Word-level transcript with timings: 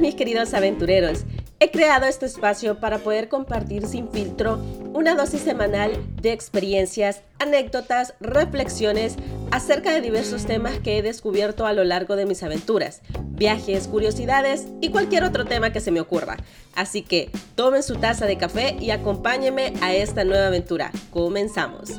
mis 0.00 0.14
queridos 0.14 0.54
aventureros? 0.54 1.24
He 1.58 1.70
creado 1.70 2.06
este 2.06 2.26
espacio 2.26 2.78
para 2.78 2.98
poder 2.98 3.28
compartir 3.28 3.86
sin 3.86 4.08
filtro 4.10 4.60
una 4.94 5.14
dosis 5.14 5.42
semanal 5.42 5.92
de 6.20 6.32
experiencias, 6.32 7.22
anécdotas, 7.38 8.14
reflexiones 8.20 9.16
acerca 9.50 9.92
de 9.92 10.00
diversos 10.00 10.46
temas 10.46 10.78
que 10.78 10.98
he 10.98 11.02
descubierto 11.02 11.66
a 11.66 11.72
lo 11.72 11.84
largo 11.84 12.16
de 12.16 12.26
mis 12.26 12.42
aventuras, 12.42 13.02
viajes, 13.20 13.86
curiosidades 13.88 14.66
y 14.80 14.90
cualquier 14.90 15.24
otro 15.24 15.44
tema 15.44 15.72
que 15.72 15.80
se 15.80 15.90
me 15.90 16.00
ocurra. 16.00 16.36
Así 16.74 17.02
que 17.02 17.30
tomen 17.54 17.82
su 17.82 17.96
taza 17.96 18.26
de 18.26 18.38
café 18.38 18.76
y 18.80 18.90
acompáñenme 18.90 19.74
a 19.80 19.94
esta 19.94 20.24
nueva 20.24 20.46
aventura. 20.46 20.90
Comenzamos. 21.10 21.90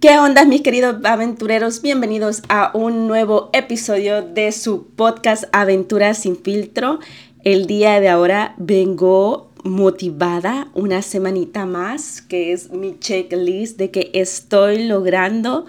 ¿Qué 0.00 0.18
onda 0.18 0.46
mis 0.46 0.62
queridos 0.62 0.96
aventureros? 1.04 1.82
Bienvenidos 1.82 2.40
a 2.48 2.70
un 2.72 3.06
nuevo 3.06 3.50
episodio 3.52 4.22
de 4.22 4.50
su 4.50 4.86
podcast 4.86 5.44
Aventuras 5.52 6.22
sin 6.22 6.38
filtro. 6.38 7.00
El 7.44 7.66
día 7.66 8.00
de 8.00 8.08
ahora 8.08 8.54
vengo 8.56 9.50
motivada 9.62 10.68
una 10.72 11.02
semanita 11.02 11.66
más, 11.66 12.22
que 12.22 12.52
es 12.52 12.70
mi 12.70 12.98
checklist 12.98 13.76
de 13.76 13.90
que 13.90 14.10
estoy 14.14 14.88
logrando 14.88 15.66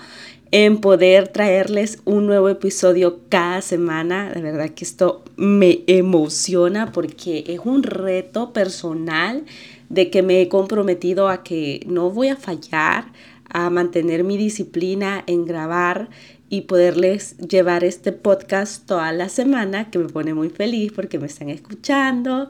en 0.51 0.79
poder 0.79 1.27
traerles 1.27 1.99
un 2.05 2.25
nuevo 2.25 2.47
episodio 2.47 3.19
cada 3.27 3.61
semana. 3.61 4.31
De 4.33 4.41
verdad 4.41 4.69
que 4.69 4.85
esto 4.85 5.25
me 5.35 5.83
emociona 5.87 6.93
porque 6.93 7.43
es 7.47 7.59
un 7.65 7.83
reto 7.83 8.53
personal 8.53 9.43
de 9.89 10.09
que 10.09 10.23
me 10.23 10.41
he 10.41 10.47
comprometido 10.47 11.27
a 11.27 11.43
que 11.43 11.81
no 11.85 12.09
voy 12.09 12.29
a 12.29 12.37
fallar, 12.37 13.11
a 13.53 13.69
mantener 13.69 14.23
mi 14.23 14.37
disciplina 14.37 15.23
en 15.27 15.45
grabar 15.45 16.09
y 16.49 16.61
poderles 16.61 17.37
llevar 17.37 17.83
este 17.83 18.11
podcast 18.11 18.85
toda 18.85 19.11
la 19.13 19.29
semana, 19.29 19.89
que 19.89 19.99
me 19.99 20.09
pone 20.09 20.33
muy 20.33 20.49
feliz 20.49 20.91
porque 20.93 21.17
me 21.17 21.27
están 21.27 21.49
escuchando. 21.49 22.49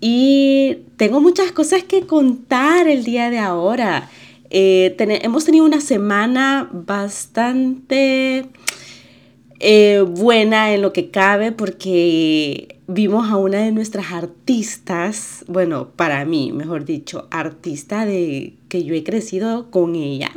Y 0.00 0.78
tengo 0.96 1.20
muchas 1.20 1.52
cosas 1.52 1.84
que 1.84 2.06
contar 2.06 2.88
el 2.88 3.04
día 3.04 3.30
de 3.30 3.38
ahora. 3.38 4.10
Eh, 4.50 4.94
hemos 4.98 5.44
tenido 5.44 5.64
una 5.64 5.80
semana 5.80 6.68
bastante 6.72 8.46
eh, 9.60 10.04
buena 10.06 10.74
en 10.74 10.82
lo 10.82 10.92
que 10.92 11.10
cabe 11.10 11.52
porque 11.52 12.71
vimos 12.86 13.30
a 13.30 13.36
una 13.36 13.58
de 13.58 13.72
nuestras 13.72 14.12
artistas, 14.12 15.44
bueno, 15.48 15.88
para 15.96 16.24
mí, 16.24 16.52
mejor 16.52 16.84
dicho, 16.84 17.28
artista 17.30 18.06
de 18.06 18.54
que 18.68 18.84
yo 18.84 18.94
he 18.94 19.04
crecido 19.04 19.70
con 19.70 19.94
ella. 19.94 20.30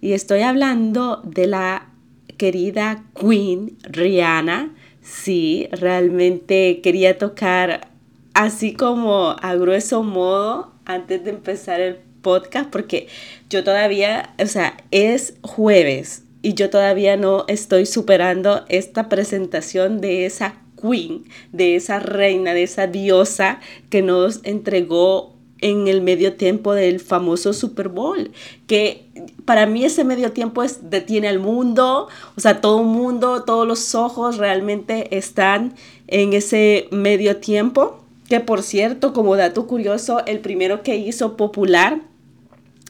Y 0.00 0.12
estoy 0.12 0.40
hablando 0.40 1.22
de 1.24 1.46
la 1.46 1.88
querida 2.36 3.04
Queen 3.18 3.76
Rihanna. 3.82 4.74
Sí, 5.02 5.68
realmente 5.72 6.80
quería 6.82 7.18
tocar 7.18 7.88
así 8.34 8.74
como 8.74 9.36
a 9.40 9.54
grueso 9.54 10.02
modo 10.02 10.72
antes 10.84 11.24
de 11.24 11.30
empezar 11.30 11.80
el 11.80 11.98
podcast 12.22 12.70
porque 12.70 13.06
yo 13.48 13.62
todavía, 13.62 14.34
o 14.42 14.46
sea, 14.46 14.76
es 14.90 15.34
jueves 15.42 16.24
y 16.42 16.54
yo 16.54 16.70
todavía 16.70 17.16
no 17.16 17.44
estoy 17.48 17.86
superando 17.86 18.64
esta 18.68 19.08
presentación 19.08 20.00
de 20.00 20.26
esa 20.26 20.56
queen, 20.84 21.24
de 21.52 21.76
esa 21.76 21.98
reina, 21.98 22.52
de 22.52 22.64
esa 22.64 22.86
diosa 22.86 23.60
que 23.88 24.02
nos 24.02 24.40
entregó 24.44 25.34
en 25.60 25.88
el 25.88 26.02
medio 26.02 26.34
tiempo 26.34 26.74
del 26.74 27.00
famoso 27.00 27.54
Super 27.54 27.88
Bowl, 27.88 28.32
que 28.66 29.06
para 29.46 29.64
mí 29.64 29.84
ese 29.84 30.04
medio 30.04 30.32
tiempo 30.32 30.62
es 30.62 30.90
detiene 30.90 31.28
al 31.28 31.38
mundo, 31.38 32.08
o 32.36 32.40
sea, 32.40 32.60
todo 32.60 32.80
el 32.80 32.86
mundo, 32.86 33.44
todos 33.44 33.66
los 33.66 33.94
ojos 33.94 34.36
realmente 34.36 35.16
están 35.16 35.74
en 36.06 36.34
ese 36.34 36.88
medio 36.90 37.38
tiempo, 37.38 38.04
que 38.28 38.40
por 38.40 38.62
cierto, 38.62 39.14
como 39.14 39.36
dato 39.36 39.66
curioso, 39.66 40.22
el 40.26 40.40
primero 40.40 40.82
que 40.82 40.96
hizo 40.96 41.36
popular 41.36 42.02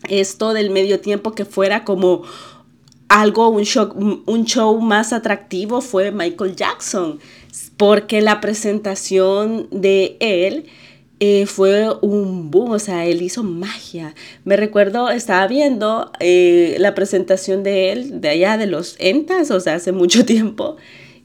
esto 0.08 0.52
del 0.52 0.70
medio 0.70 1.00
tiempo 1.00 1.32
que 1.32 1.44
fuera 1.44 1.84
como 1.84 2.22
algo, 3.14 3.48
un 3.48 3.62
show, 3.62 3.92
un 4.26 4.44
show 4.44 4.80
más 4.80 5.12
atractivo 5.12 5.80
fue 5.80 6.10
Michael 6.10 6.56
Jackson, 6.56 7.20
porque 7.76 8.20
la 8.20 8.40
presentación 8.40 9.68
de 9.70 10.16
él 10.18 10.64
eh, 11.20 11.46
fue 11.46 11.94
un 12.02 12.50
boom, 12.50 12.72
o 12.72 12.78
sea, 12.80 13.06
él 13.06 13.22
hizo 13.22 13.44
magia. 13.44 14.16
Me 14.44 14.56
recuerdo, 14.56 15.10
estaba 15.10 15.46
viendo 15.46 16.10
eh, 16.18 16.74
la 16.80 16.96
presentación 16.96 17.62
de 17.62 17.92
él 17.92 18.20
de 18.20 18.30
allá 18.30 18.56
de 18.56 18.66
los 18.66 18.96
Entas, 18.98 19.52
o 19.52 19.60
sea, 19.60 19.76
hace 19.76 19.92
mucho 19.92 20.24
tiempo, 20.26 20.76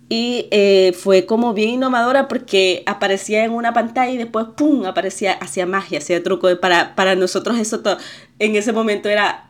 y 0.10 0.46
eh, 0.52 0.94
fue 0.96 1.26
como 1.26 1.56
bien 1.56 1.70
innovadora 1.70 2.28
porque 2.28 2.84
aparecía 2.86 3.44
en 3.44 3.52
una 3.52 3.74
pantalla 3.74 4.12
y 4.12 4.18
después, 4.18 4.46
¡pum!, 4.56 4.86
aparecía, 4.86 5.34
hacía 5.34 5.66
magia, 5.66 5.98
hacía 5.98 6.22
truco. 6.22 6.50
Para, 6.60 6.96
para 6.96 7.16
nosotros 7.16 7.58
eso 7.58 7.82
en 8.38 8.56
ese 8.56 8.74
momento 8.74 9.10
era 9.10 9.49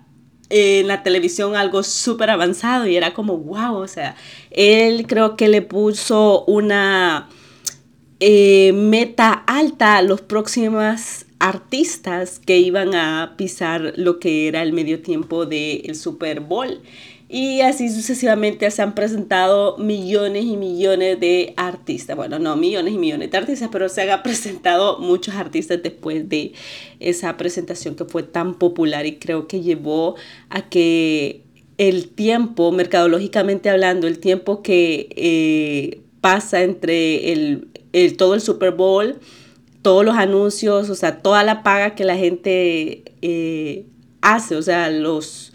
en 0.49 0.87
la 0.87 1.03
televisión 1.03 1.55
algo 1.55 1.83
súper 1.83 2.29
avanzado 2.29 2.87
y 2.87 2.95
era 2.95 3.13
como, 3.13 3.37
wow, 3.37 3.75
o 3.75 3.87
sea, 3.87 4.15
él 4.51 5.05
creo 5.07 5.35
que 5.35 5.47
le 5.47 5.61
puso 5.61 6.43
una 6.45 7.29
eh, 8.19 8.71
meta 8.73 9.31
alta 9.31 9.97
a 9.97 10.01
los 10.01 10.21
próximos 10.21 11.25
artistas 11.39 12.39
que 12.39 12.57
iban 12.57 12.93
a 12.95 13.35
pisar 13.37 13.93
lo 13.95 14.19
que 14.19 14.47
era 14.47 14.61
el 14.61 14.73
medio 14.73 15.01
tiempo 15.01 15.45
del 15.45 15.95
Super 15.95 16.41
Bowl. 16.41 16.81
Y 17.31 17.61
así 17.61 17.89
sucesivamente 17.89 18.69
se 18.71 18.81
han 18.81 18.95
presentado 18.95 19.77
millones 19.77 20.45
y 20.45 20.57
millones 20.57 21.19
de 21.19 21.53
artistas. 21.57 22.17
Bueno, 22.17 22.39
no 22.39 22.55
millones 22.55 22.95
y 22.95 22.97
millones 22.97 23.29
de 23.29 23.37
artistas, 23.37 23.69
pero 23.71 23.87
se 23.87 24.09
han 24.09 24.23
presentado 24.23 24.97
muchos 24.97 25.35
artistas 25.35 25.79
después 25.83 26.27
de 26.27 26.53
esa 26.99 27.37
presentación 27.37 27.95
que 27.95 28.05
fue 28.05 28.23
tan 28.23 28.55
popular 28.55 29.05
y 29.05 29.17
creo 29.17 29.47
que 29.47 29.61
llevó 29.61 30.15
a 30.49 30.69
que 30.69 31.43
el 31.77 32.09
tiempo, 32.09 32.71
mercadológicamente 32.71 33.69
hablando, 33.69 34.07
el 34.07 34.17
tiempo 34.17 34.63
que 34.63 35.09
eh, 35.15 36.01
pasa 36.21 36.63
entre 36.63 37.31
el, 37.31 37.67
todo 38.17 38.33
el 38.33 38.41
Super 38.41 38.71
Bowl, 38.71 39.19
todos 39.83 40.03
los 40.03 40.17
anuncios, 40.17 40.89
o 40.89 40.95
sea, 40.95 41.21
toda 41.21 41.43
la 41.43 41.61
paga 41.61 41.93
que 41.93 42.05
la 42.05 42.17
gente 42.17 43.03
eh, 43.21 43.85
hace, 44.21 44.55
o 44.55 44.63
sea, 44.63 44.89
los 44.89 45.48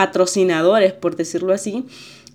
patrocinadores, 0.00 0.94
por 0.94 1.14
decirlo 1.14 1.52
así, 1.52 1.84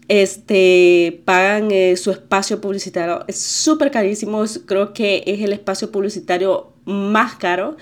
este, 0.08 1.24
pagan 1.26 1.72
eh, 1.72 1.98
su 1.98 2.12
espacio 2.12 2.62
publicitario. 2.62 3.24
Es 3.28 3.40
súper 3.40 3.90
carísimo, 3.90 4.44
creo 4.68 4.94
que 4.94 5.24
es 5.26 5.42
el 5.42 5.52
espacio 5.52 5.92
publicitario 5.92 6.74
más 6.86 7.34
caro, 7.38 7.76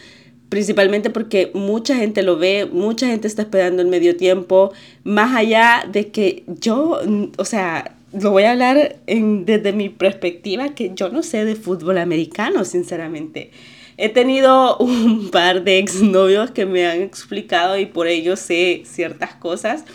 principalmente 0.47 1.09
porque 1.09 1.51
mucha 1.53 1.97
gente 1.97 2.23
lo 2.23 2.37
ve, 2.37 2.65
mucha 2.65 3.07
gente 3.07 3.27
está 3.27 3.41
esperando 3.41 3.81
el 3.81 3.89
medio 3.89 4.15
tiempo, 4.15 4.71
más 5.03 5.35
allá 5.35 5.85
de 5.91 6.07
que 6.07 6.45
yo, 6.47 7.01
o 7.37 7.43
sea, 7.43 7.97
lo 8.17 8.31
voy 8.31 8.43
a 8.43 8.53
hablar 8.53 9.01
desde 9.05 9.73
mi 9.73 9.89
perspectiva, 9.89 10.75
que 10.75 10.93
yo 10.95 11.09
no 11.09 11.23
sé 11.23 11.43
de 11.43 11.55
fútbol 11.55 11.97
americano, 11.97 12.63
sinceramente. 12.63 13.51
He 13.97 14.09
tenido 14.09 14.77
un 14.79 15.29
par 15.29 15.63
de 15.63 15.79
exnovios 15.79 16.51
que 16.51 16.65
me 16.65 16.85
han 16.85 17.01
explicado 17.01 17.77
y 17.77 17.85
por 17.85 18.07
ello 18.07 18.35
sé 18.35 18.83
ciertas 18.85 19.35
cosas, 19.35 19.85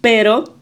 pero 0.00 0.54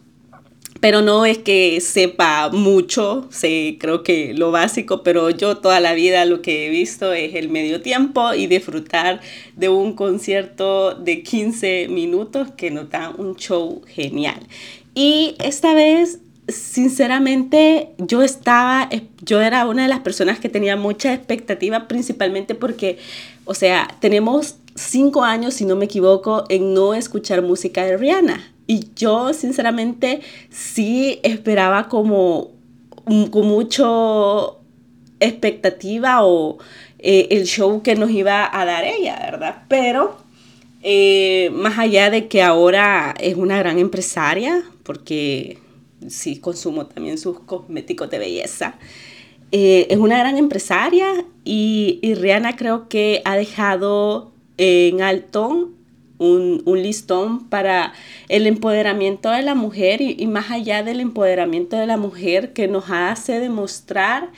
pero 0.82 1.00
no 1.00 1.24
es 1.24 1.38
que 1.38 1.80
sepa 1.80 2.48
mucho, 2.48 3.28
sé 3.30 3.76
creo 3.78 4.02
que 4.02 4.34
lo 4.34 4.50
básico, 4.50 5.04
pero 5.04 5.30
yo 5.30 5.58
toda 5.58 5.78
la 5.78 5.94
vida 5.94 6.24
lo 6.24 6.42
que 6.42 6.66
he 6.66 6.70
visto 6.70 7.12
es 7.12 7.36
el 7.36 7.50
medio 7.50 7.82
tiempo 7.82 8.34
y 8.34 8.48
disfrutar 8.48 9.20
de 9.54 9.68
un 9.68 9.92
concierto 9.92 10.96
de 10.96 11.22
15 11.22 11.86
minutos 11.88 12.48
que 12.56 12.72
nos 12.72 12.90
da 12.90 13.14
un 13.16 13.36
show 13.36 13.82
genial. 13.86 14.44
Y 14.92 15.36
esta 15.38 15.72
vez 15.72 16.18
sinceramente 16.48 17.90
yo 17.98 18.22
estaba, 18.22 18.88
yo 19.20 19.40
era 19.40 19.66
una 19.66 19.82
de 19.82 19.88
las 19.88 20.00
personas 20.00 20.40
que 20.40 20.48
tenía 20.48 20.76
mucha 20.76 21.12
expectativa, 21.12 21.88
principalmente 21.88 22.54
porque, 22.54 22.98
o 23.44 23.54
sea, 23.54 23.94
tenemos 24.00 24.56
cinco 24.74 25.22
años, 25.24 25.54
si 25.54 25.64
no 25.64 25.76
me 25.76 25.84
equivoco, 25.84 26.44
en 26.48 26.74
no 26.74 26.94
escuchar 26.94 27.42
música 27.42 27.84
de 27.84 27.96
Rihanna. 27.96 28.52
Y 28.66 28.88
yo, 28.96 29.32
sinceramente, 29.34 30.20
sí 30.50 31.20
esperaba 31.22 31.88
como 31.88 32.50
con 33.04 33.46
mucho 33.46 34.60
expectativa 35.20 36.24
o 36.24 36.58
eh, 36.98 37.28
el 37.30 37.44
show 37.44 37.82
que 37.82 37.94
nos 37.94 38.10
iba 38.10 38.48
a 38.52 38.64
dar 38.64 38.84
ella, 38.84 39.18
¿verdad? 39.30 39.62
Pero 39.68 40.16
eh, 40.82 41.50
más 41.52 41.78
allá 41.78 42.10
de 42.10 42.28
que 42.28 42.42
ahora 42.42 43.14
es 43.20 43.36
una 43.36 43.58
gran 43.58 43.78
empresaria, 43.78 44.62
porque 44.84 45.58
sí 46.08 46.38
consumo 46.38 46.86
también 46.86 47.18
sus 47.18 47.40
cosméticos 47.40 48.10
de 48.10 48.18
belleza. 48.18 48.74
Eh, 49.52 49.86
es 49.90 49.98
una 49.98 50.18
gran 50.18 50.38
empresaria 50.38 51.24
y, 51.44 51.98
y, 52.02 52.14
Rihanna 52.14 52.56
creo 52.56 52.88
que 52.88 53.20
ha 53.24 53.36
dejado 53.36 54.32
en 54.56 55.02
alto 55.02 55.72
un, 56.22 56.82
listón 56.82 57.48
para 57.48 57.92
el 58.28 58.46
empoderamiento 58.46 59.30
de 59.30 59.42
la 59.42 59.54
mujer 59.54 60.00
y, 60.00 60.26
más 60.26 60.50
allá 60.50 60.82
del 60.82 61.00
empoderamiento 61.00 61.76
de 61.76 61.86
la 61.86 61.96
mujer 61.96 62.52
que 62.52 62.68
nos 62.68 62.84
hace 62.90 63.40
demostrar 63.40 64.30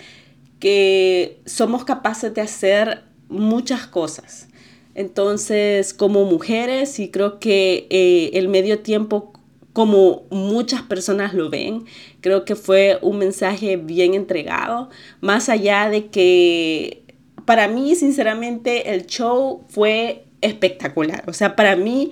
que 0.59 1.41
somos 1.45 1.85
capaces 1.85 2.33
de 2.35 2.41
hacer 2.41 3.03
muchas 3.29 3.87
cosas. 3.87 4.49
Entonces, 4.95 5.93
como 5.93 6.25
mujeres, 6.25 6.99
y 7.01 7.11
creo 7.11 7.39
que 7.41 7.87
eh, 7.91 8.31
el 8.35 8.49
medio 8.49 8.79
tiempo, 8.79 9.33
como 9.75 10.23
muchas 10.31 10.81
personas 10.83 11.35
lo 11.35 11.51
ven, 11.51 11.85
creo 12.23 12.47
que 12.47 12.55
fue 12.55 12.99
un 13.03 13.19
mensaje 13.19 13.77
bien 13.77 14.15
entregado, 14.15 14.89
más 15.21 15.51
allá 15.51 15.91
de 15.91 16.07
que 16.07 17.05
para 17.45 17.69
mí, 17.69 17.95
sinceramente, 17.95 18.95
el 18.95 19.07
show 19.07 19.65
fue 19.69 20.25
espectacular. 20.41 21.25
O 21.27 21.33
sea, 21.33 21.57
para 21.57 21.77
mí, 21.77 22.11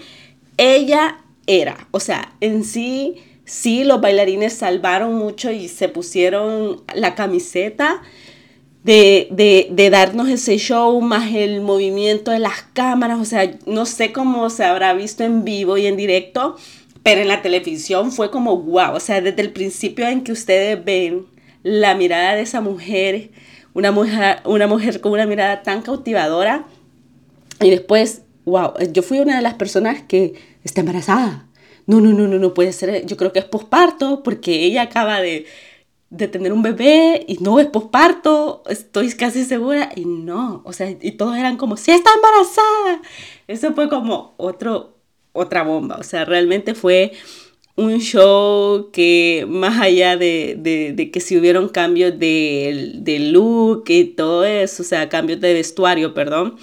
ella 0.57 1.19
era, 1.47 1.89
o 1.91 2.01
sea, 2.01 2.35
en 2.41 2.65
sí, 2.65 3.17
sí, 3.45 3.85
los 3.85 4.01
bailarines 4.01 4.53
salvaron 4.53 5.15
mucho 5.15 5.51
y 5.51 5.69
se 5.69 5.89
pusieron 5.89 6.83
la 6.95 7.15
camiseta. 7.15 8.03
De, 8.85 9.29
de, 9.31 9.69
de, 9.71 9.91
darnos 9.91 10.29
ese 10.29 10.59
show, 10.59 11.01
más 11.01 11.33
el 11.33 11.61
movimiento 11.61 12.33
de 12.33 12.41
las 12.41 12.63
cámaras, 12.73 13.21
o 13.21 13.25
sea, 13.25 13.49
no 13.65 13.87
sé 13.87 14.11
cómo 14.11 14.51
se 14.51 14.65
habrá 14.65 14.93
visto 14.93 15.23
en 15.23 15.45
vivo 15.45 15.79
y 15.79 15.87
en 15.87 15.97
directo, 15.97 16.57
pero 17.03 17.21
en 17.21 17.29
la 17.29 17.43
televisión 17.43 18.13
fue 18.13 18.31
como 18.31 18.57
wow, 18.57 18.95
o 18.95 19.01
sea, 19.01 19.21
desde 19.21 19.43
el 19.43 19.53
principio 19.53 20.07
en 20.07 20.23
que 20.23 20.33
ustedes 20.33 20.83
ven 20.85 21.27
la 21.63 21.95
mirada 21.95 22.35
de 22.35 22.43
esa 22.43 22.61
mujer, 22.61 23.31
una 23.75 23.93
mujer, 23.93 24.41
una 24.45 24.67
mujer 24.67 25.01
con 25.01 25.13
una 25.13 25.27
mirada 25.27 25.63
tan 25.63 25.83
cautivadora, 25.83 26.65
y 27.61 27.71
después 27.71 28.23
wow, 28.45 28.73
yo 28.93 29.03
fui 29.03 29.21
una 29.21 29.37
de 29.37 29.43
las 29.43 29.55
personas 29.55 30.03
que 30.03 30.35
está 30.65 30.81
embarazada. 30.81 31.49
No, 31.87 32.01
no, 32.01 32.13
no, 32.13 32.29
no, 32.29 32.39
no 32.39 32.55
puede 32.55 32.73
ser. 32.73 33.05
Yo 33.07 33.17
creo 33.17 33.33
que 33.33 33.41
es 33.41 33.45
posparto 33.45 34.23
porque 34.23 34.65
ella 34.65 34.83
acaba 34.83 35.21
de, 35.21 35.47
de 36.11 36.29
tener 36.29 36.53
un 36.53 36.63
bebé 36.63 37.25
y 37.27 37.39
no 37.39 37.59
es 37.59 37.67
posparto, 37.67 38.63
estoy 38.69 39.13
casi 39.13 39.45
segura. 39.45 39.91
Y 39.97 40.05
no, 40.05 40.63
o 40.65 40.73
sea, 40.73 40.91
y 40.91 41.13
todos 41.13 41.37
eran 41.37 41.57
como, 41.57 41.77
sí 41.77 41.91
está 41.91 42.11
embarazada. 42.15 43.03
Eso 43.49 43.73
fue 43.75 43.89
como 43.89 44.35
otro, 44.37 44.92
otra 45.33 45.63
bomba. 45.63 45.97
O 45.99 46.03
sea, 46.03 46.25
realmente 46.25 46.75
fue 46.75 47.13
un 47.77 48.01
show 48.01 48.91
que 48.93 49.47
más 49.49 49.81
allá 49.81 50.17
de, 50.17 50.57
de, 50.59 50.93
de 50.93 51.11
que 51.11 51.21
si 51.21 51.37
hubieron 51.39 51.69
cambios 51.69 52.19
de, 52.19 52.93
de 52.97 53.19
look 53.19 53.85
y 53.89 54.05
todo 54.05 54.45
eso, 54.45 54.83
o 54.83 54.87
sea, 54.87 55.09
cambios 55.09 55.41
de 55.41 55.55
vestuario, 55.55 56.15
perdón 56.15 56.57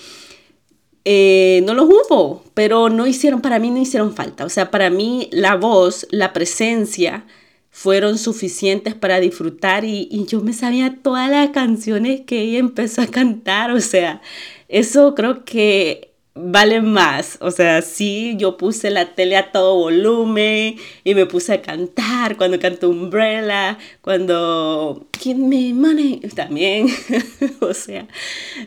eh, 1.11 1.63
no 1.65 1.73
los 1.73 1.85
hubo, 1.89 2.43
pero 2.53 2.89
no 2.89 3.07
hicieron, 3.07 3.41
para 3.41 3.59
mí 3.59 3.71
no 3.71 3.79
hicieron 3.79 4.13
falta. 4.15 4.45
O 4.45 4.49
sea, 4.49 4.69
para 4.71 4.89
mí 4.89 5.27
la 5.31 5.55
voz, 5.55 6.07
la 6.11 6.33
presencia 6.33 7.25
fueron 7.71 8.17
suficientes 8.17 8.95
para 8.95 9.19
disfrutar 9.19 9.85
y, 9.85 10.07
y 10.11 10.25
yo 10.25 10.41
me 10.41 10.53
sabía 10.53 10.97
todas 11.01 11.29
las 11.29 11.49
canciones 11.49 12.21
que 12.27 12.41
ella 12.41 12.59
empezó 12.59 13.01
a 13.01 13.07
cantar. 13.07 13.71
O 13.71 13.81
sea, 13.81 14.21
eso 14.67 15.15
creo 15.15 15.45
que 15.45 16.08
vale 16.35 16.81
más. 16.81 17.37
O 17.41 17.51
sea, 17.51 17.81
sí, 17.81 18.35
yo 18.37 18.57
puse 18.57 18.89
la 18.89 19.13
tele 19.15 19.35
a 19.37 19.51
todo 19.51 19.75
volumen 19.75 20.75
y 21.03 21.15
me 21.15 21.25
puse 21.25 21.53
a 21.53 21.61
cantar 21.61 22.37
cuando 22.37 22.59
cantó 22.59 22.89
Umbrella, 22.89 23.77
cuando 24.01 25.07
Give 25.19 25.39
Me 25.39 25.73
Money 25.73 26.19
también. 26.35 26.87
o 27.59 27.73
sea, 27.73 28.07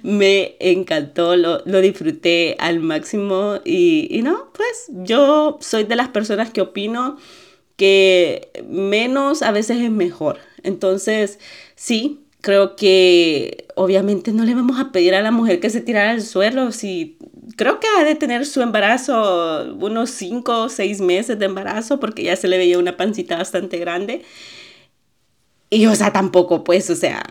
me 0.02 0.56
encantó, 0.60 1.36
lo, 1.36 1.62
lo 1.64 1.80
disfruté 1.80 2.56
al 2.58 2.80
máximo 2.80 3.60
y, 3.64 4.08
y 4.10 4.22
no, 4.22 4.50
pues 4.52 4.86
yo 4.88 5.58
soy 5.60 5.84
de 5.84 5.96
las 5.96 6.08
personas 6.08 6.50
que 6.50 6.60
opino 6.60 7.16
que 7.76 8.50
menos 8.68 9.42
a 9.42 9.50
veces 9.50 9.78
es 9.80 9.90
mejor. 9.90 10.38
Entonces, 10.62 11.38
sí, 11.74 12.20
creo 12.42 12.76
que 12.76 13.66
obviamente 13.76 14.32
no 14.32 14.44
le 14.44 14.54
vamos 14.54 14.78
a 14.78 14.92
pedir 14.92 15.14
a 15.14 15.22
la 15.22 15.30
mujer 15.30 15.60
que 15.60 15.70
se 15.70 15.80
tirara 15.80 16.10
al 16.10 16.22
suelo 16.22 16.72
si 16.72 17.16
creo 17.56 17.80
que 17.80 17.86
ha 17.98 18.04
de 18.04 18.16
tener 18.16 18.44
su 18.46 18.60
embarazo 18.60 19.74
unos 19.80 20.10
5 20.10 20.64
o 20.64 20.68
6 20.68 21.00
meses 21.00 21.38
de 21.38 21.46
embarazo 21.46 22.00
porque 22.00 22.24
ya 22.24 22.36
se 22.36 22.48
le 22.48 22.58
veía 22.58 22.78
una 22.78 22.96
pancita 22.96 23.38
bastante 23.38 23.78
grande. 23.78 24.22
Y 25.70 25.86
o 25.86 25.94
sea, 25.94 26.12
tampoco 26.12 26.64
pues, 26.64 26.90
o 26.90 26.96
sea, 26.96 27.22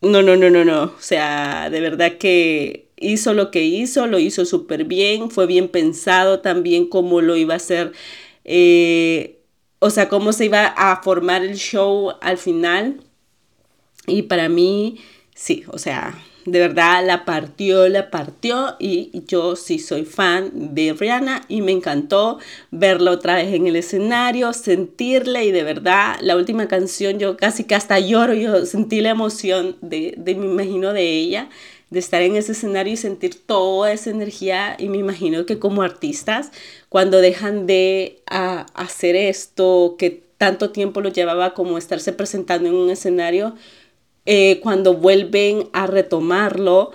no, 0.00 0.22
no, 0.22 0.36
no, 0.36 0.48
no, 0.48 0.64
no, 0.64 0.84
o 0.84 1.00
sea, 1.00 1.68
de 1.68 1.80
verdad 1.80 2.16
que 2.18 2.90
hizo 2.96 3.34
lo 3.34 3.50
que 3.50 3.64
hizo, 3.64 4.06
lo 4.06 4.18
hizo 4.18 4.44
súper 4.46 4.84
bien, 4.84 5.30
fue 5.30 5.46
bien 5.46 5.68
pensado 5.68 6.40
también 6.40 6.86
cómo 6.88 7.20
lo 7.20 7.36
iba 7.36 7.54
a 7.54 7.56
hacer, 7.58 7.92
eh, 8.44 9.40
o 9.80 9.90
sea, 9.90 10.08
cómo 10.08 10.32
se 10.32 10.46
iba 10.46 10.66
a 10.66 11.02
formar 11.02 11.42
el 11.44 11.56
show 11.56 12.12
al 12.20 12.38
final 12.38 13.00
y 14.06 14.22
para 14.22 14.48
mí, 14.48 14.98
sí, 15.34 15.64
o 15.68 15.78
sea, 15.78 16.18
de 16.46 16.58
verdad 16.58 17.04
la 17.04 17.24
partió, 17.24 17.88
la 17.88 18.10
partió 18.10 18.76
y 18.78 19.10
yo 19.26 19.56
sí 19.56 19.78
soy 19.78 20.04
fan 20.04 20.74
de 20.74 20.94
Rihanna 20.94 21.42
y 21.48 21.60
me 21.62 21.72
encantó 21.72 22.38
verla 22.70 23.10
otra 23.10 23.34
vez 23.34 23.52
en 23.52 23.66
el 23.66 23.76
escenario, 23.76 24.52
sentirla 24.52 25.44
y 25.44 25.52
de 25.52 25.62
verdad 25.62 26.16
la 26.20 26.36
última 26.36 26.66
canción 26.66 27.18
yo 27.18 27.36
casi 27.36 27.64
que 27.64 27.74
hasta 27.74 27.98
lloro, 27.98 28.34
yo 28.34 28.64
sentí 28.66 29.00
la 29.00 29.10
emoción 29.10 29.76
de, 29.82 30.14
de 30.16 30.34
me 30.34 30.46
imagino 30.46 30.92
de 30.92 31.10
ella, 31.10 31.50
de 31.90 31.98
estar 31.98 32.22
en 32.22 32.36
ese 32.36 32.52
escenario 32.52 32.94
y 32.94 32.96
sentir 32.96 33.44
toda 33.46 33.92
esa 33.92 34.10
energía 34.10 34.76
y 34.78 34.88
me 34.88 34.98
imagino 34.98 35.44
que 35.44 35.58
como 35.58 35.82
artistas 35.82 36.52
cuando 36.88 37.20
dejan 37.20 37.66
de 37.66 38.22
ah, 38.30 38.66
hacer 38.74 39.16
esto 39.16 39.96
que 39.98 40.22
tanto 40.38 40.70
tiempo 40.70 41.02
lo 41.02 41.10
llevaba 41.10 41.52
como 41.52 41.76
estarse 41.76 42.14
presentando 42.14 42.66
en 42.66 42.74
un 42.74 42.88
escenario, 42.88 43.56
eh, 44.32 44.60
cuando 44.60 44.94
vuelven 44.94 45.68
a 45.72 45.88
retomarlo, 45.88 46.92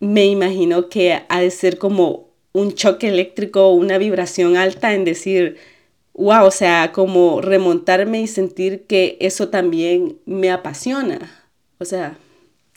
me 0.00 0.24
imagino 0.24 0.88
que 0.88 1.22
ha 1.28 1.40
de 1.42 1.50
ser 1.50 1.76
como 1.76 2.30
un 2.54 2.72
choque 2.72 3.08
eléctrico, 3.08 3.68
una 3.74 3.98
vibración 3.98 4.56
alta 4.56 4.94
en 4.94 5.04
decir, 5.04 5.58
wow, 6.14 6.46
o 6.46 6.50
sea, 6.50 6.90
como 6.92 7.42
remontarme 7.42 8.22
y 8.22 8.26
sentir 8.26 8.86
que 8.86 9.18
eso 9.20 9.50
también 9.50 10.18
me 10.24 10.50
apasiona. 10.50 11.44
O 11.78 11.84
sea, 11.84 12.16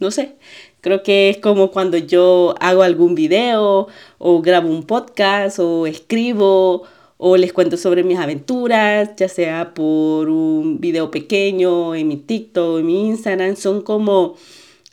no 0.02 0.12
sé, 0.12 0.36
creo 0.82 1.02
que 1.02 1.30
es 1.30 1.38
como 1.38 1.72
cuando 1.72 1.98
yo 1.98 2.54
hago 2.60 2.84
algún 2.84 3.16
video 3.16 3.88
o 4.18 4.42
grabo 4.42 4.68
un 4.70 4.84
podcast 4.84 5.58
o 5.60 5.88
escribo 5.88 6.84
o 7.18 7.38
les 7.38 7.54
cuento 7.54 7.78
sobre 7.78 8.04
mis 8.04 8.18
aventuras, 8.18 9.12
ya 9.18 9.30
sea 9.30 9.74
por 9.74 10.30
un 10.30 10.80
video 10.82 11.12
pequeño 11.12 11.96
en 11.96 12.08
mi 12.08 12.18
TikTok, 12.18 12.80
en 12.80 12.86
mi 12.86 13.08
Instagram, 13.08 13.56
son 13.56 13.82
como, 13.82 14.36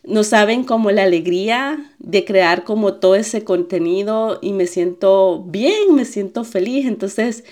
no 0.04 0.22
saben 0.24 0.64
como 0.64 0.90
la 0.92 1.02
alegría 1.04 1.92
de 1.98 2.24
crear 2.24 2.64
como 2.64 2.94
todo 2.94 3.16
ese 3.16 3.44
contenido 3.44 4.38
y 4.40 4.52
me 4.52 4.66
siento 4.66 5.42
bien, 5.46 5.94
me 5.94 6.04
siento 6.04 6.44
feliz. 6.44 6.86
Entonces, 6.86 7.44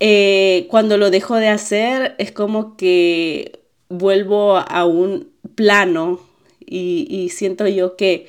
eh, 0.00 0.66
cuando 0.70 0.98
lo 0.98 1.10
dejo 1.10 1.36
de 1.36 1.48
hacer, 1.48 2.14
es 2.18 2.32
como 2.32 2.76
que 2.76 3.60
vuelvo 3.88 4.56
a 4.58 4.84
un 4.86 5.30
plano 5.54 6.20
y, 6.60 7.06
y 7.08 7.30
siento 7.30 7.66
yo 7.66 7.96
que 7.96 8.26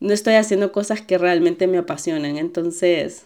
no 0.00 0.14
estoy 0.14 0.34
haciendo 0.34 0.72
cosas 0.72 1.02
que 1.02 1.18
realmente 1.18 1.66
me 1.66 1.78
apasionan. 1.78 2.38
Entonces, 2.38 3.24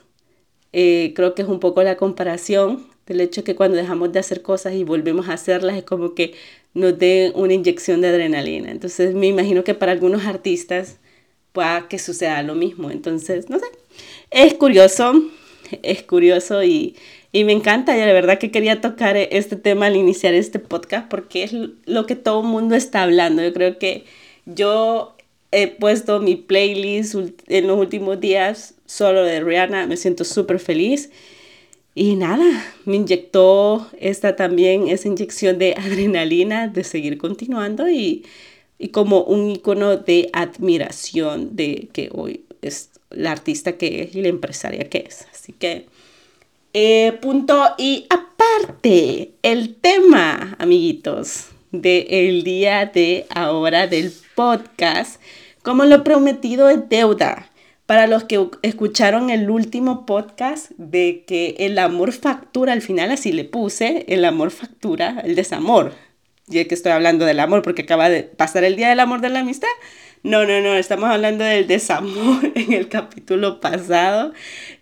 eh, 0.72 1.12
creo 1.14 1.34
que 1.34 1.42
es 1.42 1.48
un 1.48 1.60
poco 1.60 1.82
la 1.82 1.96
comparación 1.96 2.86
del 3.06 3.20
hecho 3.20 3.44
que 3.44 3.56
cuando 3.56 3.76
dejamos 3.76 4.12
de 4.12 4.20
hacer 4.20 4.42
cosas 4.42 4.74
y 4.74 4.84
volvemos 4.84 5.28
a 5.28 5.34
hacerlas 5.34 5.76
es 5.76 5.84
como 5.84 6.14
que 6.14 6.34
nos 6.74 6.98
dé 6.98 7.32
una 7.34 7.52
inyección 7.54 8.00
de 8.00 8.08
adrenalina. 8.08 8.70
Entonces 8.70 9.14
me 9.14 9.26
imagino 9.26 9.64
que 9.64 9.74
para 9.74 9.92
algunos 9.92 10.24
artistas 10.26 10.98
pueda 11.52 11.88
que 11.88 11.98
suceda 11.98 12.42
lo 12.42 12.54
mismo. 12.54 12.90
Entonces, 12.90 13.50
no 13.50 13.58
sé, 13.58 13.66
es 14.30 14.54
curioso, 14.54 15.12
es 15.82 16.02
curioso 16.02 16.62
y, 16.62 16.96
y 17.32 17.44
me 17.44 17.52
encanta. 17.52 17.96
Y 17.96 18.00
la 18.00 18.12
verdad 18.12 18.38
que 18.38 18.50
quería 18.50 18.80
tocar 18.80 19.16
este 19.16 19.56
tema 19.56 19.86
al 19.86 19.96
iniciar 19.96 20.34
este 20.34 20.58
podcast 20.58 21.08
porque 21.08 21.44
es 21.44 21.52
lo 21.84 22.06
que 22.06 22.16
todo 22.16 22.40
el 22.40 22.48
mundo 22.48 22.74
está 22.74 23.02
hablando. 23.02 23.42
Yo 23.42 23.52
creo 23.52 23.78
que 23.78 24.04
yo 24.46 25.16
he 25.52 25.68
puesto 25.68 26.20
mi 26.20 26.36
playlist 26.36 27.14
en 27.46 27.66
los 27.66 27.78
últimos 27.78 28.20
días 28.20 28.74
solo 28.86 29.22
de 29.22 29.40
Rihanna, 29.40 29.86
me 29.86 29.96
siento 29.96 30.24
súper 30.24 30.58
feliz. 30.58 31.10
Y 31.94 32.16
nada, 32.16 32.64
me 32.86 32.96
inyectó 32.96 33.86
esta 34.00 34.34
también, 34.34 34.88
esa 34.88 35.08
inyección 35.08 35.58
de 35.58 35.74
adrenalina 35.74 36.68
de 36.68 36.84
seguir 36.84 37.18
continuando 37.18 37.88
y, 37.88 38.24
y 38.78 38.88
como 38.88 39.22
un 39.22 39.50
icono 39.50 39.98
de 39.98 40.30
admiración 40.32 41.54
de 41.54 41.88
que 41.92 42.08
hoy 42.12 42.44
es 42.62 42.90
la 43.10 43.32
artista 43.32 43.72
que 43.72 44.02
es 44.02 44.14
y 44.16 44.22
la 44.22 44.28
empresaria 44.28 44.88
que 44.88 45.04
es. 45.06 45.26
Así 45.32 45.52
que, 45.52 45.86
eh, 46.72 47.12
punto 47.20 47.62
y 47.76 48.06
aparte, 48.08 49.32
el 49.42 49.74
tema, 49.74 50.56
amiguitos, 50.58 51.48
del 51.70 52.06
el 52.08 52.44
día 52.44 52.86
de 52.86 53.26
ahora 53.34 53.86
del 53.86 54.12
podcast, 54.34 55.20
como 55.62 55.84
lo 55.84 56.04
prometido 56.04 56.68
es 56.68 56.88
deuda. 56.88 57.48
Para 57.86 58.06
los 58.06 58.24
que 58.24 58.48
escucharon 58.62 59.28
el 59.28 59.50
último 59.50 60.06
podcast 60.06 60.70
de 60.76 61.24
que 61.26 61.56
el 61.58 61.78
amor 61.78 62.12
factura 62.12 62.72
al 62.72 62.80
final, 62.80 63.10
así 63.10 63.32
le 63.32 63.44
puse, 63.44 64.04
el 64.08 64.24
amor 64.24 64.50
factura, 64.50 65.20
el 65.24 65.34
desamor. 65.34 65.92
Ya 66.46 66.66
que 66.66 66.74
estoy 66.74 66.92
hablando 66.92 67.24
del 67.24 67.40
amor 67.40 67.62
porque 67.62 67.82
acaba 67.82 68.08
de 68.08 68.22
pasar 68.22 68.64
el 68.64 68.76
día 68.76 68.88
del 68.88 69.00
amor 69.00 69.20
de 69.20 69.30
la 69.30 69.40
amistad. 69.40 69.68
No, 70.22 70.46
no, 70.46 70.60
no, 70.60 70.74
estamos 70.74 71.10
hablando 71.10 71.44
del 71.44 71.66
desamor 71.66 72.52
en 72.54 72.72
el 72.72 72.88
capítulo 72.88 73.60
pasado, 73.60 74.32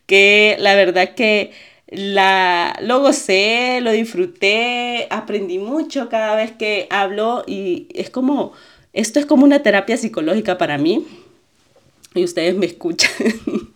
que 0.06 0.56
la 0.58 0.74
verdad 0.74 1.14
que 1.14 1.52
la, 1.90 2.76
lo 2.82 3.00
gocé, 3.00 3.80
lo 3.80 3.90
disfruté, 3.90 5.06
aprendí 5.10 5.58
mucho 5.58 6.08
cada 6.08 6.36
vez 6.36 6.52
que 6.52 6.86
hablo 6.90 7.42
y 7.46 7.88
es 7.94 8.10
como, 8.10 8.52
esto 8.92 9.18
es 9.18 9.26
como 9.26 9.44
una 9.44 9.62
terapia 9.62 9.96
psicológica 9.96 10.58
para 10.58 10.78
mí 10.78 11.06
y 12.14 12.24
ustedes 12.24 12.56
me 12.56 12.66
escuchan. 12.66 13.10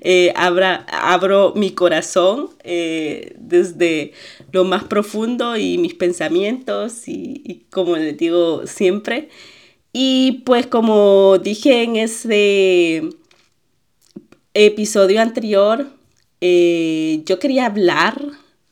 eh, 0.00 0.32
abro 0.36 1.52
mi 1.54 1.72
corazón 1.72 2.50
eh, 2.64 3.34
desde 3.38 4.12
lo 4.52 4.64
más 4.64 4.84
profundo 4.84 5.56
y 5.56 5.78
mis 5.78 5.94
pensamientos 5.94 7.08
y, 7.08 7.42
y 7.44 7.66
como 7.70 7.96
les 7.96 8.16
digo 8.16 8.66
siempre. 8.66 9.28
Y 9.92 10.42
pues 10.44 10.66
como 10.66 11.38
dije 11.38 11.82
en 11.82 11.96
ese 11.96 13.08
episodio 14.52 15.20
anterior, 15.20 15.86
eh, 16.40 17.22
yo 17.24 17.38
quería 17.38 17.66
hablar 17.66 18.20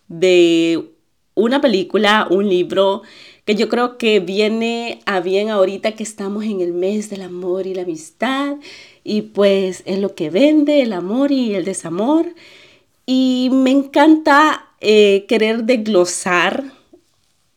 de 0.08 0.90
una 1.34 1.60
película, 1.60 2.26
un 2.30 2.48
libro 2.48 3.02
que 3.44 3.54
yo 3.54 3.68
creo 3.68 3.98
que 3.98 4.20
viene 4.20 5.00
a 5.04 5.20
bien 5.20 5.50
ahorita 5.50 5.92
que 5.92 6.02
estamos 6.02 6.44
en 6.44 6.60
el 6.60 6.72
mes 6.72 7.10
del 7.10 7.22
amor 7.22 7.66
y 7.66 7.74
la 7.74 7.82
amistad 7.82 8.56
y 9.02 9.22
pues 9.22 9.82
es 9.84 9.98
lo 9.98 10.14
que 10.14 10.30
vende 10.30 10.80
el 10.82 10.92
amor 10.92 11.30
y 11.30 11.54
el 11.54 11.64
desamor. 11.64 12.26
Y 13.06 13.50
me 13.52 13.70
encanta 13.70 14.68
eh, 14.80 15.26
querer 15.28 15.64
desglosar 15.64 16.72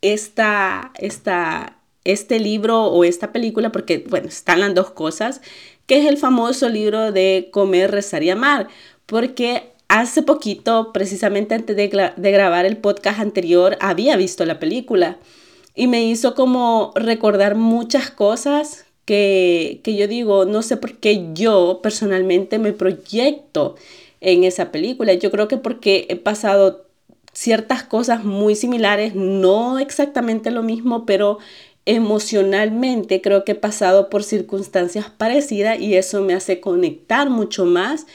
esta, 0.02 0.92
esta, 0.98 1.78
este 2.04 2.40
libro 2.40 2.86
o 2.86 3.04
esta 3.04 3.32
película 3.32 3.72
porque 3.72 4.04
bueno, 4.10 4.28
están 4.28 4.60
las 4.60 4.74
dos 4.76 4.92
cosas 4.92 5.42
que 5.86 6.00
es 6.00 6.06
el 6.06 6.18
famoso 6.18 6.68
libro 6.68 7.14
de 7.14 7.50
Comer, 7.52 7.92
Rezar 7.92 8.24
y 8.24 8.30
Amar 8.30 8.68
porque 9.06 9.72
Hace 9.90 10.22
poquito, 10.22 10.92
precisamente 10.92 11.56
antes 11.56 11.76
de, 11.76 11.88
grabar 11.88 12.66
el 12.66 12.78
podcast 12.78 13.20
anterior, 13.20 13.78
había 13.80 14.18
visto 14.18 14.46
la 14.46 14.60
película 14.60 15.18
y 15.76 15.88
me 15.88 16.04
hizo 16.04 16.36
como 16.36 16.92
recordar 16.96 17.56
muchas 17.56 18.12
cosas 18.12 18.86
que, 19.06 19.80
que 19.84 19.96
yo 19.96 20.10
digo, 20.10 20.44
no 20.44 20.62
sé 20.62 20.76
por 20.76 20.98
qué 20.98 21.30
yo 21.34 21.80
personalmente 21.82 22.60
me 22.60 22.74
proyecto 22.74 23.76
en 24.20 24.44
esa 24.44 24.72
película. 24.72 25.14
Yo 25.14 25.32
creo 25.32 25.48
que 25.48 25.58
porque 25.58 26.06
he 26.10 26.18
pasado 26.18 26.86
ciertas 27.32 27.84
cosas 27.84 28.26
muy 28.26 28.56
similares, 28.56 29.16
no 29.16 29.80
exactamente 29.80 30.52
lo 30.52 30.64
mismo, 30.64 31.06
pero 31.06 31.38
emocionalmente 31.86 33.22
creo 33.22 33.46
que 33.46 33.54
he 33.54 33.56
pasado 33.56 34.10
por 34.10 34.26
circunstancias 34.26 35.10
parecidas 35.10 35.80
y 35.80 35.96
eso 35.96 36.22
me 36.22 36.34
hace 36.34 36.60
conectar 36.60 37.30
mucho 37.30 37.64
más 37.64 38.08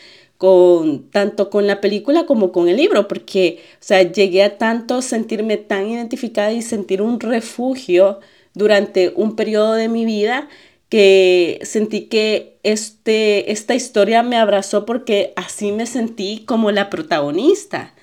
con 0.42 1.08
tanto 1.10 1.50
con 1.50 1.68
la 1.68 1.80
película 1.80 2.26
como 2.26 2.50
con 2.50 2.68
el 2.68 2.76
libro, 2.76 3.06
porque, 3.06 3.60
o 3.74 3.76
sea, 3.78 4.02
llegué 4.02 4.42
a 4.42 4.58
tanto 4.58 5.00
sentirme 5.00 5.56
tan 5.56 5.88
identificada 5.88 6.50
y 6.50 6.62
sentir 6.62 7.00
un 7.00 7.20
refugio 7.20 8.18
durante 8.52 9.12
un 9.14 9.36
periodo 9.36 9.74
de 9.74 9.88
mi 9.88 10.04
vida 10.04 10.48
que 10.88 11.60
sentí 11.62 12.06
que 12.06 12.58
este, 12.64 13.52
esta 13.52 13.76
historia 13.76 14.24
me 14.24 14.36
abrazó 14.36 14.84
porque 14.84 15.32
así 15.36 15.70
me 15.70 15.86
sentí 15.86 16.42
como 16.44 16.72
la 16.72 16.90
protagonista. 16.90 17.94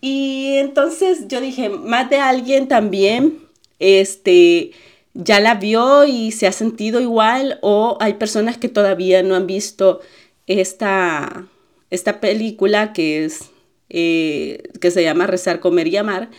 Y 0.00 0.54
entonces 0.56 1.28
yo 1.28 1.42
dije, 1.42 1.68
más 1.68 2.08
de 2.08 2.16
alguien 2.16 2.68
también, 2.68 3.40
este, 3.80 4.70
ya 5.12 5.40
la 5.40 5.56
vio 5.56 6.06
y 6.06 6.32
se 6.32 6.46
ha 6.46 6.52
sentido 6.52 7.00
igual 7.00 7.58
o 7.60 7.98
hay 8.00 8.14
personas 8.14 8.56
que 8.56 8.70
todavía 8.70 9.22
no 9.22 9.34
han 9.34 9.46
visto 9.46 10.00
esta, 10.46 11.48
esta 11.90 12.20
película 12.20 12.92
que 12.92 13.24
es 13.24 13.50
eh, 13.88 14.64
que 14.80 14.90
se 14.90 15.02
llama 15.02 15.26
Rezar, 15.26 15.60
Comer 15.60 15.86
y 15.86 15.96
Amar, 15.96 16.30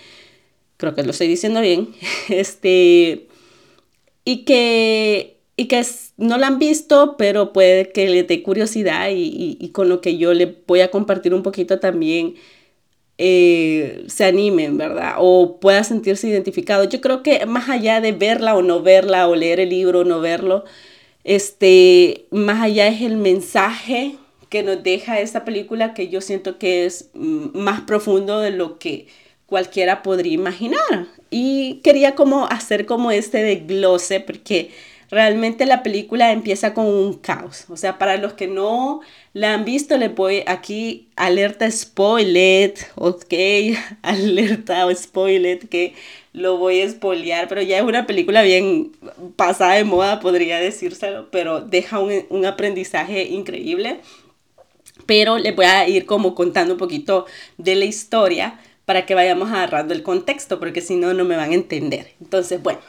creo 0.77 0.93
que 0.95 1.03
lo 1.03 1.11
estoy 1.11 1.27
diciendo 1.27 1.61
bien, 1.61 1.89
este, 2.29 3.27
y 4.25 4.43
que, 4.45 5.37
y 5.55 5.67
que 5.67 5.85
no 6.17 6.37
la 6.37 6.47
han 6.47 6.59
visto, 6.59 7.15
pero 7.17 7.53
puede 7.53 7.91
que 7.91 8.09
le 8.09 8.23
dé 8.23 8.43
curiosidad 8.43 9.09
y, 9.11 9.69
con 9.73 9.89
lo 9.89 10.01
que 10.01 10.17
yo 10.17 10.33
le 10.33 10.57
voy 10.67 10.81
a 10.81 10.91
compartir 10.91 11.33
un 11.33 11.43
poquito 11.43 11.79
también 11.79 12.35
eh, 13.17 14.03
se 14.07 14.25
animen, 14.25 14.77
¿verdad? 14.77 15.15
O 15.19 15.59
pueda 15.59 15.83
sentirse 15.83 16.27
identificado. 16.27 16.83
Yo 16.83 17.01
creo 17.01 17.23
que 17.23 17.45
más 17.45 17.69
allá 17.69 18.01
de 18.01 18.11
verla 18.11 18.55
o 18.55 18.61
no 18.61 18.81
verla, 18.81 19.27
o 19.27 19.35
leer 19.35 19.59
el 19.59 19.69
libro 19.69 20.01
o 20.01 20.03
no 20.03 20.19
verlo, 20.21 20.65
este, 21.23 22.27
más 22.31 22.61
allá 22.61 22.87
es 22.87 23.01
el 23.01 23.17
mensaje 23.17 24.17
que 24.49 24.63
nos 24.63 24.83
deja 24.83 25.19
esta 25.19 25.45
película 25.45 25.93
que 25.93 26.09
yo 26.09 26.21
siento 26.21 26.57
que 26.57 26.85
es 26.85 27.09
mm, 27.13 27.57
más 27.57 27.81
profundo 27.81 28.39
de 28.39 28.51
lo 28.51 28.79
que 28.79 29.07
cualquiera 29.45 30.03
podría 30.03 30.33
imaginar. 30.33 31.07
Y 31.29 31.81
quería 31.83 32.15
como 32.15 32.45
hacer 32.47 32.85
como 32.85 33.11
este 33.11 33.43
desglose 33.43 34.19
porque 34.19 34.71
realmente 35.09 35.65
la 35.65 35.83
película 35.83 36.31
empieza 36.31 36.73
con 36.73 36.85
un 36.85 37.13
caos. 37.13 37.65
O 37.69 37.77
sea, 37.77 37.97
para 37.97 38.17
los 38.17 38.33
que 38.33 38.47
no 38.47 39.01
la 39.33 39.53
han 39.53 39.65
visto, 39.65 39.97
le 39.97 40.09
voy 40.09 40.43
aquí 40.47 41.07
alerta 41.15 41.69
spoiler, 41.71 42.73
ok, 42.95 43.33
alerta 44.01 44.93
spoiler 44.95 45.59
que 45.69 45.93
lo 46.33 46.57
voy 46.57 46.81
a 46.81 46.89
spoilear, 46.89 47.47
pero 47.47 47.61
ya 47.61 47.77
es 47.77 47.83
una 47.83 48.05
película 48.05 48.43
bien 48.43 48.91
pasada 49.35 49.73
de 49.73 49.83
moda, 49.85 50.19
podría 50.19 50.59
decírselo, 50.59 51.29
pero 51.31 51.61
deja 51.61 51.99
un, 51.99 52.25
un 52.29 52.45
aprendizaje 52.45 53.23
increíble 53.23 53.99
pero 55.07 55.39
les 55.39 55.55
voy 55.55 55.65
a 55.65 55.89
ir 55.89 56.05
como 56.05 56.35
contando 56.35 56.75
un 56.75 56.77
poquito 56.77 57.25
de 57.57 57.73
la 57.73 57.85
historia 57.85 58.59
para 58.85 59.07
que 59.07 59.15
vayamos 59.15 59.49
agarrando 59.49 59.95
el 59.95 60.03
contexto, 60.03 60.59
porque 60.59 60.81
si 60.81 60.95
no, 60.95 61.13
no 61.15 61.25
me 61.25 61.35
van 61.35 61.51
a 61.51 61.55
entender. 61.55 62.13
Entonces, 62.21 62.61
bueno, 62.61 62.79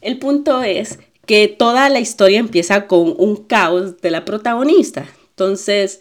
el 0.00 0.18
punto 0.18 0.62
es 0.62 0.98
que 1.26 1.46
toda 1.46 1.88
la 1.88 2.00
historia 2.00 2.40
empieza 2.40 2.88
con 2.88 3.14
un 3.16 3.36
caos 3.44 4.00
de 4.00 4.10
la 4.10 4.24
protagonista. 4.24 5.06
Entonces, 5.30 6.00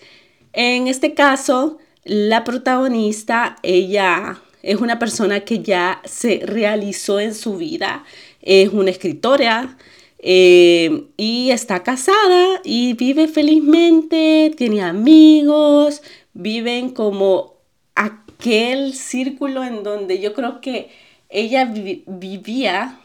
en 0.54 0.88
este 0.88 1.14
caso, 1.14 1.78
la 2.04 2.44
protagonista, 2.44 3.58
ella 3.62 4.42
es 4.64 4.82
una 4.82 4.98
persona 4.98 5.42
que 5.42 5.60
ya 5.60 6.02
se 6.06 6.42
realizó 6.44 7.20
en 7.20 7.36
su 7.36 7.58
vida, 7.58 8.04
es 8.42 8.70
una 8.74 8.90
escritora, 8.90 9.78
eh, 10.22 11.08
y 11.16 11.52
está 11.52 11.82
casada 11.84 12.62
y 12.64 12.94
vive 12.94 13.28
felizmente, 13.28 14.54
tiene 14.58 14.82
amigos, 14.82 16.02
viven 16.34 16.90
como 16.92 17.56
aquel 17.96 18.94
círculo 18.94 19.64
en 19.64 19.84
donde 19.84 20.20
yo 20.20 20.34
creo 20.34 20.60
que 20.62 20.90
ella 21.30 21.72
vivía 22.06 23.00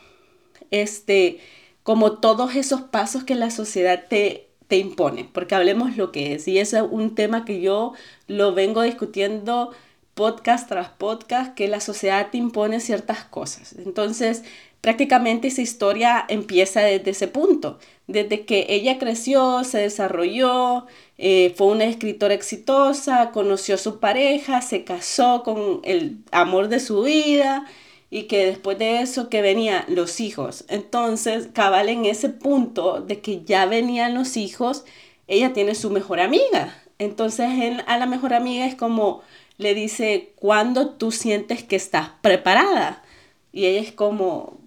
este 0.71 1.41
como 1.85 2.13
todos 2.19 2.57
esos 2.57 2.81
pasos 2.81 3.25
que 3.25 3.35
la 3.35 3.51
sociedad 3.51 4.05
te, 4.09 4.49
te 4.69 4.79
impone, 4.79 5.29
porque 5.33 5.55
hablemos 5.55 5.97
lo 5.97 6.13
que 6.13 6.35
es, 6.35 6.49
y 6.49 6.59
ese 6.59 6.79
es 6.79 6.85
un 6.91 7.15
tema 7.15 7.45
que 7.45 7.61
yo 7.61 7.93
lo 8.27 8.55
vengo 8.55 8.83
discutiendo 8.83 9.71
podcast 10.15 10.69
tras 10.69 10.89
podcast, 10.89 11.55
que 11.55 11.69
la 11.69 11.81
sociedad 11.81 12.31
te 12.31 12.39
impone 12.39 12.81
ciertas 12.81 13.25
cosas. 13.25 13.75
Entonces, 13.75 14.45
Prácticamente 14.85 15.49
esa 15.49 15.63
historia 15.63 16.27
empieza 16.29 16.83
desde 16.83 17.13
ese 17.13 17.27
punto, 17.27 17.79
desde 18.07 18.45
que 18.45 18.67
ella 18.69 18.99
creció, 18.99 19.65
se 19.65 19.79
desarrolló, 19.79 20.85
eh, 21.17 21.55
fue 21.57 21.69
una 21.69 21.85
escritora 21.85 22.35
exitosa, 22.35 23.31
conoció 23.31 23.77
a 23.77 23.79
su 23.79 23.99
pareja, 23.99 24.61
se 24.61 24.85
casó 24.85 25.43
con 25.43 25.81
el 25.85 26.19
amor 26.33 26.69
de 26.69 26.81
su 26.81 27.01
vida 27.03 27.65
y 28.11 28.25
que 28.25 28.45
después 28.45 28.79
de 28.79 29.01
eso 29.01 29.31
que 29.31 29.41
venían 29.41 29.87
los 29.89 30.21
hijos. 30.21 30.67
Entonces, 30.69 31.49
cabal 31.55 31.89
en 31.89 32.05
ese 32.05 32.29
punto 32.29 33.01
de 33.01 33.23
que 33.23 33.43
ya 33.43 33.65
venían 33.65 34.13
los 34.13 34.37
hijos, 34.37 34.85
ella 35.29 35.55
tiene 35.55 35.75
su 35.75 35.89
mejor 35.89 36.21
amiga. 36.21 36.77
Entonces, 36.99 37.49
a 37.87 37.97
la 37.97 38.05
mejor 38.05 38.35
amiga 38.35 38.67
es 38.67 38.75
como 38.75 39.23
le 39.57 39.73
dice, 39.73 40.35
¿cuándo 40.37 40.91
tú 40.91 41.11
sientes 41.11 41.63
que 41.63 41.77
estás 41.77 42.11
preparada? 42.21 43.03
Y 43.51 43.65
ella 43.65 43.81
es 43.81 43.93
como, 43.93 44.59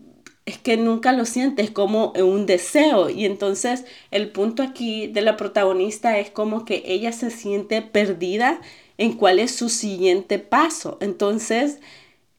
es 0.48 0.58
que 0.58 0.78
nunca 0.78 1.12
lo 1.12 1.26
sientes 1.26 1.72
como 1.72 2.14
un 2.14 2.46
deseo. 2.48 3.10
Y 3.10 3.26
entonces 3.26 3.86
el 4.12 4.32
punto 4.32 4.64
aquí 4.64 5.08
de 5.08 5.22
la 5.22 5.38
protagonista 5.38 6.18
es 6.20 6.32
como 6.32 6.66
que 6.66 6.84
ella 6.88 7.12
se 7.12 7.32
siente 7.32 7.82
perdida 7.84 8.62
en 8.98 9.14
cuál 9.14 9.40
es 9.40 9.52
su 9.52 9.70
siguiente 9.70 10.40
paso. 10.40 10.98
Entonces 11.02 11.80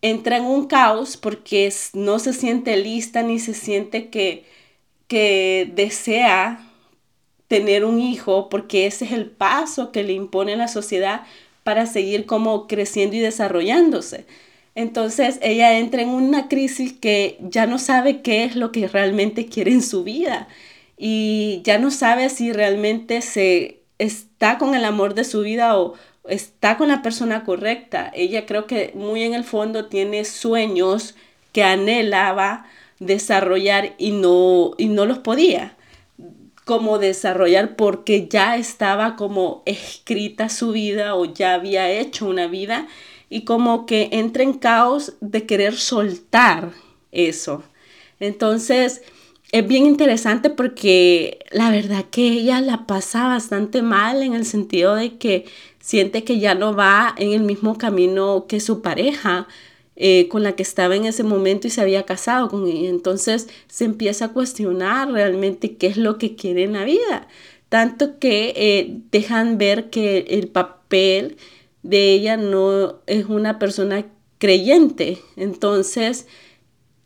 entra 0.02 0.38
en 0.38 0.46
un 0.46 0.66
caos 0.68 1.16
porque 1.18 1.72
no 1.94 2.18
se 2.18 2.32
siente 2.32 2.76
lista 2.78 3.22
ni 3.22 3.38
se 3.38 3.54
siente 3.54 4.08
que, 4.10 4.44
que 5.08 5.70
desea 5.74 6.64
tener 7.48 7.84
un 7.84 8.00
hijo 8.00 8.48
porque 8.48 8.86
ese 8.86 9.04
es 9.06 9.12
el 9.12 9.30
paso 9.30 9.92
que 9.92 10.04
le 10.04 10.12
impone 10.14 10.56
la 10.56 10.68
sociedad 10.68 11.26
para 11.64 11.86
seguir 11.86 12.26
como 12.26 12.66
creciendo 12.68 13.16
y 13.16 13.20
desarrollándose. 13.20 14.26
Entonces 14.78 15.40
ella 15.42 15.76
entra 15.76 16.02
en 16.02 16.10
una 16.10 16.46
crisis 16.46 16.92
que 16.92 17.36
ya 17.40 17.66
no 17.66 17.80
sabe 17.80 18.22
qué 18.22 18.44
es 18.44 18.54
lo 18.54 18.70
que 18.70 18.86
realmente 18.86 19.46
quiere 19.46 19.72
en 19.72 19.82
su 19.82 20.04
vida 20.04 20.46
y 20.96 21.62
ya 21.64 21.78
no 21.78 21.90
sabe 21.90 22.28
si 22.28 22.52
realmente 22.52 23.20
se 23.20 23.80
está 23.98 24.56
con 24.56 24.76
el 24.76 24.84
amor 24.84 25.14
de 25.14 25.24
su 25.24 25.40
vida 25.40 25.76
o 25.76 25.94
está 26.28 26.76
con 26.76 26.86
la 26.86 27.02
persona 27.02 27.42
correcta. 27.42 28.12
Ella 28.14 28.46
creo 28.46 28.68
que 28.68 28.92
muy 28.94 29.24
en 29.24 29.34
el 29.34 29.42
fondo 29.42 29.86
tiene 29.86 30.24
sueños 30.24 31.16
que 31.52 31.64
anhelaba 31.64 32.64
desarrollar 33.00 33.96
y 33.98 34.12
no, 34.12 34.74
y 34.78 34.86
no 34.90 35.06
los 35.06 35.18
podía 35.18 35.76
como 36.64 36.98
desarrollar 36.98 37.74
porque 37.74 38.28
ya 38.28 38.56
estaba 38.56 39.16
como 39.16 39.64
escrita 39.66 40.48
su 40.48 40.70
vida 40.70 41.16
o 41.16 41.24
ya 41.24 41.54
había 41.54 41.90
hecho 41.90 42.28
una 42.28 42.46
vida 42.46 42.86
y 43.30 43.44
como 43.44 43.86
que 43.86 44.08
entra 44.12 44.42
en 44.42 44.54
caos 44.54 45.14
de 45.20 45.46
querer 45.46 45.76
soltar 45.76 46.72
eso. 47.12 47.62
Entonces, 48.20 49.02
es 49.52 49.66
bien 49.66 49.86
interesante 49.86 50.50
porque 50.50 51.38
la 51.50 51.70
verdad 51.70 52.04
que 52.10 52.26
ella 52.26 52.60
la 52.60 52.86
pasa 52.86 53.28
bastante 53.28 53.82
mal 53.82 54.22
en 54.22 54.34
el 54.34 54.44
sentido 54.44 54.94
de 54.94 55.16
que 55.16 55.46
siente 55.80 56.24
que 56.24 56.38
ya 56.38 56.54
no 56.54 56.74
va 56.74 57.14
en 57.16 57.32
el 57.32 57.42
mismo 57.42 57.78
camino 57.78 58.46
que 58.46 58.60
su 58.60 58.82
pareja 58.82 59.48
eh, 59.96 60.28
con 60.28 60.42
la 60.42 60.52
que 60.54 60.62
estaba 60.62 60.94
en 60.96 61.06
ese 61.06 61.24
momento 61.24 61.66
y 61.66 61.70
se 61.70 61.80
había 61.80 62.04
casado 62.04 62.48
con 62.48 62.66
ella. 62.68 62.90
Entonces 62.90 63.48
se 63.68 63.84
empieza 63.84 64.26
a 64.26 64.32
cuestionar 64.32 65.10
realmente 65.10 65.76
qué 65.76 65.86
es 65.86 65.96
lo 65.96 66.18
que 66.18 66.36
quiere 66.36 66.64
en 66.64 66.74
la 66.74 66.84
vida. 66.84 67.26
Tanto 67.68 68.18
que 68.18 68.52
eh, 68.56 69.00
dejan 69.10 69.58
ver 69.58 69.90
que 69.90 70.26
el 70.30 70.48
papel 70.48 71.36
de 71.82 72.12
ella 72.12 72.36
no 72.36 73.00
es 73.06 73.26
una 73.26 73.58
persona 73.58 74.06
creyente. 74.38 75.18
Entonces 75.36 76.26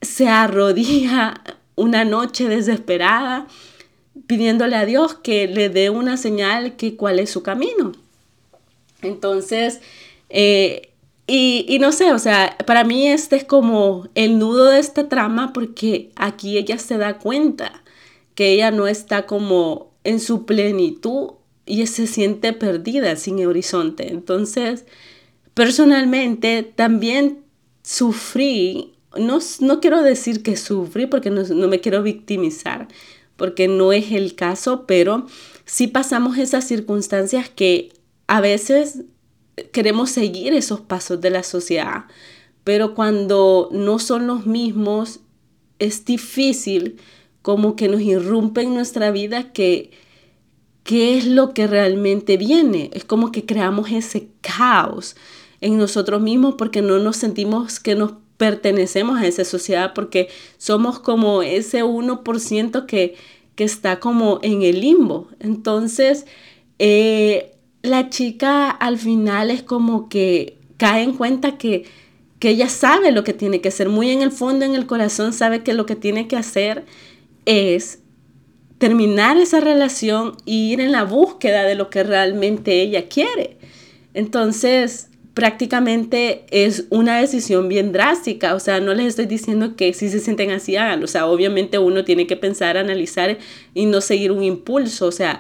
se 0.01 0.29
arrodilla 0.29 1.43
una 1.77 2.05
noche 2.05 2.49
desesperada 2.49 3.47
pidiéndole 4.27 4.77
a 4.77 4.85
Dios 4.85 5.15
que 5.15 5.49
le 5.49 5.69
dé 5.69 5.91
una 5.91 6.17
señal 6.17 6.77
que 6.77 6.97
cuál 6.97 7.19
es 7.19 7.31
su 7.31 7.43
camino. 7.43 7.93
Entonces, 9.01 9.81
eh, 10.29 10.93
y, 11.27 11.79
no 11.81 11.93
sé, 11.93 12.13
o 12.13 12.19
sea, 12.19 12.57
para 12.67 12.85
mí 12.85 13.09
este 13.09 13.37
es 13.37 13.45
como 13.45 14.09
el 14.15 14.39
nudo 14.39 14.67
de 14.67 14.81
esta 14.81 15.09
trama 15.09 15.53
porque 15.53 16.11
aquí 16.17 16.59
ella 16.59 16.79
se 16.79 16.99
da 16.99 17.19
cuenta 17.19 17.83
que 18.35 18.53
ella 18.53 18.71
no 18.71 18.87
está 18.87 19.25
como 19.25 19.93
en 20.05 20.21
su 20.21 20.45
plenitud 20.45 21.31
y 21.67 21.87
se 21.87 22.07
siente 22.07 22.53
perdida 22.53 23.17
sin 23.17 23.45
horizonte. 23.47 24.11
Entonces, 24.11 24.85
personalmente 25.55 26.63
también 26.63 27.45
sufrí, 27.83 28.95
no, 29.17 29.39
no 29.61 29.81
quiero 29.81 30.03
decir 30.03 30.43
que 30.43 30.57
sufrí 30.57 31.07
porque 31.07 31.31
no, 31.31 31.43
no 31.43 31.69
me 31.69 31.81
quiero 31.81 32.03
victimizar, 32.03 32.89
porque 33.37 33.69
no 33.69 33.93
es 33.93 34.13
el 34.13 34.35
caso, 34.35 34.87
pero 34.87 35.27
sí 35.65 35.87
pasamos 35.87 36.39
esas 36.39 36.67
circunstancias 36.67 37.49
que 37.49 37.93
a 38.27 38.41
veces 38.41 39.03
queremos 39.73 40.11
seguir 40.11 40.55
esos 40.55 40.81
pasos 40.81 41.21
de 41.21 41.31
la 41.31 41.43
sociedad, 41.43 42.05
pero 42.65 42.95
cuando 42.95 43.69
no 43.73 43.99
son 43.99 44.27
los 44.27 44.47
mismos, 44.47 45.21
es 45.79 46.05
difícil 46.05 46.99
como 47.43 47.75
que 47.75 47.89
nos 47.89 48.01
irrumpe 48.01 48.63
en 48.63 48.75
nuestra 48.75 49.11
vida 49.11 49.53
que 49.53 49.91
qué 50.85 51.17
es 51.17 51.27
lo 51.27 51.55
que 51.55 51.67
realmente 51.67 52.37
viene. 52.37 52.91
Es 52.93 53.05
como 53.05 53.33
que 53.33 53.45
creamos 53.45 53.91
ese 53.91 54.29
caos 54.41 55.17
en 55.61 55.79
nosotros 55.79 56.21
mismos 56.21 56.57
porque 56.59 56.83
no 56.83 56.99
nos 56.99 57.17
sentimos 57.17 57.81
que 57.81 57.95
nos 57.95 58.15
pertenecemos 58.37 59.21
a 59.21 59.27
esa 59.27 59.45
sociedad 59.45 59.93
porque 59.95 60.29
somos 60.59 60.99
como 60.99 61.43
ese 61.43 61.85
1% 61.85 62.87
que, 62.87 63.15
que 63.55 63.65
está 63.65 64.01
como 64.01 64.41
en 64.43 64.63
el 64.63 64.81
limbo. 64.81 65.29
Entonces, 65.39 66.27
eh, 66.81 67.53
la 67.83 68.11
chica 68.11 68.71
al 68.71 68.99
final 68.99 69.51
es 69.51 69.63
como 69.63 70.09
que 70.09 70.59
cae 70.77 71.05
en 71.05 71.13
cuenta 71.13 71.59
que, 71.59 71.85
que 72.41 72.51
ella 72.51 72.69
sabe 72.69 73.13
lo 73.13 73.23
que 73.23 73.33
tiene 73.33 73.61
que 73.61 73.69
hacer, 73.69 73.89
muy 73.89 74.11
en 74.11 74.23
el 74.23 74.33
fondo, 74.33 74.65
en 74.65 74.75
el 74.75 74.87
corazón, 74.87 75.33
sabe 75.33 75.63
que 75.63 75.75
lo 75.75 75.87
que 75.87 75.95
tiene 75.95 76.27
que 76.27 76.37
hacer 76.37 76.85
es 77.45 78.02
terminar 78.83 79.37
esa 79.37 79.61
relación 79.61 80.37
e 80.45 80.51
ir 80.51 80.81
en 80.81 80.91
la 80.91 81.05
búsqueda 81.05 81.63
de 81.63 81.77
lo 81.77 81.89
que 81.89 82.03
realmente 82.03 82.83
ella 82.83 83.09
quiere. 83.09 83.57
Entonces, 84.13 85.09
prácticamente 85.35 86.47
es 86.51 86.87
una 86.91 87.21
decisión 87.21 87.69
bien 87.69 87.93
drástica, 87.93 88.57
o 88.57 88.59
sea, 88.59 88.81
no 88.81 88.93
les 88.93 89.07
estoy 89.07 89.27
diciendo 89.27 89.77
que 89.77 89.93
si 89.93 90.09
se 90.09 90.19
sienten 90.19 90.51
así, 90.51 90.75
háganlo, 90.75 91.05
o 91.05 91.09
sea, 91.09 91.27
obviamente 91.27 91.79
uno 91.79 92.03
tiene 92.03 92.27
que 92.27 92.37
pensar, 92.37 92.77
analizar 92.77 93.39
y 93.73 93.87
no 93.87 94.01
seguir 94.01 94.33
un 94.33 94.43
impulso, 94.43 95.07
o 95.07 95.13
sea, 95.13 95.39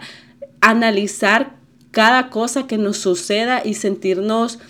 analizar 0.60 1.56
cada 1.90 2.30
cosa 2.30 2.68
que 2.68 2.78
nos 2.78 2.98
suceda 2.98 3.62
y 3.64 3.74
sentirnos 3.74 4.60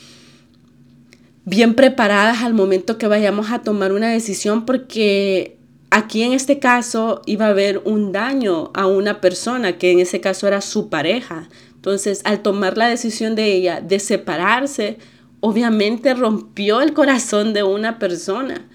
bien 1.44 1.74
preparadas 1.74 2.42
al 2.42 2.54
momento 2.54 2.96
que 2.96 3.06
vayamos 3.06 3.50
a 3.50 3.58
tomar 3.58 3.92
una 3.92 4.08
decisión 4.08 4.64
porque 4.64 5.58
aquí 5.92 6.22
en 6.22 6.32
este 6.32 6.58
caso 6.58 7.20
iba 7.26 7.46
a 7.46 7.50
haber 7.50 7.82
un 7.84 8.12
daño 8.12 8.70
a 8.74 8.86
una 8.86 9.20
persona 9.20 9.76
que 9.76 9.92
en 9.92 10.00
ese 10.00 10.20
caso 10.22 10.48
era 10.48 10.62
su 10.62 10.88
pareja. 10.88 11.50
Entonces, 11.74 12.22
al 12.24 12.40
tomar 12.40 12.78
la 12.78 12.88
decisión 12.88 13.34
de 13.34 13.52
ella 13.52 13.82
de 13.82 14.00
separarse, 14.00 14.96
obviamente 15.40 16.14
rompió 16.14 16.80
el 16.80 16.94
corazón 16.94 17.52
de 17.52 17.62
una 17.62 17.98
persona. 17.98 18.68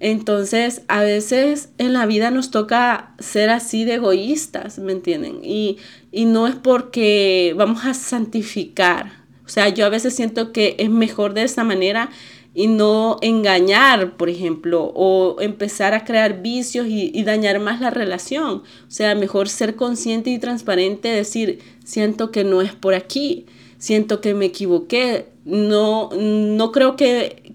Entonces, 0.00 0.82
a 0.88 1.02
veces 1.02 1.68
en 1.76 1.92
la 1.92 2.06
vida 2.06 2.30
nos 2.30 2.50
toca 2.50 3.14
ser 3.18 3.50
así 3.50 3.84
de 3.84 3.94
egoístas, 3.94 4.78
¿me 4.78 4.92
entienden? 4.92 5.40
Y, 5.44 5.78
no 6.12 6.48
es 6.48 6.54
porque 6.54 7.54
vamos 7.56 7.84
a 7.84 7.92
santificar. 7.92 9.12
O 9.44 9.48
sea, 9.48 9.68
yo 9.68 9.84
a 9.84 9.90
veces 9.90 10.14
siento 10.14 10.52
que 10.52 10.76
es 10.78 10.88
mejor 10.88 11.34
de 11.34 11.42
esta 11.42 11.64
manera 11.64 12.08
y 12.54 12.66
no 12.66 13.18
engañar, 13.22 14.16
por 14.16 14.28
ejemplo, 14.28 14.92
o 14.94 15.40
empezar 15.40 15.94
a 15.94 16.04
crear 16.04 16.42
vicios 16.42 16.86
y, 16.86 17.10
y, 17.14 17.22
dañar 17.24 17.60
más 17.60 17.80
la 17.80 17.90
relación. 17.90 18.62
O 18.86 18.90
sea, 18.90 19.14
mejor 19.14 19.48
ser 19.48 19.74
consciente 19.74 20.30
y 20.30 20.38
transparente, 20.38 21.08
decir, 21.08 21.60
siento 21.84 22.30
que 22.30 22.44
no 22.44 22.60
es 22.60 22.74
por 22.74 22.94
aquí, 22.94 23.46
siento 23.78 24.20
que 24.20 24.34
me 24.34 24.46
equivoqué. 24.46 25.26
No, 25.44 26.10
no 26.12 26.72
creo 26.72 26.96
que, 26.96 27.54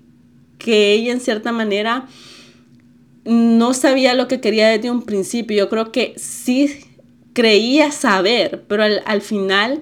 que 0.58 0.94
ella 0.94 1.14
en 1.14 1.22
cierta 1.22 1.52
manera 1.52 2.08
no 3.24 3.74
sabía 3.74 4.14
lo 4.14 4.28
que 4.28 4.42
quería 4.42 4.70
desde 4.70 4.90
un 4.90 5.04
principio. 5.04 5.58
Yo 5.58 5.70
creo 5.70 5.92
que 5.92 6.14
sí 6.18 6.80
creía 7.34 7.92
saber, 7.92 8.64
pero 8.68 8.84
al, 8.84 9.22
final 9.22 9.82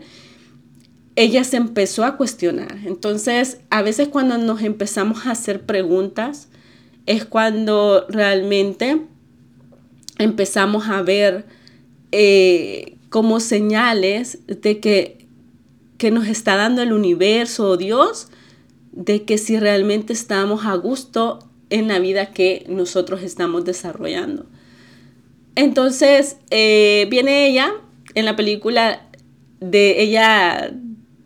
ella 1.15 1.43
se 1.43 1.58
empezó 1.58 2.04
a 2.04 2.17
cuestionar. 2.17 2.78
Entonces, 2.86 3.60
a 3.69 3.82
veces 3.82 4.10
cuando 4.10 4.38
nos 4.38 4.62
empezamos 4.62 5.25
a 5.25 5.32
hacer 5.32 5.65
preguntas, 5.65 6.49
es 7.06 7.25
cuando 7.25 8.06
realmente 8.10 9.01
empezamos 10.17 10.88
a 10.88 11.01
ver 11.01 11.45
eh, 12.12 12.97
como 13.10 13.39
señales 13.39 14.39
de 14.47 14.80
que, 14.80 15.28
que 15.97 16.12
nos 16.12 16.28
está 16.28 16.56
dando 16.56 16.82
el 16.82 16.91
universo 16.91 17.69
o 17.69 17.78
Dios, 17.78 18.28
de 18.91 19.23
que 19.23 19.38
si 19.38 19.60
realmente 19.60 20.13
estamos 20.13 20.65
a 20.65 20.75
gusto 20.75 21.39
en 21.69 21.88
la 21.88 21.99
vida 21.99 22.32
que 22.32 22.65
nosotros 22.67 23.23
estamos 23.23 23.65
desarrollando. 23.65 24.45
Entonces, 25.56 26.38
eh, 26.49 27.08
viene 27.10 27.47
ella 27.47 27.71
en 28.13 28.25
la 28.25 28.36
película 28.36 29.08
de 29.60 30.01
ella 30.01 30.73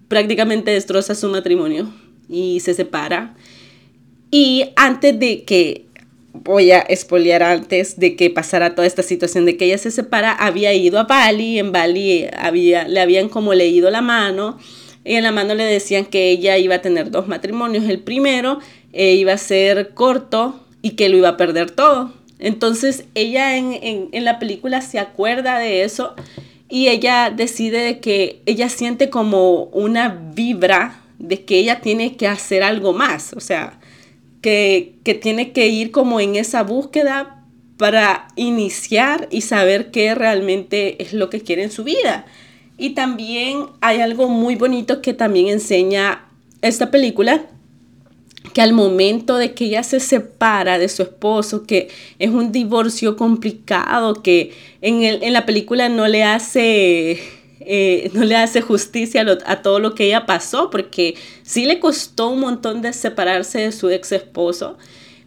prácticamente 0.10 0.72
destroza 0.72 1.16
su 1.16 1.30
matrimonio 1.30 1.90
y 2.28 2.60
se 2.60 2.74
separa. 2.74 3.36
Y 4.32 4.72
antes 4.76 5.18
de 5.18 5.44
que, 5.44 5.86
voy 6.34 6.72
a 6.72 6.80
espolear 6.80 7.42
antes 7.42 7.98
de 7.98 8.16
que 8.16 8.30
pasara 8.30 8.76
toda 8.76 8.86
esta 8.86 9.04
situación 9.04 9.46
de 9.46 9.56
que 9.56 9.66
ella 9.66 9.78
se 9.78 9.92
separa, 9.92 10.34
había 10.34 10.74
ido 10.74 11.00
a 11.00 11.04
Bali, 11.04 11.58
en 11.58 11.72
Bali 11.72 12.28
había, 12.38 12.88
le 12.88 13.00
habían 13.00 13.30
como 13.30 13.54
leído 13.54 13.90
la 13.90 14.02
mano, 14.02 14.60
y 15.06 15.16
en 15.16 15.24
la 15.24 15.32
mano 15.32 15.56
le 15.56 15.64
decían 15.64 16.06
que 16.06 16.30
ella 16.30 16.58
iba 16.58 16.76
a 16.76 16.82
tener 16.82 17.10
dos 17.10 17.28
matrimonios. 17.28 17.86
El 17.86 18.00
primero 18.00 18.60
eh, 18.94 19.14
iba 19.14 19.34
a 19.34 19.38
ser 19.38 19.94
corto 19.94 20.60
y 20.82 20.92
que 20.92 21.10
lo 21.10 21.18
iba 21.18 21.30
a 21.30 21.38
perder 21.38 21.72
todo. 21.72 22.12
Entonces 22.40 23.06
ella 23.16 23.58
en, 23.58 24.10
la 24.14 24.40
película 24.40 24.82
se 24.82 24.98
acuerda 25.00 25.60
de 25.60 25.84
eso 25.84 26.16
y 26.70 26.88
ella 26.88 27.32
decide 27.36 28.00
que 28.00 28.42
ella 28.46 28.70
siente 28.70 29.10
como 29.10 29.64
una 29.66 30.10
vibra 30.34 31.02
de 31.18 31.44
que 31.44 31.58
ella 31.58 31.82
tiene 31.82 32.16
que 32.16 32.28
hacer 32.28 32.64
algo 32.64 32.94
más, 32.94 33.34
o 33.34 33.40
sea, 33.40 33.80
que, 34.42 34.94
que 35.04 35.16
tiene 35.16 35.52
que 35.52 35.68
ir 35.68 35.92
como 35.92 36.20
en 36.20 36.36
esa 36.36 36.64
búsqueda 36.64 37.44
para 37.78 38.28
iniciar 38.36 39.28
y 39.32 39.42
saber 39.42 39.90
qué 39.90 40.14
realmente 40.14 41.02
es 41.02 41.14
lo 41.14 41.30
que 41.30 41.42
quiere 41.42 41.64
en 41.64 41.72
su 41.72 41.84
vida. 41.84 42.26
Y 42.78 42.92
también 42.92 43.66
hay 43.82 44.00
algo 44.00 44.30
muy 44.30 44.56
bonito 44.56 45.02
que 45.02 45.14
también 45.14 45.48
enseña 45.48 46.26
esta 46.62 46.92
película, 46.92 47.46
que 48.54 48.62
al 48.62 48.74
momento 48.74 49.38
de 49.38 49.54
que 49.54 49.66
ella 49.66 49.84
se 49.84 50.00
separa 50.00 50.78
de 50.78 50.90
su 50.90 51.04
esposo, 51.04 51.64
que 51.64 51.90
es 52.20 52.30
un 52.30 52.52
divorcio 52.52 53.16
complicado, 53.16 54.22
que 54.22 54.54
en, 54.82 55.04
el, 55.04 55.24
en 55.24 55.34
la 55.34 55.46
película 55.46 55.90
no 55.90 56.08
le 56.08 56.24
hace 56.24 57.20
eh, 57.62 58.10
no 58.14 58.24
le 58.24 58.36
hace 58.36 58.62
justicia 58.62 59.26
a, 59.46 59.62
todo 59.62 59.80
lo 59.80 59.94
que 59.94 60.06
ella 60.06 60.26
pasó, 60.26 60.70
porque 60.70 61.16
sí 61.44 61.66
le 61.66 61.80
costó 61.80 62.30
un 62.30 62.40
montón 62.40 62.82
de 62.82 62.94
separarse 62.94 63.60
de 63.60 63.72
su 63.72 63.90
ex 63.90 64.12
esposo. 64.12 64.78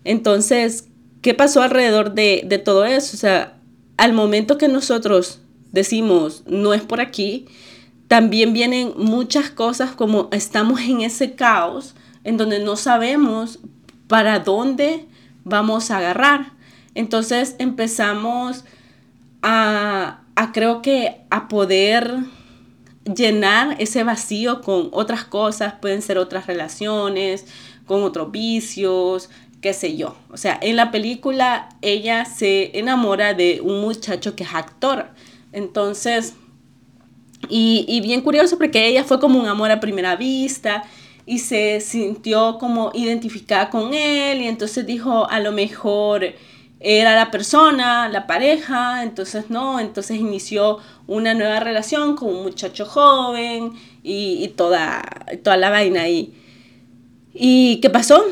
Entonces, 0.05 0.89
¿qué 1.21 1.35
pasó 1.35 1.63
alrededor 1.63 2.15
de, 2.15 2.43
de 2.45 2.59
todo 2.59 2.85
eso? 2.85 3.17
O 3.17 3.21
sea, 3.21 3.59
al 3.97 4.13
momento 4.13 4.59
que 4.59 4.69
nosotros 4.69 5.41
decimos, 5.71 6.43
no 6.47 6.75
es 6.75 6.83
por 6.83 7.01
aquí, 7.01 7.47
también 8.09 8.53
vienen 8.53 8.93
muchas 8.97 9.51
cosas 9.51 9.93
como 9.93 10.29
estamos 10.33 10.81
en 10.81 11.03
ese 11.03 11.35
caos 11.35 11.95
en 12.25 12.37
donde 12.37 12.59
no 12.59 12.77
sabemos 12.77 13.59
para 14.09 14.41
dónde 14.41 15.07
vamos 15.45 15.91
a 15.91 15.99
agarrar. 15.99 16.53
Entonces 16.95 17.57
empezamos 17.59 18.65
a, 19.43 20.21
a 20.37 20.53
creo 20.53 20.83
que 20.83 21.23
a 21.31 21.49
poder 21.49 22.15
llenar 23.05 23.77
ese 23.81 24.05
vacío 24.05 24.61
con 24.61 24.89
otras 24.93 25.25
cosas, 25.25 25.75
pueden 25.81 26.03
ser 26.03 26.19
otras 26.19 26.47
relaciones, 26.47 27.47
con 27.87 28.03
otros 28.05 28.31
vicios, 28.31 29.29
qué 29.61 29.73
sé 29.73 29.97
yo. 29.97 30.17
O 30.31 30.37
sea, 30.37 30.59
en 30.61 30.77
la 30.77 30.91
película 30.91 31.69
ella 31.83 32.25
se 32.25 32.79
enamora 32.79 33.35
de 33.35 33.61
un 33.63 33.81
muchacho 33.81 34.37
que 34.37 34.45
es 34.45 34.55
actor. 34.55 35.09
Entonces, 35.53 36.35
y, 37.49 37.85
y 37.89 38.01
bien 38.01 38.21
curioso 38.21 38.57
porque 38.57 38.87
ella 38.87 39.05
fue 39.05 39.19
como 39.19 39.41
un 39.41 39.47
amor 39.47 39.71
a 39.71 39.81
primera 39.81 40.17
vista 40.17 40.85
y 41.27 41.39
se 41.39 41.81
sintió 41.81 42.59
como 42.59 42.91
identificada 42.95 43.71
con 43.71 43.95
él 43.95 44.43
y 44.43 44.49
entonces 44.49 44.87
dijo 44.87 45.29
a 45.31 45.41
lo 45.41 45.53
mejor 45.53 46.35
era 46.83 47.15
la 47.15 47.31
persona, 47.31 48.09
la 48.09 48.27
pareja, 48.27 49.05
entonces 49.05 49.51
no, 49.51 49.79
entonces 49.79 50.19
inició 50.19 50.79
una 51.07 51.33
nueva 51.33 51.61
relación 51.61 52.17
con 52.17 52.35
un 52.35 52.43
muchacho 52.43 52.85
joven 52.87 53.73
y, 54.03 54.49
toda, 54.57 55.03
toda 55.45 55.57
la 55.57 55.71
vaina 55.71 56.03
ahí. 56.03 56.35
¿Y 57.33 57.79
qué 57.81 57.89
pasó? 57.89 58.25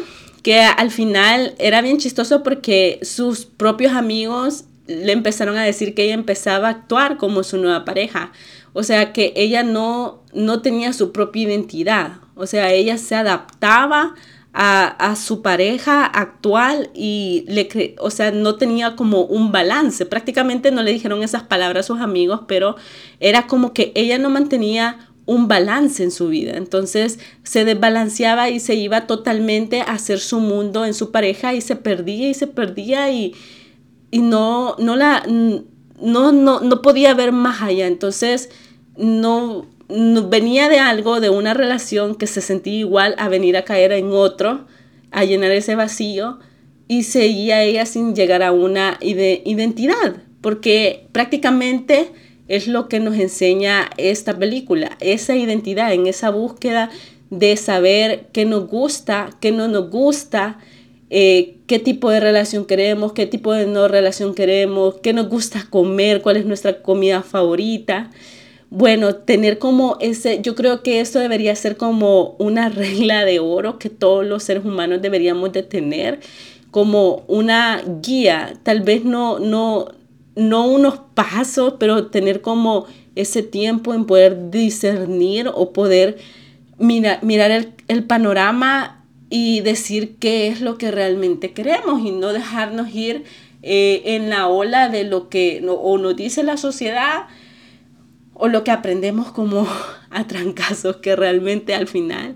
Que 0.42 0.62
al 0.62 0.90
final 0.90 1.54
era 1.58 1.80
bien 1.80 1.98
chistoso 1.98 2.42
porque 2.42 2.98
sus 3.02 3.46
propios 3.46 3.92
amigos 3.92 4.64
le 4.88 5.12
empezaron 5.12 5.56
a 5.56 5.62
decir 5.62 5.94
que 5.94 6.04
ella 6.04 6.14
empezaba 6.14 6.68
a 6.68 6.72
actuar 6.72 7.18
como 7.18 7.44
su 7.44 7.56
nueva 7.56 7.84
pareja. 7.84 8.32
O 8.72 8.82
sea 8.82 9.12
que 9.12 9.32
ella 9.36 9.62
no, 9.62 10.22
no 10.32 10.60
tenía 10.60 10.92
su 10.92 11.12
propia 11.12 11.44
identidad. 11.44 12.18
O 12.40 12.46
sea, 12.46 12.72
ella 12.72 12.96
se 12.96 13.14
adaptaba 13.14 14.14
a, 14.52 15.14
su 15.16 15.42
pareja 15.42 16.04
actual 16.04 16.90
y 16.94 17.44
le 17.46 17.94
o 17.98 18.10
sea, 18.10 18.32
no 18.32 18.56
tenía 18.56 18.96
como 18.96 19.22
un 19.22 19.52
balance. 19.52 20.06
Prácticamente 20.06 20.70
no 20.70 20.82
le 20.82 20.92
dijeron 20.92 21.22
esas 21.22 21.44
palabras 21.44 21.86
a 21.86 21.88
sus 21.88 22.00
amigos, 22.00 22.42
pero 22.48 22.76
era 23.20 23.46
como 23.46 23.72
que 23.72 23.92
ella 23.94 24.18
no 24.18 24.30
mantenía 24.30 25.08
un 25.26 25.46
balance 25.46 26.02
en 26.02 26.10
su 26.10 26.28
vida. 26.28 26.56
Entonces 26.56 27.20
se 27.44 27.64
desbalanceaba 27.64 28.50
y 28.50 28.58
se 28.58 28.74
iba 28.74 29.06
totalmente 29.06 29.82
a 29.82 29.92
hacer 29.92 30.18
su 30.18 30.40
mundo 30.40 30.84
en 30.84 30.94
su 30.94 31.12
pareja 31.12 31.54
y 31.54 31.60
se 31.60 31.76
perdía 31.76 32.28
y 32.28 32.34
se 32.34 32.46
perdía 32.46 33.10
y, 33.12 33.34
y 34.10 34.20
no, 34.20 34.74
no 34.78 34.96
la 34.96 35.22
no, 35.26 36.32
no, 36.32 36.60
no 36.60 36.82
podía 36.82 37.14
ver 37.14 37.30
más 37.30 37.62
allá. 37.62 37.86
Entonces 37.86 38.50
no 38.96 39.66
venía 40.28 40.68
de 40.68 40.78
algo, 40.78 41.20
de 41.20 41.30
una 41.30 41.54
relación 41.54 42.14
que 42.14 42.26
se 42.26 42.40
sentía 42.40 42.78
igual 42.78 43.14
a 43.18 43.28
venir 43.28 43.56
a 43.56 43.64
caer 43.64 43.92
en 43.92 44.12
otro, 44.12 44.66
a 45.10 45.24
llenar 45.24 45.50
ese 45.50 45.74
vacío 45.74 46.38
y 46.88 47.04
seguía 47.04 47.62
ella 47.62 47.86
sin 47.86 48.14
llegar 48.14 48.42
a 48.42 48.52
una 48.52 48.98
identidad, 49.00 50.16
porque 50.40 51.06
prácticamente 51.12 52.10
es 52.48 52.66
lo 52.66 52.88
que 52.88 52.98
nos 52.98 53.16
enseña 53.16 53.90
esta 53.96 54.36
película, 54.38 54.96
esa 55.00 55.36
identidad, 55.36 55.92
en 55.92 56.06
esa 56.06 56.30
búsqueda 56.30 56.90
de 57.30 57.56
saber 57.56 58.26
qué 58.32 58.44
nos 58.44 58.66
gusta, 58.66 59.30
qué 59.40 59.52
no 59.52 59.68
nos 59.68 59.90
gusta, 59.90 60.58
eh, 61.10 61.58
qué 61.66 61.78
tipo 61.78 62.10
de 62.10 62.18
relación 62.18 62.64
queremos, 62.64 63.12
qué 63.12 63.26
tipo 63.26 63.52
de 63.52 63.66
no 63.66 63.86
relación 63.86 64.34
queremos, 64.34 64.96
qué 65.00 65.12
nos 65.12 65.28
gusta 65.28 65.66
comer, 65.70 66.22
cuál 66.22 66.36
es 66.36 66.44
nuestra 66.44 66.82
comida 66.82 67.22
favorita 67.22 68.10
bueno, 68.70 69.16
tener 69.16 69.58
como 69.58 69.96
ese, 70.00 70.40
yo 70.42 70.54
creo 70.54 70.82
que 70.82 71.00
esto 71.00 71.18
debería 71.18 71.54
ser 71.56 71.76
como 71.76 72.36
una 72.38 72.68
regla 72.70 73.24
de 73.24 73.40
oro 73.40 73.78
que 73.78 73.90
todos 73.90 74.24
los 74.24 74.44
seres 74.44 74.64
humanos 74.64 75.02
deberíamos 75.02 75.52
de 75.52 75.62
tener, 75.62 76.20
como 76.70 77.24
una 77.26 77.82
guía, 78.00 78.54
tal 78.62 78.82
vez 78.82 79.04
no, 79.04 79.40
no, 79.40 79.88
no 80.36 80.68
unos 80.68 81.00
pasos, 81.14 81.74
pero 81.80 82.06
tener 82.06 82.42
como 82.42 82.86
ese 83.16 83.42
tiempo 83.42 83.92
en 83.92 84.04
poder 84.04 84.50
discernir 84.50 85.50
o 85.52 85.72
poder 85.72 86.18
mirar 86.78 87.50
el, 87.50 87.72
el 87.88 88.04
panorama 88.04 89.04
y 89.30 89.60
decir 89.60 90.16
qué 90.18 90.46
es 90.46 90.60
lo 90.60 90.78
que 90.78 90.92
realmente 90.92 91.52
queremos 91.52 92.04
y 92.04 92.12
no 92.12 92.32
dejarnos 92.32 92.94
ir 92.94 93.24
eh, 93.62 94.02
en 94.16 94.30
la 94.30 94.48
ola 94.48 94.88
de 94.88 95.04
lo 95.04 95.28
que 95.28 95.62
o 95.66 95.98
nos 95.98 96.16
dice 96.16 96.42
la 96.42 96.56
sociedad 96.56 97.26
o 98.40 98.48
lo 98.48 98.64
que 98.64 98.70
aprendemos 98.70 99.30
como 99.30 99.68
a 100.10 100.26
trancazos 100.26 100.96
que 100.96 101.14
realmente 101.14 101.74
al 101.74 101.86
final 101.86 102.34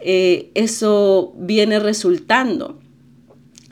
eh, 0.00 0.50
eso 0.54 1.32
viene 1.36 1.78
resultando. 1.78 2.78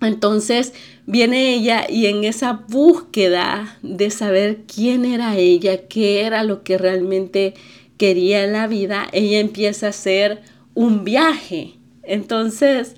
Entonces 0.00 0.72
viene 1.06 1.54
ella 1.54 1.86
y 1.88 2.06
en 2.06 2.24
esa 2.24 2.64
búsqueda 2.68 3.78
de 3.82 4.10
saber 4.10 4.62
quién 4.66 5.04
era 5.04 5.36
ella, 5.36 5.86
qué 5.86 6.22
era 6.22 6.44
lo 6.44 6.62
que 6.62 6.78
realmente 6.78 7.54
quería 7.96 8.44
en 8.44 8.52
la 8.52 8.66
vida, 8.66 9.06
ella 9.12 9.38
empieza 9.38 9.86
a 9.86 9.90
hacer 9.90 10.42
un 10.74 11.04
viaje. 11.04 11.74
Entonces, 12.02 12.96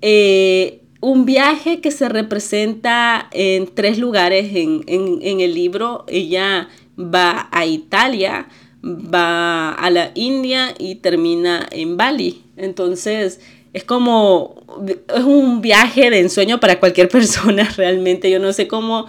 eh, 0.00 0.80
un 1.00 1.26
viaje 1.26 1.80
que 1.80 1.90
se 1.90 2.08
representa 2.08 3.28
en 3.32 3.66
tres 3.66 3.98
lugares 3.98 4.56
en, 4.56 4.82
en 4.86 5.40
el 5.40 5.54
libro. 5.54 6.04
Ella 6.08 6.68
va 6.98 7.48
a 7.50 7.66
Italia, 7.66 8.48
va 8.82 9.72
a 9.72 9.90
la 9.90 10.10
India 10.14 10.74
y 10.78 10.96
termina 10.96 11.66
en 11.70 11.96
Bali. 11.96 12.42
Entonces, 12.56 13.40
es 13.72 13.84
como, 13.84 14.62
es 14.86 15.24
un 15.24 15.60
viaje 15.60 16.10
de 16.10 16.20
ensueño 16.20 16.60
para 16.60 16.80
cualquier 16.80 17.08
persona 17.10 17.68
realmente. 17.76 18.30
Yo 18.30 18.38
no 18.38 18.52
sé 18.52 18.68
cómo, 18.68 19.06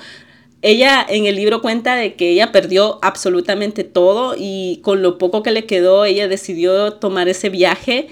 ella 0.62 1.06
en 1.08 1.26
el 1.26 1.36
libro 1.36 1.62
cuenta 1.62 1.96
de 1.96 2.16
que 2.16 2.32
ella 2.32 2.52
perdió 2.52 2.98
absolutamente 3.04 3.84
todo 3.84 4.36
y 4.38 4.80
con 4.82 5.02
lo 5.02 5.18
poco 5.18 5.44
que 5.44 5.52
le 5.52 5.66
quedó, 5.66 6.06
ella 6.06 6.28
decidió 6.28 6.94
tomar 6.94 7.28
ese 7.30 7.50
viaje 7.50 8.08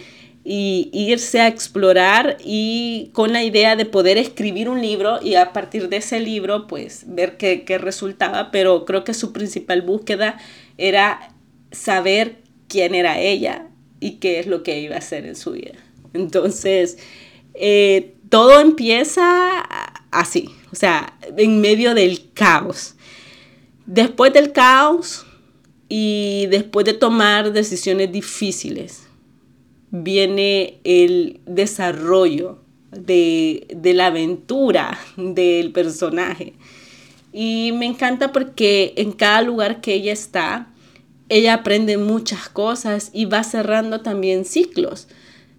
y 0.46 0.90
irse 0.92 1.40
a 1.40 1.48
explorar 1.48 2.38
y 2.44 3.12
con 3.14 3.32
la 3.32 3.44
idea 3.44 3.76
de 3.76 3.86
poder 3.86 4.18
escribir 4.18 4.68
un 4.68 4.82
libro 4.82 5.20
y 5.22 5.36
a 5.36 5.54
partir 5.54 5.88
de 5.88 5.98
ese 5.98 6.20
libro 6.20 6.68
pues 6.68 7.06
ver 7.08 7.38
qué, 7.38 7.64
qué 7.64 7.78
resultaba, 7.78 8.52
pero 8.52 8.84
creo 8.86 9.04
que 9.04 9.14
su 9.14 9.32
principal 9.32 9.82
búsqueda 9.82 10.38
era 10.78 11.34
saber 11.72 12.42
quién 12.68 12.94
era 12.94 13.20
ella 13.20 13.68
y 14.00 14.16
qué 14.16 14.40
es 14.40 14.48
lo 14.48 14.64
que 14.64 14.80
iba 14.82 14.96
a 14.96 15.00
hacer 15.00 15.26
en 15.26 15.36
su 15.36 15.52
vida. 15.52 15.76
Entonces, 16.14 16.98
eh, 17.54 18.16
todo 18.30 18.60
empieza 18.60 19.64
así, 20.12 20.50
o 20.72 20.76
sea, 20.76 21.18
en 21.38 21.62
medio 21.62 21.94
del 21.94 22.32
caos. 22.34 22.96
Después 23.86 24.34
del 24.34 24.52
caos 24.52 25.26
y 25.90 26.48
después 26.50 26.86
de 26.86 26.94
tomar 26.94 27.52
decisiones 27.54 28.12
difíciles, 28.12 29.03
viene 29.94 30.80
el 30.84 31.40
desarrollo 31.46 32.58
de, 32.90 33.68
la 33.84 34.08
aventura 34.08 34.98
del 35.18 35.72
personaje. 35.72 36.54
Y 37.32 37.72
me 37.74 37.86
encanta 37.86 38.32
porque 38.32 38.94
en 38.98 39.12
cada 39.12 39.42
lugar 39.44 39.82
que 39.82 39.94
ella 39.94 40.12
está, 40.12 40.68
ella 41.30 41.54
aprende 41.54 41.98
muchas 41.98 42.50
cosas 42.50 43.12
y 43.14 43.26
va 43.26 43.44
cerrando 43.44 44.02
también 44.02 44.46
ciclos. 44.46 45.08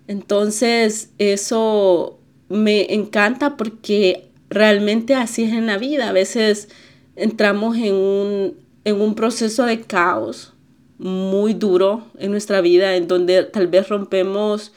Entonces, 0.09 1.11
eso 1.18 2.18
me 2.49 2.92
encanta 2.92 3.57
porque 3.57 4.29
realmente 4.51 5.14
así 5.14 5.44
es 5.44 5.53
en 5.53 5.66
la 5.66 5.79
vida. 5.79 6.09
A 6.09 6.12
veces 6.12 6.68
entramos 7.14 7.77
en 7.77 7.94
un, 7.94 8.55
en 8.85 9.01
un 9.01 9.14
proceso 9.14 9.64
de 9.64 9.81
caos 9.81 10.53
muy 10.98 11.54
duro 11.54 12.07
en 12.18 12.30
nuestra 12.30 12.61
vida, 12.61 12.96
en 12.96 13.09
donde 13.09 13.44
tal 13.44 13.66
vez 13.66 13.88
rompemos 13.88 14.72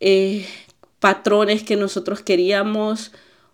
eh, 0.00 0.46
patrones 1.00 1.62
que 1.62 1.76
nosotros 1.76 2.22
queríamos 2.22 3.12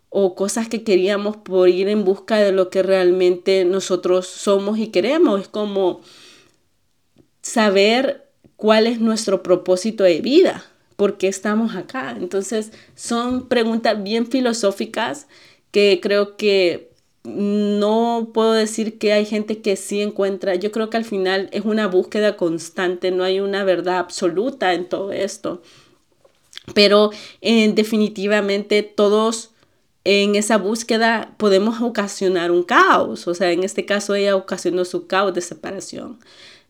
o 0.09 0.35
cosas 0.35 0.68
que 0.68 0.83
queríamos 0.83 1.37
por 1.37 1.68
ir 1.68 1.88
en 1.88 2.05
busca 2.05 2.37
de 2.38 2.53
lo 2.53 2.68
que 2.68 2.83
realmente 2.83 3.64
nosotros 3.64 4.26
somos 4.26 4.79
y 4.79 4.88
queremos. 4.88 5.42
Es 5.42 5.48
como 5.48 6.00
saber 7.42 8.29
cuál 8.57 8.87
es 8.87 9.00
nuestro 9.00 9.42
propósito 9.42 10.05
de 10.05 10.20
vida, 10.20 10.64
por 10.96 11.16
qué 11.16 11.29
estamos 11.29 11.76
acá. 11.76 12.16
Entonces 12.18 12.72
son 12.94 13.48
preguntas 13.48 14.03
bien 14.03 14.26
filosóficas 14.26 15.29
que 15.70 16.00
creo 16.03 16.37
que 16.37 16.89
no 17.35 18.31
puedo 18.35 18.53
decir 18.53 18.99
que 18.99 19.12
hay 19.12 19.25
gente 19.25 19.61
que 19.61 19.77
sí 19.77 20.01
encuentra. 20.01 20.55
Yo 20.55 20.73
creo 20.73 20.90
que 20.90 20.97
al 20.97 21.05
final 21.05 21.49
es 21.53 21.64
una 21.64 21.87
búsqueda 21.87 22.37
constante, 22.37 23.11
no 23.11 23.25
hay 23.25 23.40
una 23.40 23.64
verdad 23.64 23.99
absoluta 23.99 24.75
en 24.75 24.88
todo 24.88 25.12
esto. 25.12 25.62
Pero 26.75 27.11
eh, 27.40 27.73
definitivamente 27.75 28.83
todos 28.83 29.51
en 30.05 30.35
esa 30.35 30.57
búsqueda 30.59 31.35
podemos 31.37 31.81
ocasionar 31.81 32.51
un 32.51 32.62
caos. 32.62 33.27
O 33.29 33.35
sea, 33.35 33.53
en 33.53 33.64
este 33.64 33.85
caso 33.87 34.14
ella 34.14 34.37
ocasionó 34.37 34.85
su 34.85 35.07
caos 35.07 35.35
de 35.35 35.40
separación. 35.40 36.19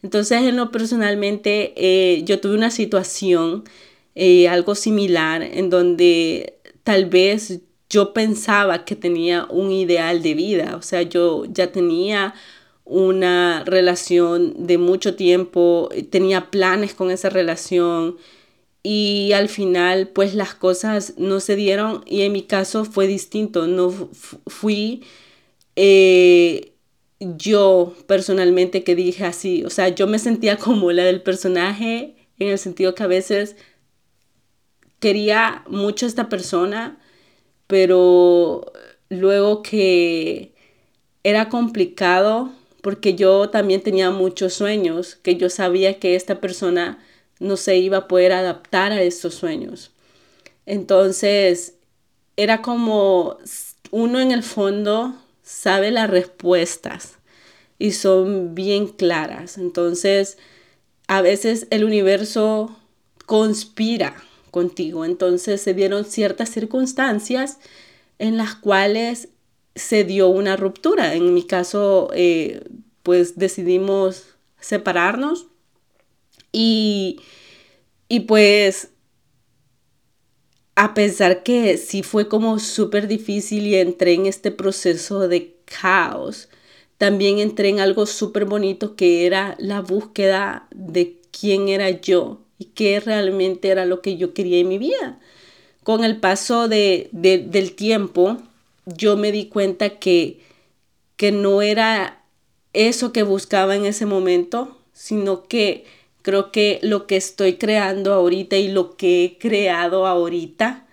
Entonces, 0.02 0.42
en 0.42 0.56
lo 0.56 0.70
personalmente, 0.70 1.74
eh, 1.76 2.22
yo 2.24 2.40
tuve 2.40 2.54
una 2.54 2.70
situación, 2.70 3.64
eh, 4.14 4.48
algo 4.48 4.74
similar, 4.74 5.42
en 5.42 5.70
donde 5.70 6.54
tal 6.84 7.06
vez 7.06 7.60
yo 7.90 8.12
pensaba 8.12 8.84
que 8.84 8.96
tenía 8.96 9.46
un 9.50 9.72
ideal 9.72 10.22
de 10.22 10.34
vida. 10.34 10.76
O 10.76 10.82
sea, 10.82 11.02
yo 11.02 11.44
ya 11.46 11.72
tenía 11.72 12.34
una 12.84 13.64
relación 13.64 14.66
de 14.66 14.78
mucho 14.78 15.14
tiempo, 15.16 15.90
tenía 16.10 16.50
planes 16.50 16.94
con 16.94 17.10
esa 17.10 17.28
relación 17.30 18.16
y 18.82 19.32
al 19.34 19.48
final 19.48 20.08
pues 20.08 20.34
las 20.34 20.54
cosas 20.54 21.14
no 21.18 21.40
se 21.40 21.56
dieron 21.56 22.02
y 22.06 22.22
en 22.22 22.32
mi 22.32 22.42
caso 22.42 22.84
fue 22.84 23.06
distinto, 23.06 23.66
no 23.66 23.90
fui 24.46 25.02
eh, 25.76 26.72
yo 27.20 27.94
personalmente 28.06 28.84
que 28.84 28.94
dije 28.94 29.24
así, 29.24 29.64
o 29.64 29.70
sea, 29.70 29.88
yo 29.88 30.06
me 30.06 30.18
sentía 30.18 30.56
como 30.58 30.92
la 30.92 31.04
del 31.04 31.22
personaje 31.22 32.16
en 32.38 32.48
el 32.48 32.58
sentido 32.58 32.94
que 32.94 33.02
a 33.02 33.06
veces 33.06 33.56
quería 34.98 35.64
mucho 35.68 36.06
a 36.06 36.08
esta 36.08 36.28
persona, 36.28 36.99
pero 37.70 38.72
luego 39.08 39.62
que 39.62 40.52
era 41.22 41.48
complicado 41.48 42.50
porque 42.82 43.14
yo 43.14 43.48
también 43.50 43.82
tenía 43.82 44.10
muchos 44.10 44.54
sueños, 44.54 45.16
que 45.22 45.36
yo 45.36 45.48
sabía 45.48 46.00
que 46.00 46.16
esta 46.16 46.40
persona 46.40 46.98
no 47.38 47.56
se 47.56 47.76
iba 47.76 47.98
a 47.98 48.08
poder 48.08 48.32
adaptar 48.32 48.92
a 48.92 49.02
estos 49.02 49.34
sueños. 49.34 49.92
Entonces, 50.66 51.74
era 52.36 52.60
como 52.60 53.38
uno 53.92 54.18
en 54.20 54.32
el 54.32 54.42
fondo 54.42 55.14
sabe 55.42 55.90
las 55.90 56.10
respuestas 56.10 57.18
y 57.78 57.92
son 57.92 58.54
bien 58.54 58.88
claras. 58.88 59.58
Entonces, 59.58 60.38
a 61.06 61.22
veces 61.22 61.66
el 61.70 61.84
universo 61.84 62.76
conspira 63.26 64.16
contigo. 64.50 65.04
Entonces, 65.04 65.60
se 65.60 65.74
dieron 65.74 66.04
ciertas 66.04 66.50
circunstancias 66.50 67.58
en 68.18 68.36
las 68.36 68.54
cuales 68.54 69.28
se 69.74 70.04
dio 70.04 70.28
una 70.28 70.56
ruptura. 70.56 71.14
En 71.14 71.32
mi 71.34 71.44
caso, 71.44 72.10
eh, 72.14 72.62
pues 73.02 73.38
decidimos 73.38 74.26
separarnos 74.60 75.46
y, 76.52 77.20
pues, 78.26 78.90
a 80.74 80.94
pesar 80.94 81.42
que 81.42 81.76
sí 81.76 82.02
fue 82.02 82.28
como 82.28 82.58
súper 82.58 83.06
difícil 83.08 83.66
y 83.66 83.76
entré 83.76 84.14
en 84.14 84.26
este 84.26 84.50
proceso 84.50 85.28
de 85.28 85.56
caos, 85.64 86.48
también 86.98 87.38
entré 87.38 87.68
en 87.68 87.80
algo 87.80 88.06
súper 88.06 88.44
bonito 88.44 88.96
que 88.96 89.26
era 89.26 89.56
la 89.58 89.80
búsqueda 89.80 90.68
de 90.72 91.20
quién 91.30 91.68
era 91.68 91.90
yo 91.90 92.40
y 92.60 92.66
qué 92.66 93.00
realmente 93.00 93.70
era 93.70 93.86
lo 93.86 94.02
que 94.02 94.16
yo 94.16 94.32
quería 94.32 94.58
en 94.58 94.68
mi 94.68 94.78
vida. 94.78 95.18
Con 95.82 96.04
el 96.04 96.20
paso 96.20 96.68
de, 96.68 97.08
del 97.10 97.72
tiempo, 97.72 98.36
yo 98.86 99.16
me 99.16 99.32
di 99.32 99.46
cuenta 99.46 99.98
que, 99.98 100.38
que 101.16 101.32
no 101.32 101.60
era 101.60 102.22
eso 102.72 103.12
que 103.12 103.24
buscaba 103.24 103.74
en 103.74 103.84
ese 103.84 104.06
momento, 104.06 104.78
sino 104.92 105.48
que 105.48 105.84
Creo 106.22 106.52
que 106.52 106.80
lo 106.82 107.06
que 107.06 107.16
estoy 107.16 107.54
creando 107.54 108.12
ahorita 108.12 108.56
y 108.56 108.68
lo 108.68 108.96
que 108.96 109.24
he 109.24 109.38
creado 109.38 110.06
ahorita 110.06 110.86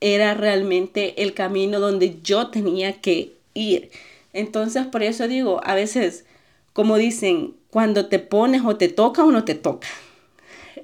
era 0.00 0.34
realmente 0.34 1.22
el 1.22 1.34
camino 1.34 1.78
donde 1.78 2.20
yo 2.22 2.48
tenía 2.48 3.00
que 3.00 3.34
ir. 3.54 3.90
Entonces, 4.32 4.86
por 4.86 5.02
eso 5.02 5.28
digo, 5.28 5.60
a 5.64 5.74
veces, 5.74 6.24
como 6.72 6.96
dicen, 6.96 7.54
cuando 7.70 8.06
te 8.06 8.18
pones 8.18 8.62
o 8.64 8.76
te 8.76 8.88
toca 8.88 9.24
o 9.24 9.30
no 9.30 9.44
te 9.44 9.54
toca. 9.54 9.88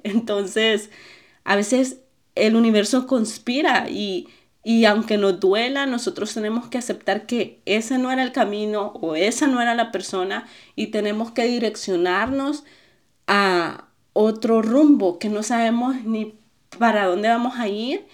Entonces, 0.03 0.89
a 1.43 1.55
veces 1.55 1.99
el 2.35 2.55
universo 2.55 3.07
conspira 3.07 3.89
y, 3.89 4.27
y 4.63 4.85
aunque 4.85 5.17
nos 5.17 5.39
duela, 5.39 5.85
nosotros 5.85 6.33
tenemos 6.33 6.67
que 6.67 6.77
aceptar 6.77 7.25
que 7.25 7.61
ese 7.65 7.97
no 7.97 8.11
era 8.11 8.23
el 8.23 8.31
camino 8.31 8.93
o 9.01 9.15
esa 9.15 9.47
no 9.47 9.61
era 9.61 9.75
la 9.75 9.91
persona 9.91 10.47
y 10.75 10.87
tenemos 10.87 11.31
que 11.31 11.45
direccionarnos 11.45 12.63
a 13.27 13.87
otro 14.13 14.61
rumbo 14.61 15.19
que 15.19 15.29
no 15.29 15.43
sabemos 15.43 16.03
ni 16.05 16.35
para 16.79 17.05
dónde 17.05 17.29
vamos 17.29 17.55
a 17.57 17.67
ir, 17.67 18.05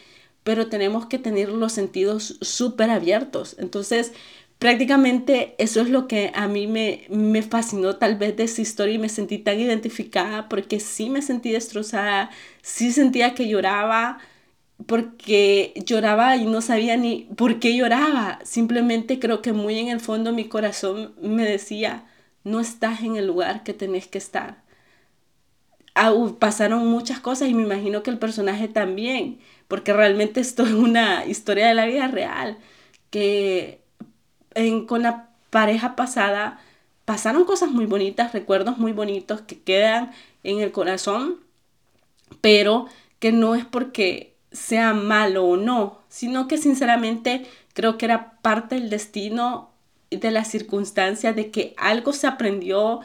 pero 0.43 0.67
tenemos 0.67 1.05
que 1.05 1.19
tener 1.19 1.49
los 1.49 1.73
sentidos 1.73 2.37
súper 2.41 2.89
abiertos. 2.89 3.55
Entonces, 3.59 4.13
prácticamente 4.59 5.55
eso 5.57 5.81
es 5.81 5.89
lo 5.89 6.07
que 6.07 6.31
a 6.35 6.47
mí 6.47 6.67
me, 6.67 7.05
me 7.09 7.41
fascinó 7.43 7.97
tal 7.97 8.17
vez 8.17 8.37
de 8.37 8.43
esa 8.43 8.61
historia 8.61 8.95
y 8.95 8.99
me 8.99 9.09
sentí 9.09 9.39
tan 9.39 9.59
identificada 9.59 10.49
porque 10.49 10.79
sí 10.79 11.09
me 11.09 11.21
sentí 11.21 11.51
destrozada, 11.51 12.29
sí 12.61 12.91
sentía 12.91 13.35
que 13.35 13.47
lloraba 13.47 14.19
porque 14.87 15.73
lloraba 15.85 16.37
y 16.37 16.45
no 16.45 16.61
sabía 16.61 16.97
ni 16.97 17.29
por 17.37 17.59
qué 17.59 17.75
lloraba. 17.75 18.39
Simplemente 18.43 19.19
creo 19.19 19.41
que 19.41 19.53
muy 19.53 19.79
en 19.79 19.89
el 19.89 19.99
fondo 20.01 20.33
mi 20.33 20.45
corazón 20.49 21.15
me 21.21 21.45
decía, 21.45 22.05
no 22.43 22.59
estás 22.61 23.01
en 23.01 23.17
el 23.17 23.27
lugar 23.27 23.63
que 23.63 23.73
tenés 23.73 24.07
que 24.07 24.17
estar 24.19 24.63
pasaron 26.39 26.87
muchas 26.87 27.19
cosas 27.19 27.49
y 27.49 27.53
me 27.53 27.63
imagino 27.63 28.03
que 28.03 28.11
el 28.11 28.19
personaje 28.19 28.67
también, 28.67 29.39
porque 29.67 29.93
realmente 29.93 30.39
esto 30.39 30.63
es 30.63 30.71
una 30.71 31.25
historia 31.25 31.67
de 31.67 31.73
la 31.73 31.85
vida 31.85 32.07
real, 32.07 32.57
que 33.09 33.78
con 34.87 35.03
la 35.03 35.29
pareja 35.49 35.95
pasada 35.95 36.59
pasaron 37.05 37.45
cosas 37.45 37.71
muy 37.71 37.85
bonitas, 37.85 38.33
recuerdos 38.33 38.77
muy 38.77 38.91
bonitos 38.91 39.41
que 39.41 39.59
quedan 39.59 40.11
en 40.43 40.59
el 40.61 40.71
corazón, 40.71 41.37
pero 42.41 42.87
que 43.19 43.31
no 43.31 43.55
es 43.55 43.65
porque 43.65 44.35
sea 44.51 44.93
malo 44.93 45.45
o 45.45 45.57
no, 45.57 45.99
sino 46.09 46.47
que 46.47 46.57
sinceramente 46.57 47.45
creo 47.73 47.97
que 47.97 48.05
era 48.05 48.33
parte 48.41 48.75
del 48.75 48.89
destino 48.89 49.69
de 50.09 50.31
las 50.31 50.49
circunstancias 50.49 51.35
de 51.35 51.51
que 51.51 51.73
algo 51.77 52.13
se 52.13 52.27
aprendió, 52.27 53.01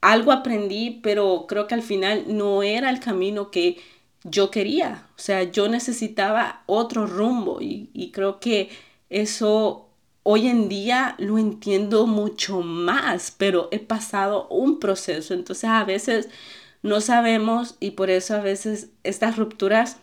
algo 0.00 0.32
aprendí, 0.32 1.00
pero 1.02 1.46
creo 1.48 1.66
que 1.66 1.74
al 1.74 1.82
final 1.82 2.24
no 2.28 2.62
era 2.62 2.90
el 2.90 3.00
camino 3.00 3.50
que 3.50 3.78
yo 4.24 4.50
quería. 4.50 5.06
O 5.16 5.20
sea, 5.20 5.42
yo 5.44 5.68
necesitaba 5.68 6.62
otro 6.66 7.06
rumbo 7.06 7.58
y, 7.60 8.10
creo 8.12 8.40
que 8.40 8.70
eso 9.10 9.87
hoy 10.30 10.46
en 10.46 10.68
día 10.68 11.14
lo 11.16 11.38
entiendo 11.38 12.06
mucho 12.06 12.60
más, 12.60 13.30
pero 13.34 13.68
he 13.70 13.78
pasado 13.78 14.46
un 14.48 14.78
proceso. 14.78 15.32
Entonces 15.32 15.64
a 15.64 15.82
veces 15.84 16.28
no 16.82 17.00
sabemos 17.00 17.76
y 17.80 17.92
por 17.92 18.10
eso 18.10 18.34
a 18.34 18.40
veces 18.40 18.90
estas 19.04 19.38
rupturas 19.38 19.96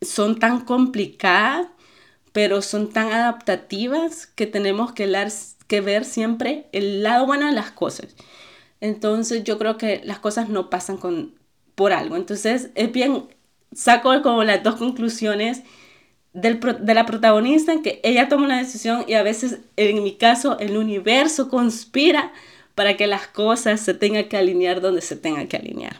son 0.00 0.38
tan 0.38 0.62
complicadas, 0.62 1.66
pero 2.32 2.62
son 2.62 2.88
tan 2.88 3.12
adaptativas 3.12 4.28
que 4.28 4.46
tenemos 4.46 4.92
que, 4.92 5.06
ver 5.82 6.04
siempre 6.06 6.66
el 6.72 7.02
lado 7.02 7.26
bueno 7.26 7.48
de 7.48 7.52
las 7.52 7.70
cosas. 7.70 8.16
Entonces 8.80 9.44
yo 9.44 9.58
creo 9.58 9.76
que 9.76 10.00
las 10.04 10.20
cosas 10.20 10.48
no 10.48 10.70
pasan 10.70 10.96
con, 10.96 11.34
por 11.74 11.92
algo. 11.92 12.16
Entonces 12.16 12.70
es 12.74 12.90
bien, 12.92 13.24
saco 13.74 14.22
como 14.22 14.42
las 14.42 14.62
dos 14.62 14.76
conclusiones 14.76 15.64
del, 16.34 16.60
de 16.60 16.94
la 16.94 17.06
protagonista 17.06 17.72
en 17.72 17.82
que 17.82 18.00
ella 18.04 18.28
toma 18.28 18.44
una 18.44 18.58
decisión 18.58 19.04
y 19.08 19.14
a 19.14 19.22
veces, 19.22 19.60
en 19.76 20.02
mi 20.02 20.14
caso, 20.14 20.58
el 20.58 20.76
universo 20.76 21.48
conspira 21.48 22.32
para 22.74 22.96
que 22.96 23.06
las 23.06 23.26
cosas 23.26 23.80
se 23.80 23.94
tengan 23.94 24.28
que 24.28 24.36
alinear 24.36 24.82
donde 24.82 25.00
se 25.00 25.16
tengan 25.16 25.48
que 25.48 25.56
alinear. 25.56 25.96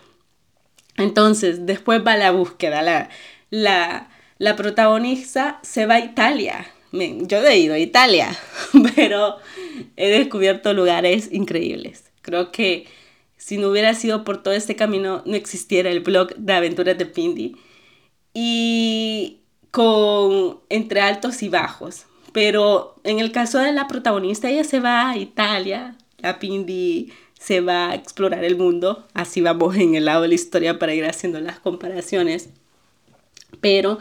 Entonces, 0.97 1.64
después 1.64 2.05
va 2.07 2.16
la 2.16 2.33
búsqueda. 2.33 2.83
La, 2.83 3.09
la, 3.51 4.11
la 4.38 4.57
protagonista 4.57 5.61
se 5.62 5.87
va 5.87 5.94
a 5.94 6.01
Italia 6.01 6.66
yo 7.23 7.44
he 7.47 7.59
ido 7.59 7.75
a 7.75 7.79
Italia, 7.79 8.37
pero 8.94 9.37
he 9.97 10.09
descubierto 10.09 10.73
lugares 10.73 11.29
increíbles. 11.33 12.05
Creo 12.23 12.53
que 12.53 12.87
si 13.37 13.59
no 13.59 13.68
hubiera 13.68 13.94
sido 13.94 14.25
por 14.25 14.42
todo 14.42 14.55
este 14.55 14.77
camino, 14.77 15.23
no 15.27 15.35
existiera 15.35 15.90
el 15.90 16.01
blog 16.01 16.35
de 16.37 16.53
aventuras 16.53 16.97
de 16.97 17.07
Pindy. 17.07 17.57
Y 18.33 19.40
con 19.75 20.61
entre 20.69 21.01
altos 21.01 21.43
y 21.43 21.49
bajos. 21.49 22.05
Pero 22.33 22.95
en 23.03 23.19
el 23.19 23.33
caso 23.33 23.59
de 23.59 23.73
la 23.73 23.89
protagonista, 23.89 24.49
ella 24.49 24.63
se 24.63 24.79
va 24.79 25.11
a 25.11 25.17
Italia, 25.17 25.97
la 26.19 26.39
Pindi 26.39 27.13
se 27.41 27.61
va 27.61 27.91
a 27.91 27.95
explorar 27.97 28.45
el 28.45 28.57
mundo, 28.57 29.05
así 29.15 29.41
vamos 29.41 29.75
en 29.77 29.97
el 29.97 30.05
lado 30.05 30.23
de 30.23 30.29
la 30.29 30.35
historia 30.35 30.79
para 30.79 30.95
ir 30.95 31.05
haciendo 31.05 31.41
las 31.41 31.59
comparaciones. 31.59 32.51
Pero 33.61 33.99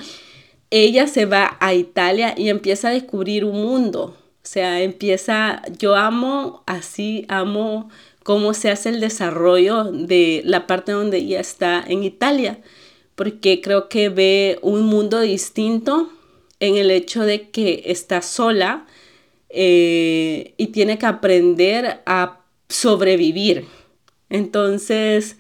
ella 0.70 1.08
se 1.08 1.26
va 1.26 1.58
a 1.60 1.74
Italia 1.74 2.36
y 2.38 2.50
empieza 2.50 2.90
a 2.90 2.92
descubrir 2.92 3.44
un 3.44 3.64
mundo. 3.64 4.16
O 4.44 4.46
sea, 4.46 4.80
empieza, 4.80 5.64
yo 5.80 5.96
amo, 5.96 6.62
así 6.68 7.26
amo 7.30 7.90
cómo 8.22 8.54
se 8.54 8.70
hace 8.70 8.90
el 8.90 9.00
desarrollo 9.00 9.86
de 9.86 10.44
la 10.46 10.68
parte 10.68 10.92
donde 10.92 11.18
ella 11.18 11.40
está 11.40 11.84
en 11.88 12.04
Italia, 12.04 12.60
porque 13.16 13.62
creo 13.62 13.90
que 13.90 14.10
ve 14.10 14.60
un 14.62 14.84
mundo 14.84 15.22
distinto 15.22 16.12
en 16.60 16.78
el 16.78 16.92
hecho 16.92 17.24
de 17.24 17.50
que 17.50 17.84
está 17.86 18.22
sola 18.22 18.86
eh, 19.50 20.54
y 20.58 20.68
tiene 20.68 20.98
que 20.98 21.06
aprender 21.06 22.02
a 22.06 22.42
sobrevivir. 22.70 23.66
Entonces, 24.30 25.38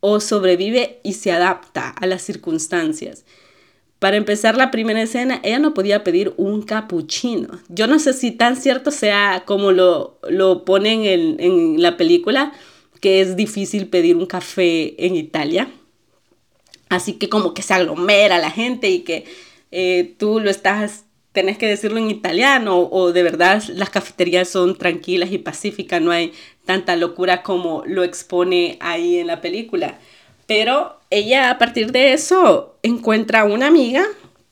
o 0.00 0.20
sobrevive 0.20 1.00
y 1.02 1.14
se 1.14 1.32
adapta 1.32 1.90
a 1.90 2.06
las 2.06 2.22
circunstancias. 2.22 3.24
Para 3.98 4.16
empezar 4.16 4.56
la 4.56 4.72
primera 4.72 5.02
escena, 5.02 5.40
ella 5.44 5.60
no 5.60 5.74
podía 5.74 6.02
pedir 6.02 6.34
un 6.36 6.62
capuchino. 6.62 7.60
Yo 7.68 7.86
no 7.86 8.00
sé 8.00 8.12
si 8.14 8.32
tan 8.32 8.56
cierto 8.56 8.90
sea 8.90 9.44
como 9.46 9.70
lo, 9.70 10.18
lo 10.28 10.64
ponen 10.64 11.04
en, 11.04 11.38
en 11.38 11.80
la 11.80 11.96
película, 11.96 12.52
que 13.00 13.20
es 13.20 13.36
difícil 13.36 13.86
pedir 13.86 14.16
un 14.16 14.26
café 14.26 15.06
en 15.06 15.14
Italia. 15.14 15.68
Así 16.92 17.14
que 17.14 17.30
como 17.30 17.54
que 17.54 17.62
se 17.62 17.72
aglomera 17.72 18.38
la 18.38 18.50
gente 18.50 18.90
y 18.90 19.00
que 19.00 19.24
eh, 19.70 20.14
tú 20.18 20.40
lo 20.40 20.50
estás, 20.50 21.06
tenés 21.32 21.56
que 21.56 21.66
decirlo 21.66 21.96
en 21.96 22.10
italiano 22.10 22.80
o 22.80 23.12
de 23.12 23.22
verdad 23.22 23.62
las 23.68 23.88
cafeterías 23.88 24.50
son 24.50 24.76
tranquilas 24.76 25.32
y 25.32 25.38
pacíficas, 25.38 26.02
no 26.02 26.10
hay 26.10 26.34
tanta 26.66 26.94
locura 26.96 27.42
como 27.42 27.82
lo 27.86 28.04
expone 28.04 28.76
ahí 28.80 29.16
en 29.16 29.28
la 29.28 29.40
película. 29.40 29.98
Pero 30.46 31.00
ella 31.08 31.50
a 31.50 31.56
partir 31.56 31.92
de 31.92 32.12
eso 32.12 32.76
encuentra 32.82 33.44
una 33.44 33.68
amiga 33.68 34.04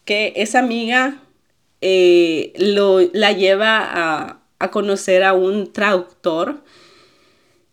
que 0.07 0.33
esa 0.37 0.61
amiga 0.61 1.20
eh, 1.83 2.55
lo, 2.57 3.00
la 3.12 3.33
lleva 3.33 3.81
a, 3.81 4.40
a, 4.59 4.70
conocer 4.70 5.24
a 5.24 5.35
un 5.35 5.74
traductor. 5.74 6.62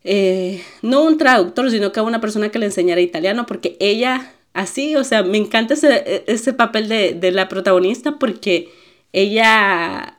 Eh, 0.04 0.62
no 0.82 1.04
un 1.04 1.18
traductor, 1.18 1.72
sino 1.72 1.94
que 1.94 2.02
a 2.02 2.04
una 2.04 2.20
persona 2.20 2.50
que 2.50 2.60
le 2.60 2.66
enseñara 2.66 3.00
italiano, 3.00 3.46
porque 3.46 3.78
ella 3.80 4.34
así, 4.58 4.96
o 4.96 5.04
sea, 5.04 5.24
me 5.24 5.38
encanta 5.38 5.76
ese, 5.76 6.24
ese 6.28 6.54
papel 6.54 6.90
de, 6.90 7.14
de 7.14 7.32
la 7.32 7.48
protagonista 7.48 8.18
porque 8.20 8.70
ella 9.14 10.18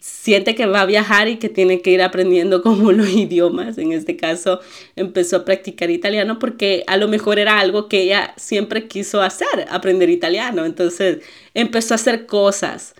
siente 0.00 0.54
que 0.54 0.66
va 0.66 0.82
a 0.82 0.86
viajar 0.86 1.28
y 1.28 1.36
que 1.36 1.48
tiene 1.48 1.82
que 1.82 1.90
ir 1.90 2.02
aprendiendo 2.02 2.62
como 2.64 2.92
los 2.92 3.08
idiomas. 3.08 3.78
En 3.78 3.92
este 3.92 4.16
caso, 4.16 4.60
empezó 4.96 5.36
a 5.38 5.44
practicar 5.44 5.90
italiano 5.90 6.38
porque 6.38 6.84
a 6.86 6.96
lo 6.96 7.08
mejor 7.08 7.38
era 7.38 7.58
algo 7.58 7.88
que 7.88 8.02
ella 8.02 8.34
siempre 8.36 8.88
quiso 8.88 9.20
hacer, 9.22 9.66
aprender 9.70 10.10
italiano. 10.10 10.64
Entonces, 10.64 11.18
empezó 11.54 11.94
a 11.94 11.96
hacer 11.96 12.26
cosas 12.26 12.94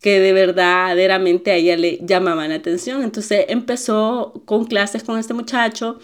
que 0.00 0.20
de 0.20 0.32
verdaderamente 0.32 1.50
a 1.50 1.56
ella 1.56 1.76
le 1.76 1.98
llamaban 2.02 2.50
la 2.50 2.56
atención. 2.56 3.02
Entonces, 3.02 3.46
empezó 3.48 4.42
con 4.44 4.64
clases 4.66 5.04
con 5.04 5.18
este 5.18 5.34
muchacho 5.34 5.98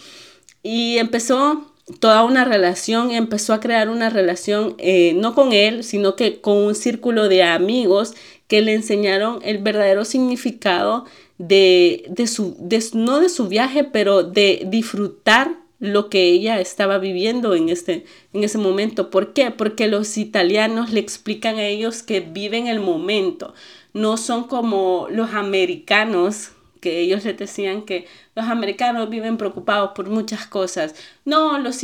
y 0.62 0.98
empezó 0.98 1.69
toda 1.98 2.24
una 2.24 2.44
relación, 2.44 3.10
empezó 3.10 3.52
a 3.52 3.60
crear 3.60 3.88
una 3.88 4.10
relación 4.10 4.74
eh, 4.78 5.14
no 5.16 5.34
con 5.34 5.52
él, 5.52 5.84
sino 5.84 6.16
que 6.16 6.40
con 6.40 6.56
un 6.58 6.74
círculo 6.74 7.28
de 7.28 7.42
amigos 7.42 8.14
que 8.48 8.60
le 8.60 8.74
enseñaron 8.74 9.40
el 9.42 9.58
verdadero 9.58 10.04
significado 10.04 11.04
de, 11.38 12.04
de 12.08 12.26
su, 12.26 12.56
no 12.94 13.20
de 13.20 13.28
su 13.28 13.48
viaje, 13.48 13.84
pero 13.84 14.22
de 14.22 14.62
disfrutar 14.66 15.56
lo 15.80 16.10
que 16.10 16.24
ella 16.24 16.60
estaba 16.60 16.98
viviendo 16.98 17.54
en, 17.54 17.70
este, 17.70 18.04
en 18.34 18.44
ese 18.44 18.58
momento. 18.58 19.10
¿Por 19.10 19.32
qué? 19.32 19.50
Porque 19.50 19.88
los 19.88 20.18
italianos 20.18 20.92
le 20.92 21.00
explican 21.00 21.56
a 21.56 21.66
ellos 21.66 22.02
que 22.02 22.20
viven 22.20 22.66
el 22.66 22.80
momento, 22.80 23.54
no 23.94 24.16
son 24.16 24.44
como 24.44 25.08
los 25.10 25.32
americanos 25.32 26.52
que 26.80 27.00
ellos 27.00 27.24
les 27.24 27.36
decían 27.36 27.82
que 27.82 28.06
los 28.40 28.50
americanos 28.50 29.10
viven 29.10 29.36
preocupados 29.36 29.90
por 29.94 30.08
muchas 30.08 30.46
cosas. 30.46 30.94
No, 31.24 31.58
los, 31.58 31.80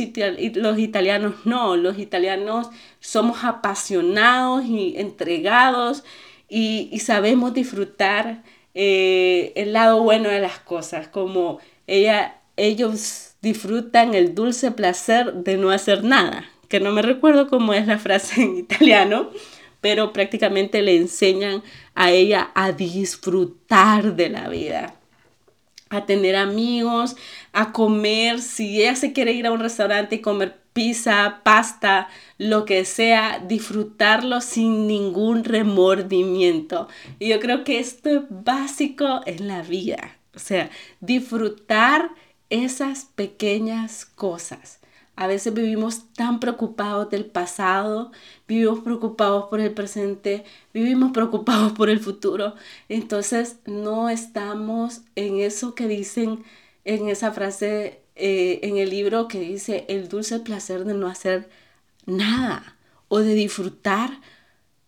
los 0.55 0.79
italianos 0.79 1.33
no, 1.45 1.77
los 1.77 1.99
italianos 1.99 2.69
somos 2.99 3.43
apasionados 3.43 4.65
y 4.65 4.95
entregados 4.97 6.03
y, 6.49 6.97
sabemos 6.99 7.53
disfrutar 7.53 8.43
eh, 8.73 9.53
el 9.55 9.73
lado 9.73 10.01
bueno 10.01 10.29
de 10.29 10.39
las 10.39 10.59
cosas, 10.59 11.07
como 11.07 11.59
ella, 11.87 12.41
ellos 12.55 13.35
disfrutan 13.41 14.13
el 14.13 14.33
dulce 14.33 14.71
placer 14.71 15.33
de 15.33 15.57
no 15.57 15.69
hacer 15.71 16.03
nada, 16.03 16.49
que 16.69 16.79
no 16.79 16.91
me 16.91 17.01
recuerdo 17.01 17.47
cómo 17.47 17.73
es 17.73 17.87
la 17.87 17.99
frase 17.99 18.41
en 18.41 18.57
italiano, 18.57 19.29
pero 19.81 20.11
prácticamente 20.11 20.81
le 20.81 20.97
enseñan 20.97 21.63
a 21.95 22.11
ella 22.11 22.51
a 22.55 22.71
disfrutar 22.71 24.15
de 24.15 24.29
la 24.29 24.49
vida 24.49 24.96
a 25.89 26.05
tener 26.05 26.35
amigos, 26.35 27.15
a 27.53 27.71
comer, 27.71 28.41
si 28.41 28.81
ella 28.81 28.95
se 28.95 29.13
quiere 29.13 29.33
ir 29.33 29.47
a 29.47 29.51
un 29.51 29.59
restaurante 29.59 30.15
y 30.15 30.21
comer 30.21 30.57
pizza, 30.73 31.41
pasta, 31.43 32.07
lo 32.37 32.65
que 32.65 32.85
sea, 32.85 33.39
disfrutarlo 33.39 34.41
sin 34.41 34.85
ningún 34.85 35.43
remordimiento. 35.43 36.87
Y 37.17 37.29
yo 37.29 37.39
creo 37.39 37.63
que 37.63 37.79
esto 37.79 38.09
es 38.09 38.21
básico 38.29 39.21
en 39.25 39.47
la 39.47 39.63
vida. 39.63 40.17
O 40.35 40.39
sea, 40.39 40.69
disfrutar 40.99 42.11
esas 42.51 43.05
pequeñas 43.05 44.05
cosas. 44.05 44.76
A 45.17 45.27
veces 45.27 45.53
vivimos 45.53 46.13
tan 46.13 46.39
preocupados 46.39 47.09
del 47.09 47.25
pasado, 47.25 48.11
vivimos 48.47 48.79
preocupados 48.81 49.45
por 49.49 49.59
el 49.59 49.73
presente, 49.73 50.45
vivimos 50.73 51.11
preocupados 51.11 51.73
por 51.73 51.89
el 51.89 51.99
futuro. 51.99 52.53
Entonces 52.87 53.57
no 53.65 54.09
estamos 54.09 55.01
en 55.15 55.39
eso 55.39 55.75
que 55.75 55.87
dicen 55.87 56.43
en 56.85 57.09
esa 57.09 57.31
frase 57.31 58.01
eh, 58.15 58.59
en 58.63 58.77
el 58.77 58.91
libro 58.91 59.27
que 59.27 59.39
dice 59.39 59.85
el 59.89 60.07
dulce 60.07 60.39
placer 60.39 60.85
de 60.85 60.93
no 60.93 61.07
hacer 61.07 61.49
nada 62.05 62.77
o 63.07 63.19
de 63.19 63.33
disfrutar 63.33 64.21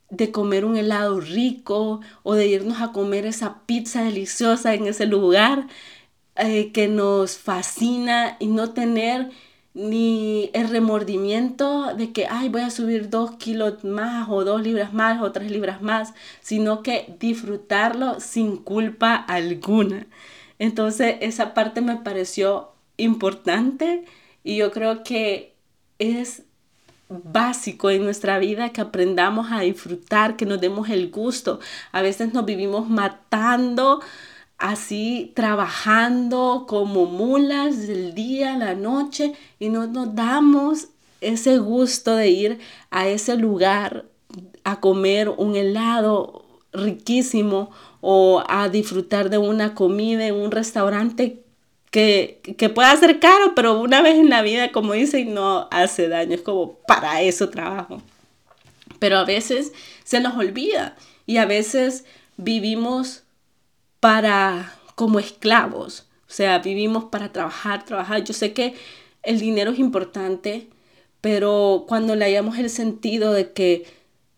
de 0.09 0.31
comer 0.31 0.65
un 0.65 0.77
helado 0.77 1.19
rico 1.19 2.01
o 2.23 2.35
de 2.35 2.47
irnos 2.47 2.81
a 2.81 2.91
comer 2.91 3.25
esa 3.25 3.61
pizza 3.65 4.03
deliciosa 4.03 4.73
en 4.75 4.87
ese 4.87 5.05
lugar 5.07 5.67
eh, 6.35 6.71
que 6.71 6.87
nos 6.87 7.37
fascina 7.37 8.37
y 8.39 8.47
no 8.47 8.73
tener 8.73 9.31
ni 9.73 10.49
el 10.53 10.69
remordimiento 10.69 11.93
de 11.95 12.11
que, 12.11 12.27
ay, 12.27 12.49
voy 12.49 12.61
a 12.61 12.69
subir 12.69 13.09
dos 13.09 13.31
kilos 13.37 13.83
más 13.83 14.27
o 14.29 14.43
dos 14.43 14.61
libras 14.61 14.93
más 14.93 15.21
o 15.21 15.31
tres 15.31 15.51
libras 15.51 15.81
más, 15.81 16.13
sino 16.41 16.83
que 16.83 17.15
disfrutarlo 17.19 18.19
sin 18.19 18.57
culpa 18.57 19.15
alguna. 19.15 20.07
Entonces 20.57 21.17
esa 21.21 21.53
parte 21.53 21.81
me 21.81 21.97
pareció 21.97 22.71
importante 22.97 24.05
y 24.43 24.57
yo 24.57 24.71
creo 24.71 25.03
que 25.03 25.55
es 25.99 26.43
básico 27.09 27.89
en 27.89 28.03
nuestra 28.03 28.37
vida 28.37 28.69
que 28.69 28.81
aprendamos 28.81 29.51
a 29.51 29.61
disfrutar, 29.61 30.35
que 30.35 30.45
nos 30.45 30.61
demos 30.61 30.89
el 30.89 31.09
gusto. 31.09 31.59
A 31.91 32.01
veces 32.01 32.33
nos 32.33 32.45
vivimos 32.45 32.87
matando 32.89 34.01
así, 34.59 35.31
trabajando 35.35 36.65
como 36.67 37.05
mulas 37.05 37.87
del 37.87 38.13
día 38.13 38.53
a 38.53 38.57
la 38.57 38.75
noche 38.75 39.33
y 39.57 39.69
no 39.69 39.87
nos 39.87 40.13
damos 40.13 40.89
ese 41.21 41.57
gusto 41.57 42.15
de 42.15 42.29
ir 42.29 42.59
a 42.91 43.07
ese 43.07 43.37
lugar 43.37 44.05
a 44.63 44.79
comer 44.79 45.29
un 45.29 45.55
helado 45.55 46.45
riquísimo 46.73 47.71
o 48.01 48.43
a 48.47 48.69
disfrutar 48.69 49.29
de 49.29 49.37
una 49.37 49.73
comida 49.73 50.27
en 50.27 50.35
un 50.35 50.51
restaurante 50.51 51.41
que, 51.89 52.39
que 52.57 52.69
pueda 52.69 52.95
ser 52.97 53.19
caro, 53.19 53.55
pero 53.55 53.79
una 53.79 54.01
vez 54.01 54.17
en 54.17 54.29
la 54.29 54.41
vida, 54.41 54.71
como 54.71 54.93
dicen, 54.93 55.33
no 55.33 55.67
hace 55.71 56.07
daño, 56.07 56.35
es 56.35 56.41
como 56.41 56.73
para 56.85 57.21
eso 57.21 57.49
trabajo. 57.49 58.01
Pero 58.99 59.17
a 59.17 59.25
veces 59.25 59.71
se 60.03 60.19
nos 60.19 60.35
olvida 60.35 60.95
y 61.25 61.37
a 61.37 61.45
veces 61.45 62.05
vivimos 62.37 63.23
para 63.99 64.73
como 64.95 65.19
esclavos, 65.19 66.07
o 66.27 66.31
sea, 66.31 66.59
vivimos 66.59 67.05
para 67.05 67.31
trabajar, 67.31 67.85
trabajar. 67.85 68.23
Yo 68.23 68.33
sé 68.33 68.53
que 68.53 68.75
el 69.23 69.39
dinero 69.39 69.71
es 69.71 69.79
importante, 69.79 70.69
pero 71.21 71.85
cuando 71.87 72.15
le 72.15 72.25
hayamos 72.25 72.57
el 72.59 72.69
sentido 72.69 73.33
de 73.33 73.51
que 73.53 73.85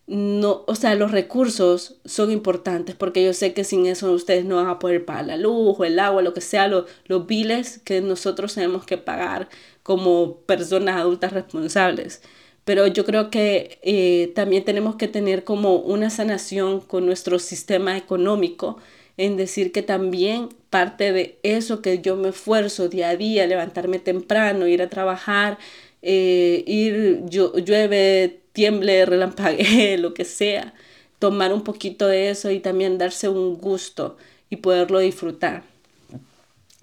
no, 0.08 0.64
o 0.68 0.76
sea, 0.76 0.96
los 0.96 1.12
recursos 1.12 1.96
son 2.06 2.32
importantes 2.32 2.96
porque 2.96 3.24
yo 3.24 3.34
sé 3.34 3.54
que 3.54 3.64
sin 3.64 3.86
eso 3.86 4.12
ustedes 4.12 4.46
no 4.46 4.58
van 4.58 4.68
a 4.68 4.80
poder 4.80 5.06
pagar 5.06 5.26
la 5.26 5.38
luz 5.38 5.78
el 5.86 6.00
agua, 6.00 6.22
lo 6.22 6.34
que 6.34 6.42
sea, 6.42 6.68
los, 6.68 6.86
los 7.06 7.28
biles 7.28 7.80
que 7.80 8.02
nosotros 8.02 8.54
tenemos 8.56 8.86
que 8.86 8.98
pagar 8.98 9.48
como 9.84 10.38
personas 10.42 10.98
adultas 10.98 11.32
responsables. 11.34 12.22
pero 12.66 12.88
yo 12.88 13.06
creo 13.06 13.30
que 13.32 13.80
eh, 13.84 14.32
también 14.36 14.66
tenemos 14.66 14.96
que 14.96 15.08
tener 15.08 15.44
como 15.44 15.78
una 15.78 16.10
sanación 16.10 16.82
con 16.82 17.06
nuestro 17.06 17.40
sistema 17.40 17.98
económico, 17.98 18.78
en 19.18 19.38
decir 19.38 19.72
que 19.72 19.82
también 19.82 20.50
parte 20.70 21.12
de 21.12 21.38
eso 21.44 21.82
que 21.82 22.00
yo 22.00 22.16
me 22.16 22.30
esfuerzo 22.30 22.90
día 22.90 23.10
a 23.10 23.16
día, 23.16 23.48
levantarme 23.48 24.00
temprano, 24.00 24.68
ir 24.68 24.82
a 24.82 24.90
trabajar, 24.90 25.58
eh, 26.02 26.64
ir, 26.66 27.22
yo, 27.26 27.54
llueve, 27.58 28.42
tiemble, 28.54 29.06
relampague, 29.08 29.98
lo 29.98 30.14
que 30.14 30.26
sea, 30.26 30.74
tomar 31.20 31.54
un 31.54 31.64
poquito 31.64 32.08
de 32.08 32.30
eso 32.30 32.52
y 32.52 32.60
también 32.60 32.98
darse 32.98 33.30
un 33.30 33.58
gusto 33.58 34.18
y 34.50 34.58
poderlo 34.58 35.00
disfrutar. 35.00 35.64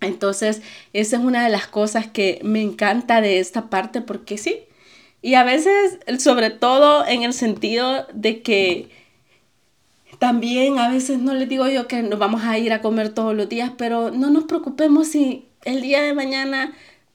Entonces, 0.00 0.62
esa 0.92 1.16
es 1.16 1.22
una 1.22 1.44
de 1.44 1.50
las 1.50 1.66
cosas 1.66 2.06
que 2.06 2.40
me 2.44 2.62
encanta 2.62 3.20
de 3.20 3.40
esta 3.40 3.68
parte 3.68 4.00
porque 4.00 4.38
sí. 4.38 4.60
Y 5.22 5.34
a 5.34 5.42
veces, 5.42 5.98
sobre 6.20 6.50
todo 6.50 7.04
en 7.06 7.24
el 7.24 7.32
sentido 7.32 8.06
de 8.12 8.42
que 8.42 8.88
también 10.18 10.78
a 10.78 10.90
veces 10.90 11.18
no 11.18 11.34
les 11.34 11.48
digo 11.48 11.68
yo 11.68 11.86
que 11.86 12.02
nos 12.02 12.18
vamos 12.18 12.42
a 12.44 12.58
ir 12.58 12.72
a 12.72 12.80
comer 12.80 13.10
todos 13.10 13.34
los 13.34 13.48
días, 13.48 13.72
pero 13.76 14.10
no 14.10 14.30
nos 14.30 14.44
preocupemos 14.44 15.08
si 15.08 15.46
el 15.64 15.82
día 15.82 16.02
de 16.02 16.14
mañana 16.14 16.72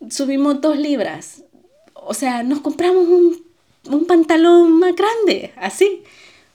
subimos 0.10 0.62
dos 0.62 0.78
libras. 0.78 1.44
O 1.94 2.14
sea, 2.14 2.44
nos 2.44 2.62
compramos 2.62 3.08
un, 3.08 3.44
un 3.90 4.06
pantalón 4.06 4.80
más 4.80 4.94
grande, 4.96 5.54
así. 5.58 6.04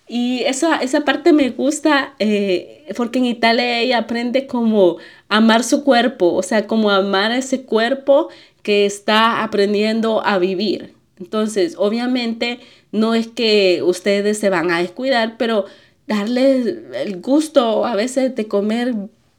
Y 0.09 0.43
eso, 0.45 0.73
esa 0.81 1.05
parte 1.05 1.35
me 1.35 1.51
gusta 1.51 2.15
eh, 2.19 2.87
porque 2.97 3.19
en 3.19 3.27
Italia 3.27 3.79
ella 3.81 3.99
aprende 3.99 4.47
como 4.47 4.97
amar 5.29 5.63
su 5.63 5.85
cuerpo, 5.85 6.33
o 6.33 6.43
sea, 6.43 6.67
como 6.67 6.91
amar 6.91 7.31
ese 7.33 7.63
cuerpo 7.63 8.31
que 8.63 8.87
está 8.87 9.43
aprendiendo 9.43 10.25
a 10.25 10.39
vivir. 10.39 10.95
Entonces, 11.21 11.75
obviamente, 11.77 12.61
no 12.91 13.15
es 13.15 13.27
que 13.27 13.83
ustedes 13.83 14.39
se 14.39 14.49
van 14.49 14.71
a 14.71 14.81
descuidar, 14.81 15.37
pero 15.37 15.67
darle 16.09 16.83
el 16.95 17.21
gusto 17.21 17.85
a 17.85 17.95
veces 17.95 18.35
de 18.35 18.49
comer 18.49 18.95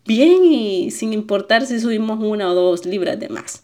bien 0.06 0.46
y 0.46 0.92
sin 0.92 1.12
importar 1.14 1.66
si 1.66 1.80
subimos 1.80 2.20
una 2.22 2.52
o 2.52 2.56
dos 2.56 2.86
libras 2.86 3.20
de 3.20 3.28
más. 3.28 3.62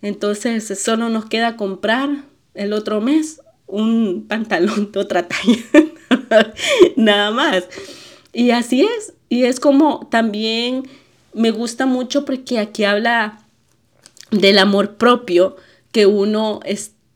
Entonces, 0.00 0.66
solo 0.80 1.08
nos 1.08 1.26
queda 1.26 1.56
comprar 1.56 2.10
el 2.54 2.72
otro 2.72 3.00
mes 3.00 3.40
un 3.66 4.26
pantalón 4.28 4.92
de 4.92 5.00
otra 5.00 5.26
talla, 5.26 6.54
nada 6.96 7.30
más. 7.30 7.64
Y 8.32 8.50
así 8.50 8.82
es, 8.82 9.14
y 9.28 9.44
es 9.44 9.60
como 9.60 10.06
también 10.10 10.84
me 11.32 11.50
gusta 11.50 11.86
mucho 11.86 12.24
porque 12.24 12.58
aquí 12.58 12.84
habla 12.84 13.40
del 14.30 14.58
amor 14.58 14.96
propio 14.96 15.56
que 15.90 16.06
uno 16.06 16.60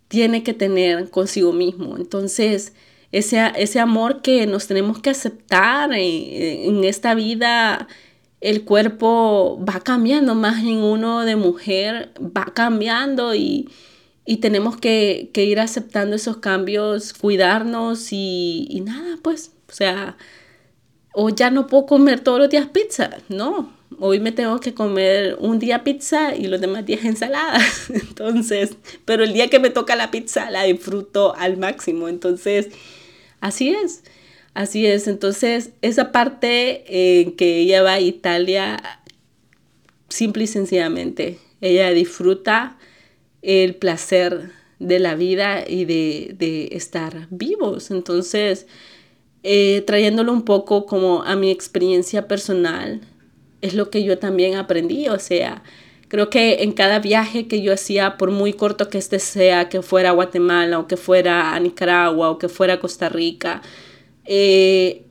tiene 0.09 0.43
que 0.43 0.55
tener 0.55 1.11
consigo 1.11 1.53
mismo. 1.53 1.97
Entonces, 1.97 2.73
ese, 3.13 3.53
ese 3.57 3.81
amor 3.81 4.23
que 4.23 4.47
nos 4.47 4.67
tenemos 4.67 5.01
que 5.01 5.11
aceptar 5.11 5.93
en, 5.93 6.77
en 6.77 6.85
esta 6.85 7.15
vida, 7.15 7.89
el 8.41 8.65
cuerpo 8.65 9.63
va 9.69 9.81
cambiando, 9.81 10.35
más 10.35 10.63
en 10.63 10.79
uno 10.79 11.25
de 11.25 11.37
mujer 11.37 12.13
va 12.21 12.53
cambiando 12.55 13.35
y, 13.35 13.69
y 14.31 14.37
tenemos 14.37 14.77
que, 14.77 15.31
ir 15.35 15.59
aceptando 15.59 16.15
esos 16.15 16.37
cambios, 16.37 17.15
cuidarnos 17.15 18.13
y, 18.13 18.83
nada, 18.85 19.17
pues, 19.23 19.53
o 19.71 19.73
sea, 19.73 20.19
o 21.21 21.31
ya 21.31 21.51
no 21.51 21.67
puedo 21.67 21.85
comer 21.85 22.21
todos 22.21 22.39
los 22.39 22.49
días 22.49 22.69
pizza, 22.69 23.11
no, 23.29 23.73
hoy 23.99 24.21
me 24.21 24.31
tengo 24.31 24.61
que 24.61 24.73
comer 24.73 25.37
un 25.41 25.59
día 25.59 25.83
pizza 25.83 26.37
y 26.37 26.47
los 26.47 26.61
demás 26.61 26.87
días 26.87 27.05
ensaladas, 27.05 27.91
entonces, 27.93 28.77
pero 29.05 29.25
el 29.25 29.33
día 29.33 29.51
que 29.51 29.59
me 29.59 29.71
toca 29.71 29.97
la 29.97 30.13
pizza 30.13 30.49
la 30.49 30.63
disfruto 30.63 31.35
al 31.35 31.57
máximo, 31.57 32.09
entonces, 32.09 32.69
así 33.41 33.71
es. 33.71 34.05
Así 34.55 34.87
es, 34.87 35.09
entonces 35.09 35.71
esa 35.83 36.13
parte 36.13 37.21
en 37.21 37.33
que 37.33 37.59
ella 37.59 37.83
va 37.83 37.95
a 37.95 38.01
Italia, 38.01 38.81
simple 40.09 40.45
y 40.45 40.47
sencillamente, 40.47 41.39
ella 41.61 41.91
disfruta 41.91 42.79
el 43.43 43.75
placer 43.75 44.53
de 44.79 45.01
la 45.01 45.17
vida 45.17 45.65
y 45.69 45.85
de, 45.85 46.69
estar 46.71 47.27
vivos. 47.31 47.91
Entonces, 47.91 48.69
eh, 49.43 49.83
trayéndolo 49.87 50.33
un 50.33 50.43
poco 50.43 50.87
como 50.87 51.23
a 51.23 51.37
mi 51.37 51.51
experiencia 51.51 52.29
personal, 52.29 53.01
es 53.61 53.75
lo 53.75 53.91
que 53.91 54.03
yo 54.05 54.19
también 54.19 54.57
aprendí. 54.57 55.09
O 55.09 55.19
sea, 55.19 55.63
creo 56.09 56.31
que 56.31 56.63
en 56.63 56.73
cada 56.73 56.99
viaje 56.99 57.47
que 57.47 57.63
yo 57.63 57.73
hacía, 57.73 58.17
por 58.17 58.31
muy 58.31 58.53
corto 58.53 58.89
que 58.89 58.99
este 58.99 59.19
sea, 59.19 59.69
que 59.69 59.83
fuera 59.83 60.11
a 60.11 60.13
Guatemala 60.13 60.79
o 60.79 60.87
que 60.87 60.97
fuera 60.97 61.55
a 61.55 61.61
Nicaragua 61.61 62.31
o 62.31 62.39
que 62.39 62.49
fuera 62.49 62.75
a 62.75 62.81
Costa 62.81 63.09
Rica, 63.09 63.63
eh, 64.25 65.05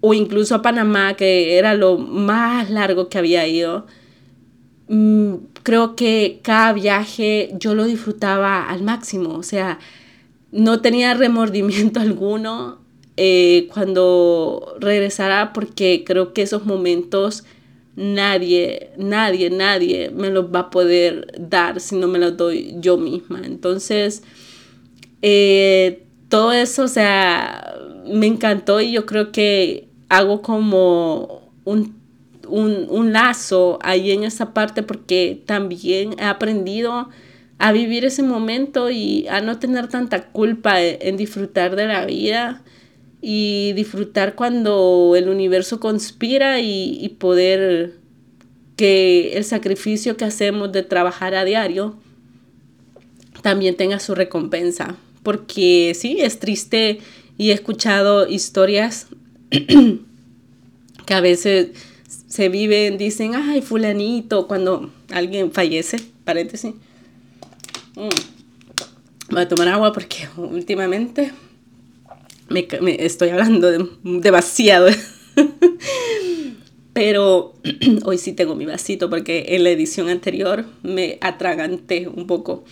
o 0.00 0.14
incluso 0.14 0.54
a 0.54 0.62
Panamá, 0.62 1.14
que 1.14 1.58
era 1.58 1.74
lo 1.74 1.98
más 1.98 2.70
largo 2.70 3.08
que 3.08 3.18
había 3.18 3.46
ido, 3.46 3.86
mm, 4.88 5.34
creo 5.62 5.96
que 5.96 6.40
cada 6.42 6.72
viaje 6.72 7.50
yo 7.58 7.74
lo 7.74 7.84
disfrutaba 7.84 8.68
al 8.68 8.82
máximo, 8.82 9.34
o 9.36 9.42
sea, 9.42 9.78
no 10.50 10.80
tenía 10.80 11.14
remordimiento 11.14 12.00
alguno 12.00 12.81
eh, 13.16 13.68
cuando 13.72 14.74
regresara 14.80 15.52
porque 15.52 16.04
creo 16.06 16.32
que 16.32 16.42
esos 16.42 16.64
momentos 16.64 17.44
nadie, 17.96 18.90
nadie, 18.96 19.50
nadie 19.50 20.10
me 20.10 20.30
los 20.30 20.46
va 20.46 20.60
a 20.60 20.70
poder 20.70 21.32
dar 21.38 21.80
si 21.80 21.96
no 21.96 22.08
me 22.08 22.18
los 22.18 22.36
doy 22.36 22.74
yo 22.78 22.96
misma. 22.96 23.42
Entonces, 23.44 24.22
eh, 25.20 26.04
todo 26.28 26.52
eso, 26.52 26.84
o 26.84 26.88
sea, 26.88 27.74
me 28.06 28.26
encantó 28.26 28.80
y 28.80 28.92
yo 28.92 29.06
creo 29.06 29.32
que 29.32 29.88
hago 30.08 30.42
como 30.42 31.50
un 31.64 32.02
un, 32.48 33.12
lazo 33.12 33.78
ahí 33.82 34.10
en 34.10 34.24
esa 34.24 34.52
parte 34.52 34.82
porque 34.82 35.42
también 35.46 36.14
he 36.18 36.24
aprendido 36.24 37.08
a 37.58 37.72
vivir 37.72 38.04
ese 38.04 38.22
momento 38.22 38.90
y 38.90 39.26
a 39.28 39.40
no 39.40 39.58
tener 39.58 39.88
tanta 39.88 40.24
culpa 40.30 40.80
en, 40.80 41.16
disfrutar 41.16 41.76
de 41.76 41.86
la 41.86 42.04
vida 42.04 42.62
y 43.22 43.72
disfrutar 43.74 44.34
cuando 44.34 45.14
el 45.16 45.28
universo 45.28 45.80
conspira 45.80 46.60
y, 46.60 46.98
y, 47.00 47.08
poder 47.10 47.94
que 48.76 49.36
el 49.36 49.44
sacrificio 49.44 50.16
que 50.16 50.24
hacemos 50.24 50.72
de 50.72 50.82
trabajar 50.82 51.34
a 51.34 51.44
diario 51.44 51.96
también 53.40 53.76
tenga 53.76 54.00
su 54.00 54.14
recompensa. 54.14 54.96
Porque 55.22 55.92
sí, 55.94 56.16
es 56.20 56.40
triste 56.40 56.98
y 57.38 57.50
he 57.50 57.52
escuchado 57.52 58.28
historias 58.28 59.06
que 61.06 61.14
a 61.14 61.20
veces 61.20 61.68
se 62.26 62.48
viven, 62.48 62.98
dicen, 62.98 63.34
ay, 63.34 63.62
fulanito, 63.62 64.48
cuando 64.48 64.90
alguien 65.10 65.52
fallece, 65.52 65.98
paréntesis. 66.24 66.74
Mm. 67.94 68.08
Voy 69.30 69.42
a 69.42 69.48
tomar 69.48 69.68
agua 69.68 69.92
porque 69.92 70.28
últimamente 70.36 71.32
me, 72.48 72.66
estoy 73.04 73.30
hablando 73.30 73.88
demasiado. 74.02 74.88
Pero 76.92 77.54
hoy 78.04 78.18
sí 78.18 78.32
tengo 78.32 78.54
mi 78.54 78.66
vasito 78.66 79.08
porque 79.08 79.46
en 79.48 79.64
la 79.64 79.70
edición 79.70 80.08
anterior 80.08 80.66
me 80.82 81.18
atraganté 81.20 82.08
un 82.08 82.26
poco. 82.26 82.64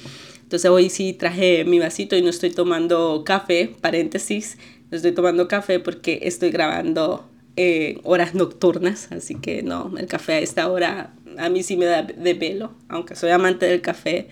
Entonces 0.43 0.71
hoy 0.71 0.91
sí 0.91 1.12
traje 1.12 1.64
mi 1.64 1.79
vasito 1.79 2.16
y 2.16 2.23
no 2.23 2.31
estoy 2.31 2.51
tomando 2.51 3.23
café, 3.25 3.73
paréntesis, 3.81 4.59
no 4.91 4.97
estoy 4.97 5.12
tomando 5.12 5.49
café 5.49 5.79
porque 5.79 6.21
estoy 6.23 6.51
grabando 6.51 7.29
eh, 7.57 7.99
horas 8.03 8.35
nocturnas, 8.35 9.11
así 9.12 9.37
que 9.37 9.62
no, 9.62 9.93
el 9.97 10.07
café 10.07 10.35
a 10.35 10.39
esta 10.41 10.68
hora 10.68 11.14
a 11.39 11.49
mí 11.49 11.62
sí 11.62 11.77
me 11.77 11.87
da 11.87 12.03
de 12.03 12.35
pelo, 12.35 12.73
aunque 12.89 13.16
soy 13.16 13.31
amante 13.31 13.66
del 13.66 13.81
café, 13.81 14.29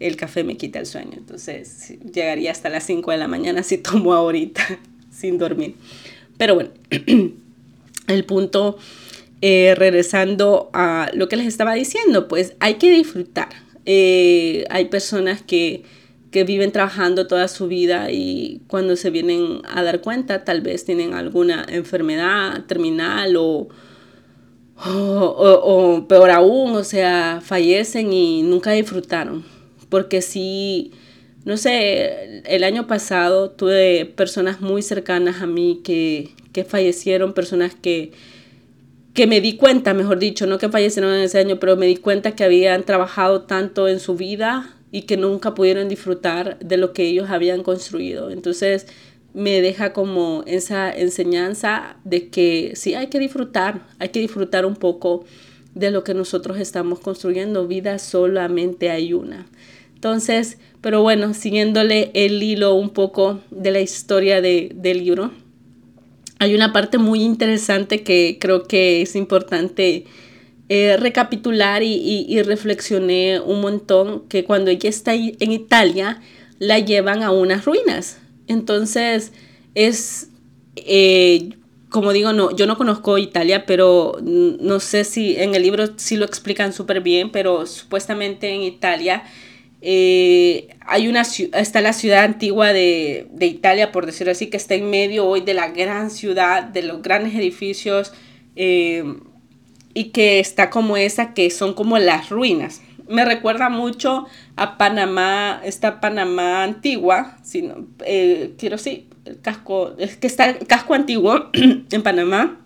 el 0.00 0.16
café 0.16 0.42
me 0.44 0.56
quita 0.56 0.78
el 0.78 0.86
sueño, 0.86 1.12
entonces 1.16 1.94
llegaría 2.12 2.50
hasta 2.50 2.68
las 2.68 2.84
5 2.84 3.10
de 3.10 3.16
la 3.18 3.28
mañana 3.28 3.62
si 3.62 3.78
tomo 3.82 4.12
ahorita 4.12 4.62
sin 5.10 5.38
dormir. 5.38 5.76
Pero 6.36 6.54
bueno, 6.54 6.70
el 8.08 8.24
punto, 8.24 8.78
eh, 9.42 9.74
regresando 9.76 10.70
a 10.72 11.10
lo 11.14 11.28
que 11.28 11.36
les 11.36 11.46
estaba 11.46 11.74
diciendo, 11.74 12.26
pues 12.28 12.54
hay 12.60 12.74
que 12.74 12.90
disfrutar. 12.90 13.50
Eh, 13.86 14.64
hay 14.70 14.86
personas 14.86 15.42
que 15.42 15.84
que 16.30 16.44
viven 16.44 16.70
trabajando 16.72 17.26
toda 17.26 17.48
su 17.48 17.66
vida 17.66 18.10
y 18.10 18.62
cuando 18.68 18.96
se 18.96 19.10
vienen 19.10 19.62
a 19.68 19.82
dar 19.82 20.00
cuenta 20.00 20.44
tal 20.44 20.60
vez 20.60 20.84
tienen 20.84 21.14
alguna 21.14 21.66
enfermedad 21.68 22.64
terminal 22.66 23.36
o, 23.36 23.68
o, 24.76 26.06
peor 26.08 26.30
aún, 26.30 26.76
o 26.76 26.84
sea, 26.84 27.40
fallecen 27.42 28.12
y 28.12 28.42
nunca 28.42 28.70
disfrutaron. 28.70 29.44
Porque 29.90 30.22
sí, 30.22 30.92
no 31.44 31.58
sé, 31.58 32.42
el 32.46 32.64
año 32.64 32.86
pasado 32.86 33.50
tuve 33.50 34.06
personas 34.06 34.62
muy 34.62 34.80
cercanas 34.80 35.42
a 35.42 35.46
mí 35.46 35.82
que, 35.84 36.30
que 36.52 36.64
fallecieron, 36.64 37.34
personas 37.34 37.74
que, 37.74 38.12
que 39.12 39.26
me 39.26 39.40
di 39.42 39.56
cuenta, 39.56 39.92
mejor 39.92 40.18
dicho, 40.18 40.46
no 40.46 40.56
que 40.56 40.68
fallecieron 40.70 41.14
en 41.14 41.22
ese 41.22 41.38
año, 41.38 41.58
pero 41.60 41.76
me 41.76 41.86
di 41.86 41.96
cuenta 41.96 42.34
que 42.34 42.44
habían 42.44 42.84
trabajado 42.84 43.42
tanto 43.42 43.88
en 43.88 44.00
su 44.00 44.14
vida 44.14 44.74
y 44.92 45.02
que 45.02 45.16
nunca 45.16 45.54
pudieron 45.54 45.88
disfrutar 45.88 46.58
de 46.60 46.76
lo 46.76 46.92
que 46.92 47.08
ellos 47.08 47.30
habían 47.30 47.62
construido. 47.62 48.30
Entonces 48.30 48.86
me 49.34 49.60
deja 49.60 49.92
como 49.92 50.42
esa 50.46 50.92
enseñanza 50.92 51.96
de 52.04 52.28
que 52.28 52.72
sí 52.74 52.94
hay 52.94 53.08
que 53.08 53.18
disfrutar, 53.18 53.86
hay 53.98 54.08
que 54.08 54.20
disfrutar 54.20 54.66
un 54.66 54.76
poco 54.76 55.24
de 55.74 55.90
lo 55.90 56.02
que 56.02 56.14
nosotros 56.14 56.58
estamos 56.58 56.98
construyendo. 56.98 57.68
Vida 57.68 57.98
solamente 57.98 58.90
hay 58.90 59.12
una. 59.12 59.46
Entonces, 60.00 60.56
pero 60.80 61.02
bueno, 61.02 61.34
siguiéndole 61.34 62.10
el 62.14 62.42
hilo 62.42 62.72
un 62.72 62.88
poco 62.88 63.40
de 63.50 63.70
la 63.70 63.80
historia 63.80 64.40
de, 64.40 64.72
del 64.74 65.04
libro, 65.04 65.30
hay 66.38 66.54
una 66.54 66.72
parte 66.72 66.96
muy 66.96 67.20
interesante 67.20 68.02
que 68.02 68.38
creo 68.40 68.62
que 68.62 69.02
es 69.02 69.14
importante 69.14 70.06
eh, 70.70 70.96
recapitular 70.96 71.82
y, 71.82 72.42
reflexioné 72.44 73.40
un 73.40 73.60
montón 73.60 74.26
que 74.30 74.44
cuando 74.44 74.70
ella 74.70 74.88
está 74.88 75.12
en 75.12 75.52
Italia, 75.52 76.22
la 76.58 76.78
llevan 76.78 77.22
a 77.22 77.30
unas 77.30 77.66
ruinas. 77.66 78.20
Entonces, 78.46 79.32
es, 79.74 80.30
eh, 80.76 81.50
como 81.90 82.14
digo, 82.14 82.32
no, 82.32 82.56
yo 82.56 82.66
no 82.66 82.78
conozco 82.78 83.18
Italia, 83.18 83.66
pero 83.66 84.16
no 84.22 84.80
sé 84.80 85.04
si 85.04 85.36
en 85.36 85.54
el 85.54 85.62
libro 85.62 85.84
sí 85.96 86.16
lo 86.16 86.24
explican 86.24 86.72
súper 86.72 87.02
bien, 87.02 87.30
pero 87.30 87.66
supuestamente 87.66 88.48
en 88.48 88.62
Italia 88.62 89.24
eh, 89.82 90.68
hay 90.86 91.08
una, 91.08 91.22
está 91.22 91.80
la 91.80 91.92
ciudad 91.92 92.24
antigua 92.24 92.72
de, 92.72 93.26
de, 93.32 93.46
Italia, 93.46 93.92
por 93.92 94.06
decirlo 94.06 94.32
así, 94.32 94.48
que 94.48 94.56
está 94.56 94.74
en 94.74 94.90
medio 94.90 95.26
hoy 95.26 95.40
de 95.40 95.54
la 95.54 95.68
gran 95.68 96.10
ciudad, 96.10 96.64
de 96.64 96.82
los 96.82 97.02
grandes 97.02 97.34
edificios 97.34 98.12
y 99.94 100.04
que 100.10 100.40
está 100.40 100.70
como 100.70 100.96
esa, 100.96 101.34
que 101.34 101.50
son 101.50 101.74
como 101.74 101.98
las 101.98 102.30
ruinas. 102.30 102.82
Me 103.08 103.24
recuerda 103.24 103.68
mucho 103.68 104.26
a 104.56 104.78
Panamá, 104.78 105.60
esta 105.64 106.00
Panamá 106.00 106.62
antigua, 106.62 107.38
sino, 107.42 107.88
eh, 108.04 108.54
quiero 108.56 108.78
sí, 108.78 109.08
el 109.24 109.40
casco, 109.40 109.94
es 109.98 110.16
que 110.16 110.26
está 110.26 110.48
el 110.48 110.66
casco 110.66 110.94
antiguo 110.94 111.50
en 111.52 112.02
Panamá 112.02 112.60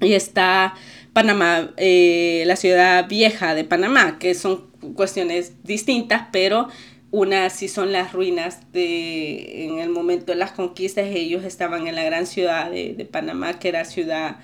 y 0.00 0.14
está 0.14 0.74
Panamá, 1.12 1.70
eh, 1.76 2.42
la 2.46 2.56
ciudad 2.56 3.08
vieja 3.08 3.54
de 3.54 3.64
Panamá, 3.64 4.18
que 4.18 4.34
son 4.34 4.71
cuestiones 4.94 5.52
distintas, 5.64 6.28
pero 6.32 6.68
unas 7.10 7.52
sí 7.52 7.68
son 7.68 7.92
las 7.92 8.12
ruinas 8.12 8.72
de, 8.72 9.66
en 9.66 9.78
el 9.78 9.90
momento 9.90 10.32
de 10.32 10.36
las 10.36 10.52
conquistas, 10.52 11.06
ellos 11.06 11.44
estaban 11.44 11.86
en 11.86 11.94
la 11.94 12.04
gran 12.04 12.26
ciudad 12.26 12.70
de, 12.70 12.94
de 12.94 13.04
Panamá, 13.04 13.58
que 13.58 13.68
era 13.68 13.84
ciudad, 13.84 14.36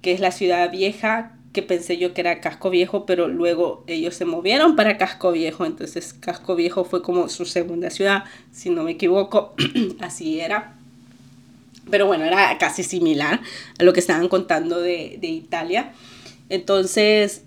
que 0.00 0.12
es 0.12 0.20
la 0.20 0.30
ciudad 0.30 0.70
vieja, 0.70 1.36
que 1.54 1.62
pensé 1.62 1.96
yo 1.96 2.12
que 2.12 2.20
era 2.20 2.40
Casco 2.40 2.68
Viejo, 2.68 3.06
pero 3.06 3.28
luego 3.28 3.84
ellos 3.86 4.16
se 4.16 4.24
movieron 4.24 4.74
para 4.74 4.98
Casco 4.98 5.30
Viejo, 5.32 5.64
entonces 5.64 6.12
Casco 6.12 6.56
Viejo 6.56 6.84
fue 6.84 7.00
como 7.00 7.28
su 7.28 7.46
segunda 7.46 7.90
ciudad, 7.90 8.24
si 8.52 8.70
no 8.70 8.82
me 8.82 8.90
equivoco, 8.90 9.54
así 10.00 10.40
era. 10.40 10.74
Pero 11.90 12.06
bueno, 12.06 12.24
era 12.24 12.58
casi 12.58 12.82
similar 12.82 13.40
a 13.78 13.84
lo 13.84 13.92
que 13.92 14.00
estaban 14.00 14.28
contando 14.28 14.80
de, 14.80 15.18
Italia. 15.22 15.92
Entonces, 16.48 17.44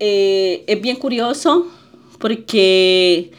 eh, 0.00 0.64
es 0.66 0.80
bien 0.80 0.96
curioso 0.96 1.70
porque 2.18 3.32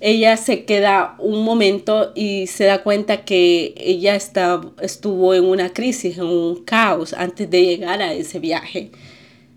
ella 0.00 0.36
se 0.36 0.64
queda 0.64 1.14
un 1.18 1.44
momento 1.44 2.12
y 2.14 2.48
se 2.48 2.64
da 2.64 2.82
cuenta 2.82 3.24
que 3.24 3.74
ella 3.76 4.16
está, 4.16 4.60
estuvo 4.80 5.34
en 5.34 5.44
una 5.44 5.72
crisis, 5.72 6.18
en 6.18 6.24
un 6.24 6.64
caos 6.64 7.12
antes 7.12 7.48
de 7.48 7.64
llegar 7.64 8.02
a 8.02 8.12
ese 8.12 8.40
viaje. 8.40 8.90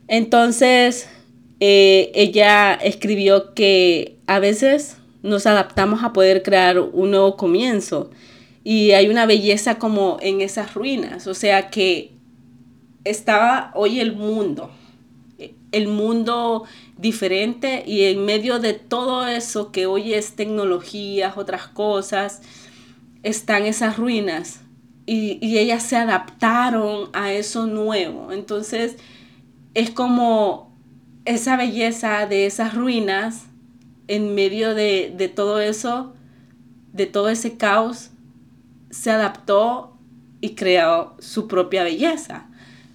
Entonces, 0.07 1.09
eh, 1.59 2.11
ella 2.13 2.75
escribió 2.75 3.53
que 3.55 4.17
a 4.27 4.39
veces 4.39 4.97
nos 5.23 5.47
adaptamos 5.47 6.03
a 6.03 6.13
poder 6.13 6.43
crear 6.43 6.79
un 6.79 7.09
nuevo 7.11 7.37
comienzo 7.37 8.11
y 8.63 8.91
hay 8.91 9.07
una 9.07 9.25
belleza 9.25 9.79
como 9.79 10.17
en 10.21 10.41
esas 10.41 10.75
ruinas, 10.75 11.25
o 11.25 11.33
sea 11.33 11.69
que 11.69 12.11
estaba 13.03 13.71
hoy 13.73 13.99
el 13.99 14.15
mundo, 14.15 14.69
el 15.71 15.87
mundo 15.87 16.65
diferente 16.97 17.83
y 17.85 18.03
en 18.05 18.25
medio 18.25 18.59
de 18.59 18.73
todo 18.73 19.27
eso 19.27 19.71
que 19.71 19.85
hoy 19.85 20.13
es 20.13 20.35
tecnologías, 20.35 21.37
otras 21.37 21.67
cosas, 21.67 22.41
están 23.23 23.65
esas 23.65 23.97
ruinas 23.97 24.61
y, 25.05 25.37
y 25.45 25.57
ellas 25.57 25.83
se 25.83 25.97
adaptaron 25.97 27.09
a 27.13 27.33
eso 27.33 27.67
nuevo. 27.67 28.31
Entonces, 28.31 28.97
es 29.73 29.89
como 29.91 30.73
esa 31.25 31.57
belleza 31.57 32.25
de 32.27 32.45
esas 32.45 32.73
ruinas 32.75 33.45
en 34.07 34.35
medio 34.35 34.75
de, 34.75 35.31
todo 35.35 35.59
eso, 35.59 36.13
de 36.93 37.07
todo 37.07 37.29
ese 37.29 37.57
caos, 37.57 38.11
se 38.89 39.11
adaptó 39.11 39.97
y 40.41 40.51
creó 40.51 41.15
su 41.19 41.47
propia 41.47 41.83
belleza. 41.83 42.47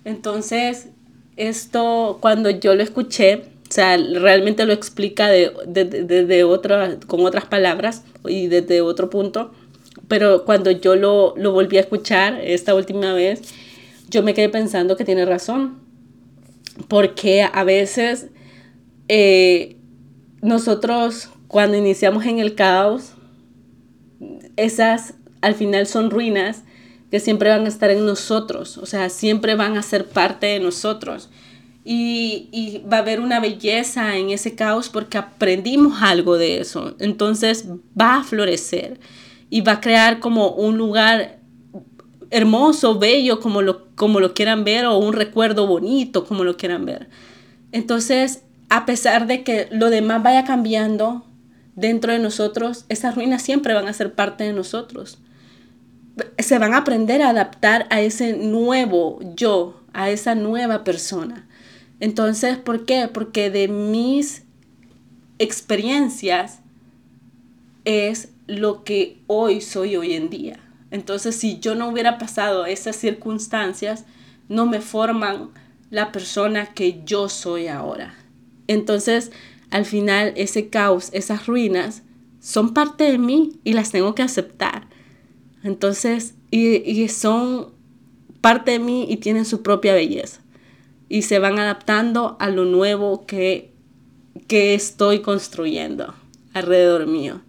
Entonces, 0.05 0.89
esto 1.37 2.19
cuando 2.21 2.51
yo 2.51 2.75
lo 2.75 2.83
escuché, 2.83 3.50
o 3.71 3.73
sea, 3.73 3.97
realmente 3.97 4.67
lo 4.67 4.73
explica 4.73 5.29
de, 5.29 5.53
de, 5.65 6.99
con 7.07 7.25
otras 7.25 7.45
palabras 7.45 8.03
y 8.27 8.49
desde 8.49 8.81
otro 8.81 9.11
punto, 9.11 9.53
pero 10.09 10.45
cuando 10.45 10.73
yo 10.73 10.97
lo, 10.97 11.35
lo 11.37 11.53
volví 11.53 11.77
a 11.77 11.83
escuchar 11.83 12.41
esta 12.43 12.75
última 12.75 13.13
vez, 13.15 13.43
yo 14.09 14.25
me 14.25 14.35
quedé 14.35 14.49
pensando 14.49 14.97
que 14.97 15.05
tiene 15.05 15.25
razón. 15.25 15.79
Porque 16.89 17.43
a 17.43 17.63
veces 17.63 18.27
eh, 19.07 19.77
nosotros 20.43 21.29
cuando 21.47 21.77
iniciamos 21.77 22.27
en 22.27 22.41
el 22.41 22.57
caos, 22.57 23.13
esas 24.57 25.15
al 25.43 25.55
final 25.55 25.87
son 25.87 26.11
ruinas 26.11 26.65
que 27.11 27.21
siempre 27.21 27.51
van 27.51 27.67
a 27.67 27.69
estar 27.69 27.91
en 27.91 28.05
nosotros, 28.05 28.79
o 28.79 28.87
sea, 28.87 29.11
siempre 29.11 29.55
van 29.55 29.77
a 29.77 29.83
ser 29.83 30.07
parte 30.07 30.47
de 30.47 30.61
nosotros. 30.61 31.29
Y, 31.93 32.49
y, 32.53 32.85
va 32.87 32.99
a 32.99 33.01
haber 33.01 33.19
una 33.19 33.41
belleza 33.41 34.17
en 34.17 34.31
ese 34.31 34.55
caos 34.55 34.89
porque 34.89 35.19
aprendimos 35.19 36.03
algo 36.03 36.39
de 36.39 36.61
eso. 36.61 36.95
Entonces 37.01 37.67
va 38.01 38.19
a 38.19 38.23
florecer 38.23 39.01
y 39.49 39.63
va 39.63 39.73
a 39.73 39.81
crear 39.81 40.21
como 40.21 40.51
un 40.51 40.79
lugar 40.79 41.41
hermoso, 42.31 42.99
bello, 42.99 43.41
como 43.41 43.61
lo, 43.61 43.89
como 43.97 44.21
lo 44.21 44.35
quieran 44.35 44.65
ver, 44.65 44.87
o 44.87 44.99
un 44.99 45.13
recuerdo 45.13 45.67
bonito, 45.67 46.25
como 46.25 46.45
lo 46.45 46.57
quieran 46.57 46.87
ver. 46.87 47.09
Entonces, 47.73 48.45
a 48.69 48.87
pesar 48.87 49.27
de 49.27 49.43
que 49.43 49.69
lo 49.73 49.91
demás 49.91 50.23
vaya 50.23 50.45
cambiando 50.45 51.25
dentro 51.75 52.13
de 52.13 52.21
nosotros, 52.21 52.85
esas 52.89 53.17
ruinas 53.17 53.43
siempre 53.43 53.75
van 53.75 53.89
a 53.89 53.93
ser 53.93 54.15
parte 54.15 54.45
de 54.45 54.53
nosotros. 54.53 55.19
Se 56.39 56.59
van 56.59 56.75
a 56.75 56.79
aprender 56.79 57.23
a 57.23 57.31
adaptar 57.31 57.87
a 57.91 58.01
ese 58.01 58.35
nuevo 58.37 59.19
yo, 59.35 59.81
a 59.93 60.11
esa 60.11 60.35
nueva 60.37 60.85
persona. 60.85 61.49
Entonces, 62.01 62.57
¿por 62.57 62.85
qué? 62.87 63.09
Porque 63.13 63.51
de 63.51 63.69
mis 63.69 64.45
experiencias 65.39 66.61
es 67.85 68.33
lo 68.47 68.85
que 68.85 69.19
hoy 69.27 69.61
soy 69.61 69.97
hoy 69.97 70.15
en 70.15 70.31
día. 70.31 70.59
Entonces, 70.91 71.37
si 71.37 71.61
yo 71.61 71.75
no 71.75 71.89
hubiera 71.89 72.19
pasado 72.19 72.67
esas 72.67 72.97
circunstancias, 72.97 74.05
no 74.49 74.67
me 74.67 74.81
forman 74.81 75.51
la 75.91 76.13
persona 76.13 76.75
que 76.75 77.03
yo 77.05 77.29
soy 77.29 77.69
ahora. 77.69 78.15
Entonces, 78.67 79.31
al 79.71 79.85
final, 79.85 80.33
ese 80.37 80.69
caos, 80.69 81.11
esas 81.13 81.47
ruinas, 81.47 82.03
son 82.41 82.75
parte 82.75 83.05
de 83.05 83.19
mí 83.19 83.61
y 83.65 83.75
las 83.75 83.91
tengo 83.91 84.15
que 84.15 84.23
aceptar. 84.23 84.89
Entonces, 85.63 86.35
y, 86.51 87.09
son 87.09 87.69
parte 88.41 88.73
de 88.73 88.79
mí 88.79 89.07
y 89.09 89.19
tienen 89.19 89.45
su 89.45 89.63
propia 89.63 89.93
belleza. 89.95 90.40
Y 91.11 91.23
se 91.23 91.39
van 91.39 91.59
adaptando 91.59 92.39
a 92.41 92.49
lo 92.49 92.65
nuevo 92.65 93.27
que, 93.27 93.73
que 94.47 94.73
estoy 94.73 95.21
construyendo 95.21 96.15
alrededor 96.55 97.07
mío. 97.07 97.43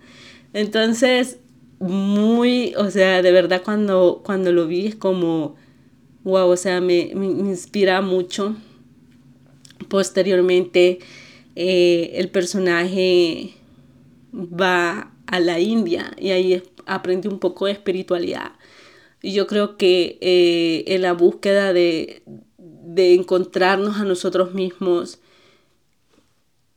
Entonces, 0.51 1.37
muy, 1.79 2.73
o 2.75 2.91
sea, 2.91 3.21
de 3.21 3.31
verdad 3.31 3.61
cuando, 3.63 4.21
cuando 4.25 4.51
lo 4.51 4.67
vi 4.67 4.87
es 4.87 4.95
como, 4.95 5.55
wow, 6.23 6.49
o 6.49 6.57
sea, 6.57 6.81
me, 6.81 7.11
me, 7.15 7.27
inspira 7.27 8.01
mucho. 8.01 8.55
Posteriormente, 9.87 10.99
eh, 11.55 12.11
el 12.15 12.29
personaje 12.29 13.53
va 14.33 15.11
a 15.27 15.39
la 15.39 15.59
India 15.59 16.11
y 16.17 16.31
ahí 16.31 16.61
aprende 16.85 17.29
un 17.29 17.39
poco 17.39 17.65
de 17.65 17.73
espiritualidad. 17.73 18.53
Y 19.23 19.33
yo 19.33 19.47
creo 19.47 19.77
que 19.77 20.17
eh, 20.21 20.83
en 20.87 21.01
la 21.03 21.13
búsqueda 21.13 21.73
de, 21.73 22.23
de 22.95 23.13
encontrarnos 23.13 23.97
a 23.97 24.03
nosotros 24.03 24.53
mismos, 24.53 25.19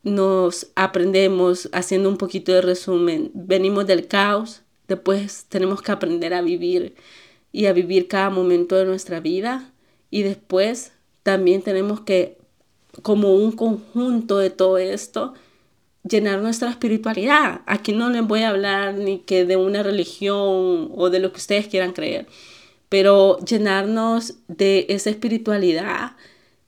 nos 0.03 0.67
aprendemos, 0.75 1.69
haciendo 1.71 2.09
un 2.09 2.17
poquito 2.17 2.51
de 2.51 2.61
resumen, 2.61 3.31
venimos 3.33 3.87
del 3.87 4.07
caos, 4.07 4.61
Después 4.87 5.45
tenemos 5.49 5.81
que 5.81 5.91
aprender 5.91 6.33
a 6.33 6.41
vivir 6.41 6.95
y 7.51 7.65
a 7.65 7.73
vivir 7.73 8.07
cada 8.07 8.29
momento 8.29 8.75
de 8.75 8.85
nuestra 8.85 9.19
vida. 9.19 9.71
Y 10.11 10.23
después 10.23 10.91
también 11.23 11.61
tenemos 11.61 12.01
que, 12.01 12.37
como 13.01 13.35
un 13.35 13.51
conjunto 13.51 14.37
de 14.37 14.51
todo 14.51 14.77
esto, 14.77 15.33
llenar 16.07 16.41
nuestra 16.41 16.69
espiritualidad. 16.69 17.61
Aquí 17.65 17.93
no 17.93 18.09
les 18.09 18.25
voy 18.27 18.41
a 18.41 18.49
hablar 18.49 18.93
ni 18.93 19.19
que 19.19 19.45
de 19.45 19.57
una 19.57 19.81
religión 19.81 20.91
o 20.95 21.09
de 21.09 21.19
lo 21.19 21.31
que 21.31 21.39
ustedes 21.39 21.67
quieran 21.67 21.93
creer, 21.93 22.27
pero 22.95 23.37
llenarnos 23.39 24.35
de 24.47 24.85
esa 24.87 25.09
espiritualidad 25.09 26.13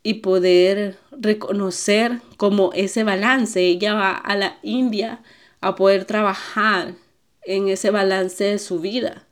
y 0.04 0.16
poder 0.16 0.98
reconocer 1.10 2.20
como 2.36 2.74
ese 2.74 3.06
balance. 3.06 3.62
Ella 3.62 3.94
va 3.94 4.12
a 4.12 4.36
la 4.36 4.58
India 4.62 5.22
a 5.62 5.76
poder 5.76 6.04
trabajar 6.04 6.96
en 7.44 7.70
ese 7.70 7.92
balance 7.92 8.44
de 8.44 8.60
su 8.60 8.82
vida. 8.82 9.26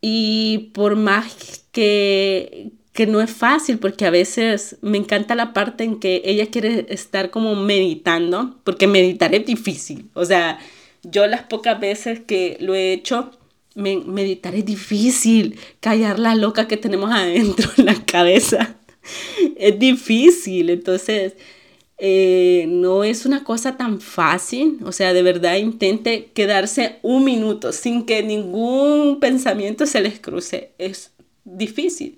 Y 0.00 0.70
por 0.74 0.94
más 0.94 1.64
que, 1.72 2.70
que 2.92 3.08
no 3.08 3.20
es 3.20 3.32
fácil, 3.32 3.80
porque 3.80 4.06
a 4.06 4.10
veces 4.10 4.76
me 4.80 4.98
encanta 4.98 5.34
la 5.34 5.52
parte 5.52 5.82
en 5.82 5.98
que 5.98 6.22
ella 6.24 6.52
quiere 6.52 6.86
estar 6.88 7.30
como 7.30 7.56
meditando, 7.56 8.60
porque 8.62 8.86
meditar 8.86 9.34
es 9.34 9.44
difícil. 9.44 10.08
O 10.14 10.24
sea, 10.24 10.60
yo 11.02 11.26
las 11.26 11.42
pocas 11.42 11.80
veces 11.80 12.20
que 12.20 12.58
lo 12.60 12.76
he 12.76 12.92
hecho, 12.92 13.32
meditar 13.74 14.54
es 14.54 14.64
difícil, 14.64 15.58
callar 15.80 16.18
la 16.18 16.34
loca 16.34 16.68
que 16.68 16.76
tenemos 16.76 17.10
adentro 17.10 17.70
en 17.76 17.86
la 17.86 18.04
cabeza. 18.04 18.76
es 19.56 19.78
difícil, 19.78 20.70
entonces 20.70 21.34
eh, 21.98 22.66
no 22.68 23.04
es 23.04 23.26
una 23.26 23.44
cosa 23.44 23.76
tan 23.76 24.00
fácil, 24.00 24.78
o 24.84 24.92
sea, 24.92 25.12
de 25.12 25.22
verdad 25.22 25.56
intente 25.56 26.30
quedarse 26.34 26.98
un 27.02 27.24
minuto 27.24 27.72
sin 27.72 28.04
que 28.04 28.22
ningún 28.22 29.20
pensamiento 29.20 29.86
se 29.86 30.00
les 30.00 30.18
cruce, 30.18 30.72
es 30.78 31.12
difícil. 31.44 32.16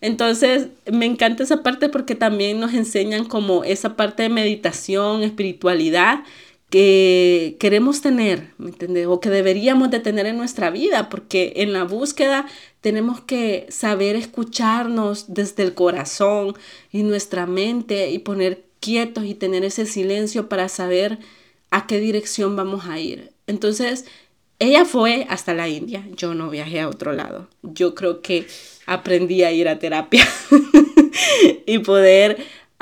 Entonces, 0.00 0.66
me 0.90 1.06
encanta 1.06 1.44
esa 1.44 1.62
parte 1.62 1.88
porque 1.88 2.16
también 2.16 2.58
nos 2.58 2.74
enseñan 2.74 3.24
como 3.24 3.62
esa 3.62 3.96
parte 3.96 4.24
de 4.24 4.28
meditación, 4.28 5.22
espiritualidad 5.22 6.24
que 6.72 7.58
queremos 7.60 8.00
tener, 8.00 8.48
¿me 8.56 8.70
entiendes? 8.70 9.06
O 9.06 9.20
que 9.20 9.28
deberíamos 9.28 9.90
de 9.90 10.00
tener 10.00 10.24
en 10.24 10.38
nuestra 10.38 10.70
vida, 10.70 11.10
porque 11.10 11.52
en 11.56 11.74
la 11.74 11.84
búsqueda 11.84 12.46
tenemos 12.80 13.20
que 13.20 13.66
saber 13.68 14.16
escucharnos 14.16 15.34
desde 15.34 15.64
el 15.64 15.74
corazón 15.74 16.54
y 16.90 17.02
nuestra 17.02 17.44
mente 17.44 18.10
y 18.10 18.20
poner 18.20 18.64
quietos 18.80 19.26
y 19.26 19.34
tener 19.34 19.64
ese 19.64 19.84
silencio 19.84 20.48
para 20.48 20.70
saber 20.70 21.18
a 21.70 21.86
qué 21.86 22.00
dirección 22.00 22.56
vamos 22.56 22.86
a 22.86 22.98
ir. 22.98 23.32
Entonces, 23.46 24.06
ella 24.58 24.86
fue 24.86 25.26
hasta 25.28 25.52
la 25.52 25.68
India, 25.68 26.08
yo 26.16 26.32
no 26.32 26.48
viajé 26.48 26.80
a 26.80 26.88
otro 26.88 27.12
lado. 27.12 27.48
Yo 27.62 27.94
creo 27.94 28.22
que 28.22 28.46
aprendí 28.86 29.42
a 29.42 29.52
ir 29.52 29.68
a 29.68 29.78
terapia 29.78 30.26
y 31.66 31.80
poder 31.80 32.38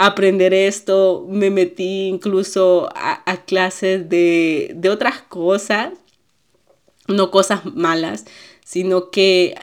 aprender 0.07 0.55
esto. 0.55 1.27
Me 1.29 1.51
metí 1.51 2.09
incluso 2.09 2.89
a, 2.95 3.37
clases 3.47 4.09
de, 4.09 4.73
de 4.75 4.89
otras 4.89 5.23
cosas, 5.23 5.93
no 7.09 7.31
cosas 7.31 7.65
malas, 7.65 8.25
sino 8.65 9.11
que 9.11 9.55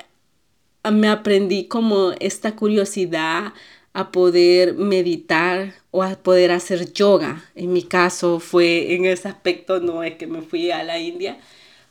me 0.91 1.09
aprendí 1.09 1.67
como 1.67 2.11
esta 2.19 2.55
curiosidad 2.55 3.53
a 3.93 4.11
poder 4.11 4.75
meditar 4.75 5.73
o 5.91 6.03
a 6.03 6.15
poder 6.15 6.51
hacer 6.51 6.93
yoga. 6.93 7.43
En 7.55 7.73
mi 7.73 7.81
caso 7.81 8.39
fue 8.39 8.93
en 8.93 9.05
ese 9.05 9.27
aspecto, 9.27 9.79
no 9.79 10.03
es 10.03 10.15
que 10.17 10.27
me 10.27 10.43
fui 10.43 10.69
a 10.71 10.83
la 10.83 10.99
India, 10.99 11.39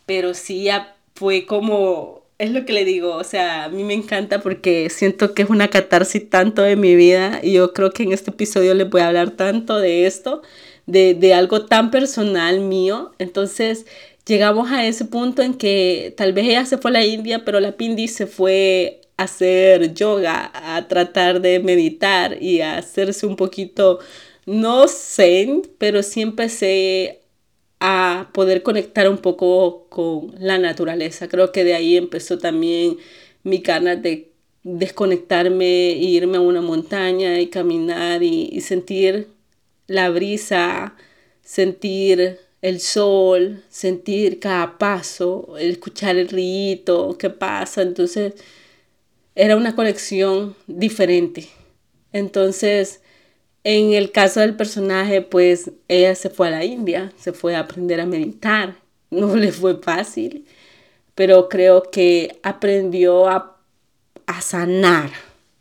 pero 0.07 0.35
sí 0.35 0.65
ya 0.65 0.97
fue 1.17 1.47
como, 1.47 2.23
es 2.39 2.51
lo 2.51 2.65
que 2.67 2.73
le 2.73 2.85
digo, 2.85 3.15
o 3.17 3.25
sea, 3.25 3.65
a 3.65 3.69
mí 3.69 3.83
me 3.85 3.95
encanta 3.95 4.41
porque 4.41 4.91
siento 4.91 5.33
que 5.35 5.43
es 5.43 5.51
una 5.51 5.69
catarsis 5.69 6.29
tanto 6.29 6.63
de 6.63 6.77
mi 6.77 6.95
vida 6.95 7.41
y 7.43 7.53
yo 7.53 7.73
creo 7.73 7.91
que 7.93 8.03
en 8.03 8.13
este 8.13 8.31
episodio 8.31 8.75
les 8.75 8.91
voy 8.91 9.01
a 9.01 9.09
hablar 9.09 9.31
tanto 9.31 9.79
de 9.79 10.07
esto, 10.07 10.43
de, 10.87 11.15
de 11.15 11.33
algo 11.35 11.65
tan 11.67 11.91
personal 11.91 12.61
mío. 12.61 13.13
Entonces, 13.19 13.87
llegamos 14.27 14.71
a 14.71 14.87
ese 14.87 15.07
punto 15.07 15.43
en 15.43 15.55
que 15.55 16.15
tal 16.17 16.33
vez 16.35 16.47
ella 16.47 16.67
se 16.67 16.79
fue 16.79 16.91
a 16.91 16.95
la 16.95 17.07
India, 17.07 17.45
pero 17.45 17.61
la 17.61 17.73
Pindi 17.73 18.09
se 18.09 18.27
fue 18.27 19.01
a 19.17 19.25
hacer 19.25 19.95
yoga, 19.95 20.51
a 20.53 20.89
tratar 20.89 21.41
de 21.41 21.61
meditar 21.61 22.43
y 22.43 22.61
a 22.61 22.77
hacerse 22.79 23.27
un 23.27 23.37
poquito, 23.37 23.99
no 24.45 24.89
zen, 24.89 25.63
pero 25.79 26.03
sí 26.03 26.21
empecé 26.23 27.21
a 27.81 28.31
poder 28.33 28.63
conectar 28.63 29.09
un 29.09 29.19
poco 29.19 29.87
con 29.89 30.35
la 30.39 30.59
naturaleza. 30.59 31.29
Creo 31.29 31.53
que 31.53 31.65
de 31.65 31.75
ahí 31.75 31.97
empezó 31.97 32.39
también 32.39 32.99
mi 33.43 33.59
ganas 33.59 34.03
de 34.03 34.31
desconectarme 34.63 35.93
e 35.93 36.03
irme 36.03 36.39
a 36.39 36.41
una 36.41 36.61
montaña 36.61 37.41
y 37.41 37.49
caminar 37.49 38.23
y, 38.23 38.61
sentir 38.61 39.29
la 39.87 40.11
brisa, 40.11 40.97
sentir 41.43 42.41
el 42.63 42.81
sol, 42.81 43.63
sentir 43.69 44.41
cada 44.41 44.79
paso, 44.79 45.57
escuchar 45.59 46.17
el 46.17 46.29
río, 46.29 47.17
qué 47.19 47.31
pasa. 47.31 47.83
Entonces, 47.83 48.35
era 49.37 49.57
una 49.57 49.77
conexión 49.77 50.57
diferente. 50.67 51.49
Entonces, 52.13 53.03
en 53.69 53.95
el 53.95 54.13
caso 54.13 54.39
del 54.39 54.55
personaje, 54.55 55.23
pues 55.23 55.73
ella 55.89 56.15
se 56.15 56.31
fue 56.31 56.47
a 56.47 56.53
la 56.53 56.65
India, 56.65 57.13
se 57.17 57.33
fue 57.33 57.57
a 57.57 57.61
aprender 57.61 58.01
a 58.01 58.07
meditar. 58.07 58.77
No 59.09 59.37
le 59.37 59.53
fue 59.53 59.77
fácil, 59.77 60.47
pero 61.15 61.49
creo 61.49 61.91
que 61.93 62.41
aprendió 62.43 63.29
a, 63.29 63.57
a 64.27 64.41
sanar. 64.41 65.11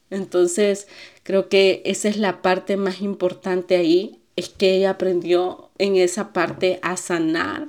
Entonces, 0.10 0.88
creo 1.22 1.48
que 1.48 1.84
esa 1.86 2.10
es 2.10 2.18
la 2.18 2.42
parte 2.42 2.76
más 2.76 3.02
importante 3.02 3.76
ahí, 3.76 4.20
es 4.36 4.50
que 4.50 4.76
ella 4.76 4.92
aprendió 4.92 5.70
en 5.78 5.96
esa 5.96 6.34
parte 6.34 6.80
a 6.82 6.98
sanar 6.98 7.68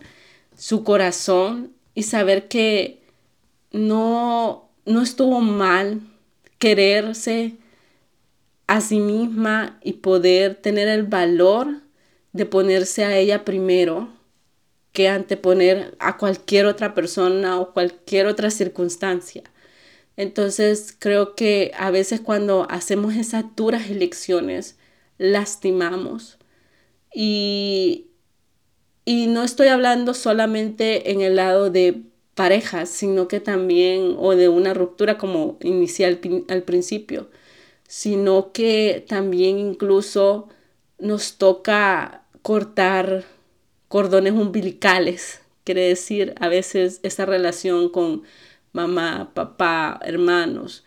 su 0.57 0.83
corazón 0.83 1.73
y 1.95 2.05
saber 2.05 2.49
que 2.49 2.99
no, 3.71 4.71
no 4.87 5.03
estuvo 5.03 5.41
mal 5.41 6.01
quererse 6.59 7.55
a 8.67 8.81
sí 8.81 9.01
misma 9.01 9.79
y 9.83 9.95
poder 9.95 10.57
tener 10.57 10.89
el 10.89 11.05
valor 11.05 11.83
de 12.33 12.47
ponerse 12.47 13.05
a 13.05 13.17
ella 13.17 13.45
primero 13.45 14.09
que 14.93 15.09
anteponer 15.09 15.95
a 15.99 16.17
cualquier 16.17 16.67
otra 16.67 16.95
persona 16.95 17.61
o 17.61 17.73
cualquier 17.73 18.27
otra 18.27 18.51
circunstancia. 18.51 19.43
Entonces 20.17 20.97
creo 20.99 21.35
que 21.35 21.73
a 21.79 21.91
veces 21.91 22.21
cuando 22.21 22.67
hacemos 22.71 23.15
esas 23.17 23.45
duras 23.57 23.91
elecciones, 23.91 24.79
lastimamos 25.19 26.39
y, 27.15 28.09
y 29.05 29.27
no 29.29 29.43
estoy 29.45 29.69
hablando 29.69 30.15
solamente 30.15 31.13
en 31.13 31.21
el 31.21 31.37
lado 31.37 31.71
de 31.71 32.03
parejas, 32.35 32.91
sino 32.91 33.29
que 33.29 33.41
también, 33.41 34.17
o 34.19 34.37
de 34.37 34.49
una 34.49 34.75
ruptura 34.75 35.19
como 35.19 35.59
inicial 35.63 36.21
al 36.49 36.63
principio, 36.63 37.31
sino 37.89 38.53
que 38.53 39.05
también 39.09 39.59
incluso 39.59 40.49
nos 40.99 41.39
toca 41.39 42.25
cortar 42.43 43.25
cordones 43.89 44.33
umbilicales, 44.33 45.41
quiere 45.65 45.89
decir 45.89 46.35
a 46.41 46.49
veces 46.49 47.01
esa 47.03 47.27
relación 47.27 47.89
con 47.89 48.23
mamá, 48.73 49.33
papá, 49.35 50.01
hermanos, 50.05 50.85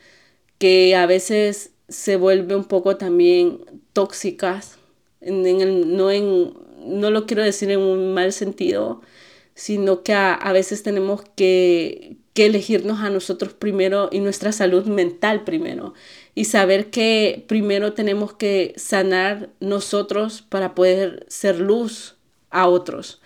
que 0.57 0.95
a 0.95 1.05
veces 1.05 1.71
se 1.87 2.17
vuelve 2.17 2.55
un 2.55 2.65
poco 2.65 2.97
también 2.97 3.61
tóxicas 3.93 4.77
en, 5.21 5.45
el, 5.45 5.95
no, 5.97 6.11
en, 6.11 6.53
no 6.85 7.11
lo 7.11 7.25
quiero 7.25 7.43
decir 7.43 7.71
en 7.71 7.79
un 7.79 8.13
mal 8.13 8.31
sentido, 8.31 9.01
sino 9.53 10.03
que 10.03 10.13
a, 10.13 10.51
veces 10.53 10.83
tenemos 10.83 11.21
que, 11.35 12.17
que 12.39 12.45
elegirnos 12.45 13.01
a 13.01 13.09
nosotros 13.09 13.51
primero 13.51 14.07
y 14.13 14.21
nuestra 14.21 14.53
salud 14.53 14.85
mental 14.85 15.43
primero 15.43 15.93
y 16.35 16.45
saber 16.45 16.89
que 16.89 17.43
primero 17.49 17.91
tenemos 17.91 18.31
que 18.31 18.73
sanar 18.77 19.49
nosotros 19.59 20.41
para 20.47 20.73
poder 20.73 21.25
ser 21.27 21.59
luz 21.59 22.15
a 22.49 22.69
otros. 22.69 23.19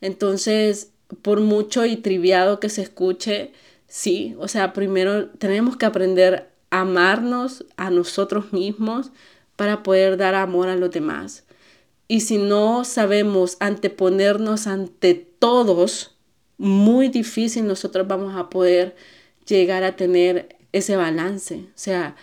Entonces, 0.00 0.90
por 1.22 1.42
mucho 1.42 1.86
y 1.86 1.94
triviado 1.94 2.58
que 2.58 2.68
se 2.68 2.82
escuche, 2.82 3.52
sí, 3.86 4.34
o 4.40 4.48
sea, 4.48 4.72
primero 4.72 5.28
tenemos 5.28 5.76
que 5.76 5.86
aprender 5.86 6.50
a 6.70 6.80
amarnos 6.80 7.64
a 7.76 7.90
nosotros 7.90 8.52
mismos 8.52 9.12
para 9.54 9.84
poder 9.84 10.16
dar 10.16 10.34
amor 10.34 10.66
a 10.66 10.74
los 10.74 10.90
demás. 10.90 11.44
Y 12.08 12.22
si 12.22 12.36
no 12.36 12.84
sabemos 12.84 13.58
anteponernos 13.60 14.66
ante 14.66 15.14
todos, 15.14 16.15
muy 16.58 17.08
difícil 17.08 17.66
nosotros 17.66 18.06
vamos 18.08 18.36
a 18.36 18.50
poder 18.50 18.96
llegar 19.46 19.84
a 19.84 19.96
tener 19.96 20.56
ese 20.72 20.96
balance. 20.96 21.56
O 21.56 21.72
sea, 21.78 22.16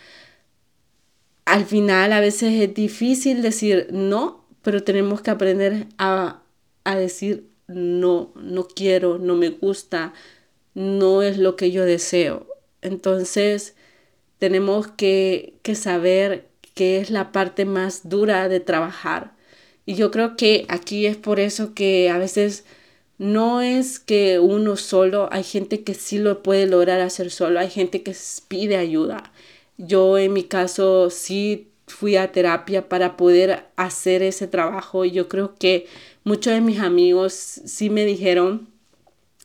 al 1.46 1.66
final 1.66 2.14
a 2.14 2.20
veces 2.20 2.54
es 2.62 2.74
difícil 2.74 3.42
decir 3.42 3.88
no, 3.92 4.46
pero 4.62 4.84
tenemos 4.84 5.22
que 5.22 5.32
aprender 5.32 5.88
a, 5.98 6.42
a 6.84 6.96
decir 6.96 7.50
no, 7.68 8.32
no 8.36 8.68
quiero, 8.68 9.18
no 9.20 9.36
me 9.36 9.50
gusta, 9.50 10.14
no 10.74 11.22
es 11.24 11.38
lo 11.38 11.56
que 11.56 11.72
yo 11.72 11.86
deseo. 11.86 12.48
Entonces, 12.82 13.76
tenemos 14.40 14.88
que, 14.88 15.56
que 15.64 15.76
saber 15.76 16.50
que 16.76 17.00
es 17.00 17.12
la 17.12 17.32
parte 17.32 17.66
más 17.66 18.10
dura 18.10 18.50
de 18.50 18.60
trabajar 18.60 19.36
Y 19.86 19.96
yo 19.96 20.12
creo 20.12 20.38
que 20.38 20.66
aquí 20.70 21.06
es 21.08 21.18
por 21.18 21.40
eso 21.40 21.74
que 21.76 22.10
a 22.10 22.18
veces 22.18 22.66
no 23.18 23.62
es 23.62 24.00
que 24.00 24.40
uno 24.40 24.76
solo, 24.76 25.30
hay 25.32 25.44
gente 25.44 25.84
que 25.84 25.94
sí 25.94 26.18
lo 26.18 26.44
puede 26.44 26.68
lograr 26.68 27.02
hacer 27.02 27.32
solo, 27.32 27.60
hay 27.60 27.70
gente 27.70 28.04
que 28.04 28.16
pide 28.48 28.78
ayuda. 28.78 29.32
Yo 29.78 30.18
en 30.18 30.34
mi 30.34 30.44
caso 30.44 31.10
sí 31.10 31.70
fui 31.88 32.16
a 32.16 32.32
terapia 32.32 32.90
para 32.90 33.18
poder 33.18 33.66
hacer 33.76 34.24
ese 34.24 34.48
trabajo 34.48 35.06
y 35.06 35.12
yo 35.12 35.28
creo 35.28 35.56
que 35.56 35.88
muchos 36.24 36.54
de 36.54 36.62
mis 36.62 36.80
amigos 36.80 37.34
sí 37.34 37.90
me 37.90 38.06
dijeron 38.06 38.68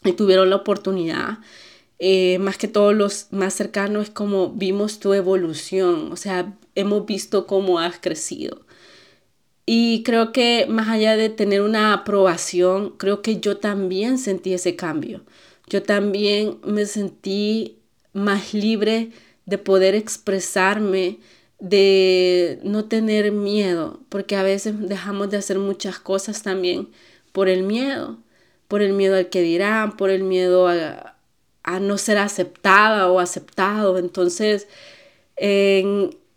y 0.04 0.12
tuvieron 0.12 0.50
la 0.50 0.56
oportunidad. 0.56 1.38
Eh, 1.98 2.38
más 2.38 2.58
que 2.58 2.68
todos 2.68 2.94
los 2.94 3.26
más 3.32 3.54
cercanos 3.54 4.04
es 4.04 4.10
como 4.10 4.50
vimos 4.50 5.00
tu 5.00 5.14
evolución, 5.14 6.12
o 6.12 6.16
sea, 6.16 6.56
hemos 6.76 7.06
visto 7.06 7.46
cómo 7.46 7.80
has 7.80 7.98
crecido. 7.98 8.60
Y 9.70 10.02
creo 10.02 10.32
que 10.32 10.64
más 10.66 10.88
allá 10.88 11.14
de 11.14 11.28
tener 11.28 11.60
una 11.60 11.92
aprobación, 11.92 12.94
creo 12.96 13.20
que 13.20 13.38
yo 13.38 13.58
también 13.58 14.16
sentí 14.16 14.54
ese 14.54 14.76
cambio. 14.76 15.20
Yo 15.66 15.82
también 15.82 16.58
me 16.64 16.86
sentí 16.86 17.76
más 18.14 18.54
libre 18.54 19.10
de 19.44 19.58
poder 19.58 19.94
expresarme, 19.94 21.18
de 21.58 22.60
no 22.62 22.86
tener 22.86 23.30
miedo, 23.30 24.00
porque 24.08 24.36
a 24.36 24.42
veces 24.42 24.88
dejamos 24.88 25.28
de 25.28 25.36
hacer 25.36 25.58
muchas 25.58 25.98
cosas 25.98 26.42
también 26.42 26.88
por 27.32 27.50
el 27.50 27.62
miedo, 27.62 28.16
por 28.68 28.80
el 28.80 28.94
miedo 28.94 29.16
al 29.16 29.28
que 29.28 29.42
dirán, 29.42 29.98
por 29.98 30.08
el 30.08 30.22
miedo 30.22 30.68
a, 30.68 31.14
no 31.78 31.98
ser 31.98 32.16
aceptada 32.16 33.10
o 33.10 33.20
aceptado. 33.20 33.98
Entonces, 33.98 34.66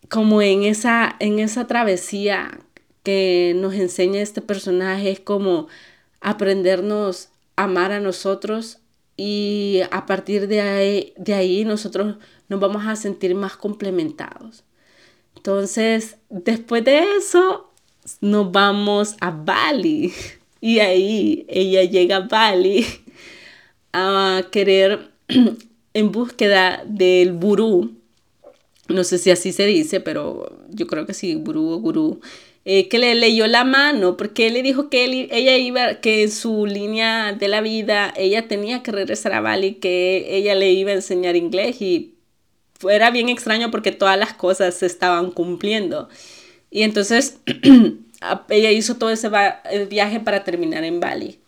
como 0.10 0.42
en 0.42 0.64
esa, 0.64 1.16
en 1.20 1.40
esa 1.40 1.66
travesía 1.68 2.60
que 3.04 3.54
nos 3.56 3.74
enseña 3.74 4.22
este 4.22 4.42
personaje 4.42 5.12
es 5.12 5.20
como 5.20 5.68
aprendernos 6.20 7.30
a 7.56 7.64
amar 7.64 7.92
a 7.92 8.00
nosotros 8.00 8.80
y 9.18 9.82
a 9.92 10.06
partir 10.06 10.48
de 10.48 10.62
ahí, 10.62 11.14
de 11.18 11.34
ahí 11.34 11.66
nosotros 11.66 12.18
nos 12.50 12.60
vamos 12.60 12.86
a 12.86 12.96
sentir 12.96 13.36
más 13.36 13.56
complementados. 13.58 14.64
Entonces, 15.36 16.18
después 16.30 16.84
de 16.84 17.18
eso, 17.18 17.72
nos 18.20 18.52
vamos 18.52 19.16
a 19.20 19.32
Bali. 19.32 20.14
Y 20.64 20.78
ahí 20.78 21.44
ella 21.48 21.84
llega 21.86 22.18
a 22.18 22.28
Bali 22.28 22.86
a 23.94 24.44
querer 24.52 25.10
en 25.96 26.12
búsqueda 26.12 26.84
del 26.86 27.32
burú. 27.32 27.96
No 28.88 29.04
sé 29.04 29.18
si 29.18 29.32
así 29.32 29.54
se 29.54 29.66
dice, 29.66 30.02
pero 30.02 30.56
yo 30.70 30.86
creo 30.86 31.08
que 31.08 31.16
sí, 31.16 31.34
burú 31.34 31.68
o 31.70 31.80
gurú 31.80 32.22
eh, 32.74 32.88
que 32.88 33.00
le 33.00 33.16
leyó 33.16 33.48
la 33.48 33.66
mano, 33.66 34.16
porque 34.16 34.48
él 34.48 34.54
le 34.54 34.64
dijo 34.64 34.90
que 34.90 35.04
ella 35.04 35.58
iba, 35.58 35.96
que 35.96 36.24
en 36.24 36.32
su 36.32 36.66
línea 36.66 37.34
de 37.34 37.50
la 37.50 37.60
vida, 37.60 38.14
ella 38.16 38.48
tenía 38.48 38.82
que 38.82 38.94
regresar 38.94 39.34
a 39.34 39.42
Bali, 39.42 39.74
que 39.74 40.38
ella 40.38 40.56
le 40.56 40.72
iba 40.72 40.92
a 40.92 40.94
enseñar 40.94 41.36
inglés 41.36 41.82
y 41.82 42.16
era 42.90 43.12
bien 43.12 43.28
extraño 43.28 43.72
porque 43.72 43.92
todas 43.92 44.18
las 44.18 44.32
cosas 44.32 44.74
se 44.76 44.86
estaban 44.86 45.32
cumpliendo. 45.32 46.08
Y 46.70 46.84
entonces 46.84 47.40
ella 48.50 48.72
hizo 48.72 48.96
todo 48.96 49.10
ese 49.10 49.30
viaje 49.90 50.22
para 50.22 50.46
terminar 50.46 50.86
en 50.86 51.02
Bali. 51.02 51.40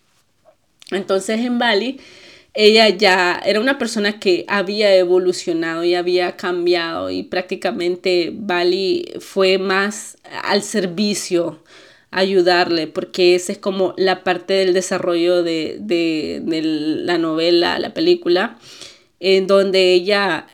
Entonces 0.92 1.40
en 1.40 1.58
Bali 1.58 2.02
ella 2.54 2.90
ya 2.90 3.42
era 3.46 3.60
una 3.60 3.78
persona 3.78 4.20
que 4.20 4.46
había 4.48 4.96
evolucionado 4.96 5.84
y 5.84 5.96
había 5.96 6.36
cambiado 6.38 7.10
y 7.10 7.24
prácticamente 7.24 8.32
Bali 8.34 9.12
fue 9.20 9.58
más 9.58 10.18
al 10.44 10.62
servicio 10.62 11.64
ayudarle 12.12 12.86
porque 12.88 13.34
esa 13.34 13.52
es 13.54 13.58
como 13.58 13.96
la 13.98 14.24
parte 14.24 14.54
del 14.54 14.74
desarrollo 14.74 15.42
de, 15.42 16.42
la 17.04 17.18
novela, 17.18 17.80
la 17.80 17.94
película, 17.94 18.60
en 19.20 19.48
donde 19.48 19.94
ella 19.94 20.48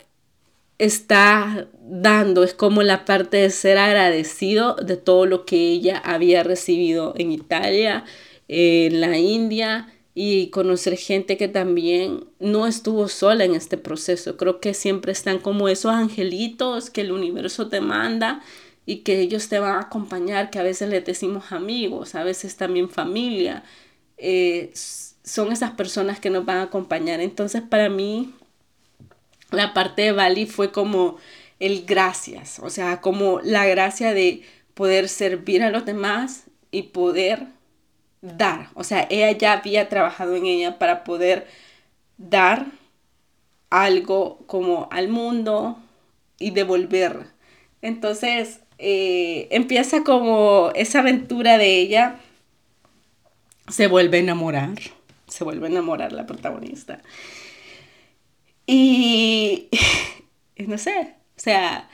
está 0.78 1.68
dando, 1.82 2.44
es 2.44 2.54
como 2.54 2.82
la 2.82 3.04
parte 3.04 3.38
de 3.38 3.50
ser 3.50 3.78
agradecido 3.78 4.76
de 4.76 4.96
todo 4.96 5.26
lo 5.26 5.46
que 5.46 5.58
ella 5.58 5.98
había 5.98 6.44
recibido 6.44 7.14
en 7.18 7.34
Italia, 7.34 8.06
en 8.48 9.02
la 9.02 9.18
India 9.18 9.88
y 10.22 10.50
conocer 10.50 10.98
gente 10.98 11.38
que 11.38 11.48
también 11.48 12.26
no 12.40 12.68
estuvo 12.68 13.08
sola 13.08 13.46
en 13.46 13.56
este 13.56 13.78
proceso. 13.78 14.36
Creo 14.36 14.60
que 14.60 14.74
siempre 14.74 15.14
están 15.14 15.40
como 15.40 15.70
esos 15.70 15.94
angelitos 15.94 16.90
que 16.90 17.00
el 17.00 17.14
universo 17.14 17.70
te 17.70 17.80
manda 17.80 18.42
y 18.86 18.98
que 18.98 19.22
ellos 19.22 19.48
te 19.48 19.60
van 19.60 19.78
a 19.78 19.84
acompañar, 19.84 20.50
que 20.50 20.60
a 20.60 20.64
veces 20.64 20.90
les 20.90 21.06
decimos 21.06 21.54
amigos, 21.54 22.16
a 22.16 22.26
veces 22.26 22.58
también 22.58 22.90
familia. 22.90 23.64
Eh, 24.18 24.74
son 24.74 25.54
esas 25.54 25.72
personas 25.72 26.20
que 26.20 26.30
nos 26.30 26.44
van 26.44 26.58
a 26.58 26.64
acompañar. 26.64 27.22
Entonces 27.22 27.62
para 27.62 27.88
mí 27.88 28.34
la 29.52 29.74
parte 29.74 30.02
de 30.02 30.12
Bali 30.12 30.48
fue 30.48 30.74
como 30.74 31.16
el 31.62 31.86
gracias, 31.86 32.60
o 32.60 32.70
sea, 32.70 33.00
como 33.00 33.40
la 33.40 33.66
gracia 33.68 34.14
de 34.14 34.44
poder 34.74 35.08
servir 35.08 35.64
a 35.64 35.72
los 35.72 35.86
demás 35.86 36.44
y 36.72 36.82
poder 36.84 37.48
dar. 38.22 38.70
O 38.76 38.84
sea, 38.84 39.08
ella 39.10 39.32
ya 39.32 39.54
había 39.54 39.90
trabajado 39.90 40.36
en 40.36 40.46
ella 40.46 40.80
para 40.80 41.04
poder 41.04 41.48
dar 42.18 42.68
algo 43.70 44.40
como 44.48 44.88
al 44.92 45.10
mundo 45.10 45.78
y 46.40 46.52
devolver. 46.52 47.28
Entonces 47.82 48.60
eh, 48.78 49.48
empieza 49.52 50.04
como 50.04 50.72
esa 50.76 51.00
aventura 51.00 51.58
de 51.58 51.80
ella. 51.80 52.20
Se 53.68 53.88
vuelve 53.88 54.18
a 54.18 54.22
enamorar. 54.22 54.80
Se 55.28 55.44
vuelve 55.44 55.68
a 55.68 55.70
enamorar 55.70 56.12
la 56.12 56.26
protagonista. 56.26 57.02
Y 58.66 59.70
no 60.58 60.78
sé, 60.78 61.16
o 61.38 61.40
sea, 61.40 61.90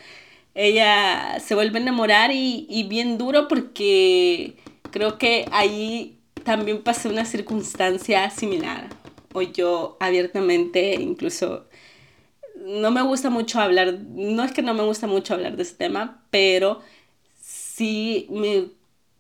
ella 0.55 1.39
se 1.39 1.55
vuelve 1.55 1.79
a 1.79 1.81
enamorar 1.81 2.31
y, 2.31 2.65
y 2.69 2.83
bien 2.83 3.17
duro 3.17 3.47
porque 3.47 4.55
creo 4.91 5.17
que 5.17 5.45
ahí 5.51 6.14
también 6.45 6.83
pasé 6.83 7.09
una 7.09 7.25
circunstancia 7.25 8.29
similar. 8.29 8.89
O 9.33 9.41
yo 9.41 9.97
abiertamente, 9.99 10.95
incluso, 10.95 11.67
no 12.57 12.91
me 12.91 13.01
gusta 13.03 13.29
mucho 13.29 13.59
hablar, 13.61 13.99
no 14.09 14.43
es 14.43 14.53
que 14.53 14.61
no 14.63 14.73
me 14.73 14.83
gusta 14.83 15.07
mucho 15.07 15.33
hablar 15.35 15.57
de 15.57 15.63
este 15.63 15.77
tema, 15.85 16.25
pero 16.31 16.81
sí 17.41 18.27
me 18.31 18.69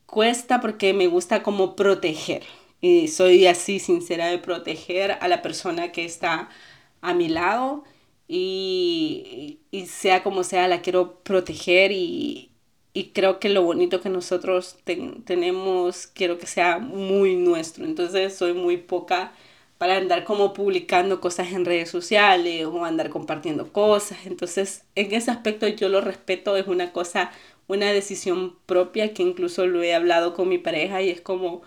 cuesta 0.07 0.61
porque 0.61 0.93
me 0.93 1.07
gusta 1.07 1.43
como 1.43 1.75
proteger. 1.75 2.43
Y 2.81 3.09
soy 3.09 3.47
así 3.47 3.79
sincera 3.79 4.27
de 4.27 4.39
proteger 4.39 5.13
a 5.21 5.27
la 5.27 5.41
persona 5.41 5.91
que 5.91 6.05
está 6.05 6.49
a 7.01 7.13
mi 7.13 7.29
lado 7.29 7.83
y, 8.27 9.59
y 9.71 9.87
sea 9.87 10.23
como 10.23 10.43
sea, 10.43 10.67
la 10.67 10.81
quiero 10.81 11.19
proteger 11.23 11.91
y, 11.91 12.51
y 12.95 13.09
creo 13.09 13.39
que 13.41 13.49
lo 13.49 13.61
bonito 13.61 13.99
que 14.01 14.09
nosotros 14.09 14.77
tenemos, 15.25 16.07
quiero 16.07 16.37
que 16.39 16.47
sea 16.47 16.79
muy 16.79 17.35
nuestro. 17.35 17.83
Entonces 17.85 18.35
soy 18.35 18.53
muy 18.53 18.77
poca 18.77 19.33
para 19.77 19.97
andar 19.97 20.23
como 20.23 20.53
publicando 20.53 21.19
cosas 21.19 21.51
en 21.51 21.65
redes 21.65 21.89
sociales 21.89 22.65
o 22.65 22.85
andar 22.85 23.09
compartiendo 23.09 23.73
cosas. 23.73 24.19
Entonces 24.25 24.85
en 24.95 25.13
ese 25.13 25.29
aspecto 25.29 25.67
yo 25.67 25.89
lo 25.89 25.99
respeto, 25.99 26.55
es 26.55 26.67
una 26.67 26.93
cosa, 26.93 27.31
una 27.67 27.91
decisión 27.91 28.55
propia 28.65 29.13
que 29.13 29.23
incluso 29.23 29.67
lo 29.67 29.83
he 29.83 29.93
hablado 29.93 30.33
con 30.33 30.47
mi 30.47 30.57
pareja 30.57 31.01
y 31.01 31.09
es 31.09 31.19
como, 31.19 31.63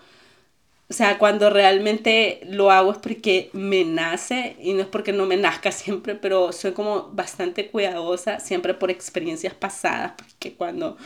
o 0.89 0.93
sea, 0.93 1.19
cuando 1.19 1.51
realmente 1.51 2.41
lo 2.49 2.71
hago 2.71 2.91
es 2.91 2.97
porque 2.97 3.51
me 3.53 3.85
nace 3.85 4.55
y 4.59 4.73
no 4.73 4.81
es 4.81 4.87
porque 4.87 5.13
no 5.13 5.27
me 5.27 5.37
nazca 5.37 5.71
siempre, 5.71 6.15
pero 6.15 6.51
soy 6.51 6.71
como 6.71 7.09
bastante 7.13 7.67
cuidadosa 7.67 8.39
siempre 8.39 8.73
por 8.73 8.89
experiencias 8.89 9.53
pasadas, 9.53 10.13
porque 10.17 10.53
cuando 10.53 10.97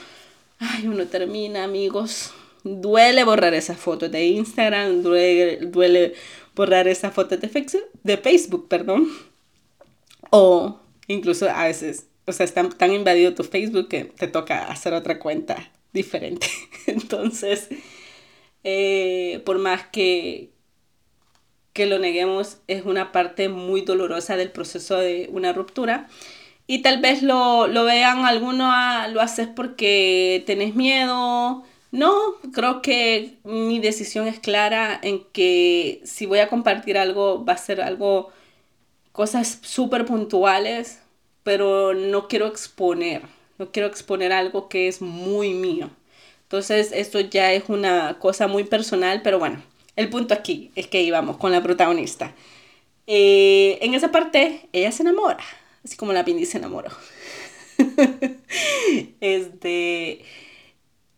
ay, 0.59 0.87
uno 0.87 1.05
termina, 1.07 1.65
amigos, 1.65 2.31
duele 2.63 3.25
borrar 3.25 3.53
esas 3.53 3.77
fotos 3.77 4.09
de 4.09 4.25
Instagram, 4.25 5.01
duele, 5.03 5.57
duele 5.57 6.13
borrar 6.55 6.87
esas 6.87 7.13
fotos 7.13 7.41
de 7.41 7.49
Facebook, 7.49 7.89
de 8.03 8.17
Facebook, 8.17 8.67
perdón. 8.69 9.09
O 10.29 10.79
incluso 11.07 11.49
a 11.49 11.65
veces, 11.65 12.07
o 12.25 12.31
sea, 12.31 12.45
está 12.45 12.67
tan 12.69 12.93
invadido 12.93 13.33
tu 13.33 13.43
Facebook 13.43 13.89
que 13.89 14.05
te 14.05 14.27
toca 14.27 14.67
hacer 14.67 14.93
otra 14.93 15.19
cuenta 15.19 15.71
diferente. 15.91 16.47
Entonces, 16.87 17.67
eh, 18.63 19.41
por 19.45 19.59
más 19.59 19.87
que, 19.87 20.51
que 21.73 21.85
lo 21.85 21.99
neguemos, 21.99 22.57
es 22.67 22.85
una 22.85 23.11
parte 23.11 23.49
muy 23.49 23.81
dolorosa 23.81 24.37
del 24.37 24.51
proceso 24.51 24.97
de 24.99 25.29
una 25.31 25.53
ruptura. 25.53 26.07
Y 26.67 26.81
tal 26.81 27.01
vez 27.01 27.23
lo, 27.23 27.67
vean 27.85 28.25
algunos, 28.25 28.69
ah, 28.71 29.07
lo 29.11 29.21
haces 29.21 29.47
porque 29.47 30.43
tenés 30.45 30.75
miedo. 30.75 31.63
No, 31.91 32.13
creo 32.53 32.81
que 32.81 33.37
mi 33.43 33.79
decisión 33.79 34.27
es 34.27 34.39
clara 34.39 34.99
en 35.03 35.23
que 35.33 36.01
si 36.05 36.25
voy 36.25 36.39
a 36.39 36.49
compartir 36.49 36.97
algo, 36.97 37.45
va 37.45 37.53
a 37.53 37.57
ser 37.57 37.81
algo, 37.81 38.31
cosas 39.13 39.59
súper 39.63 40.05
puntuales, 40.05 41.01
pero 41.43 41.93
no 41.93 42.27
quiero 42.27 42.47
exponer, 42.47 43.23
no 43.59 43.71
quiero 43.71 43.87
exponer 43.89 44.33
algo 44.33 44.69
que 44.69 44.87
es 44.87 45.01
muy 45.01 45.53
mío. 45.53 45.89
Entonces, 46.53 46.91
esto 46.93 47.19
ya 47.19 47.51
es 47.51 47.63
una 47.67 48.19
cosa 48.19 48.45
muy 48.45 48.63
personal, 48.63 49.23
pero 49.23 49.39
bueno, 49.39 49.63
el 49.95 50.07
punto 50.09 50.35
aquí 50.35 50.69
es 50.75 50.85
que 50.85 51.01
íbamos 51.01 51.37
con 51.37 51.51
la 51.51 51.63
protagonista. 51.63 52.35
Eh, 53.07 53.79
en 53.81 53.95
esa 53.95 54.11
parte, 54.11 54.69
ella 54.71 54.91
se 54.91 55.01
enamora, 55.01 55.43
así 55.83 55.97
como 55.97 56.13
la 56.13 56.23
Pindy 56.23 56.45
se 56.45 56.59
enamoró. 56.59 56.91
este, 59.19 60.23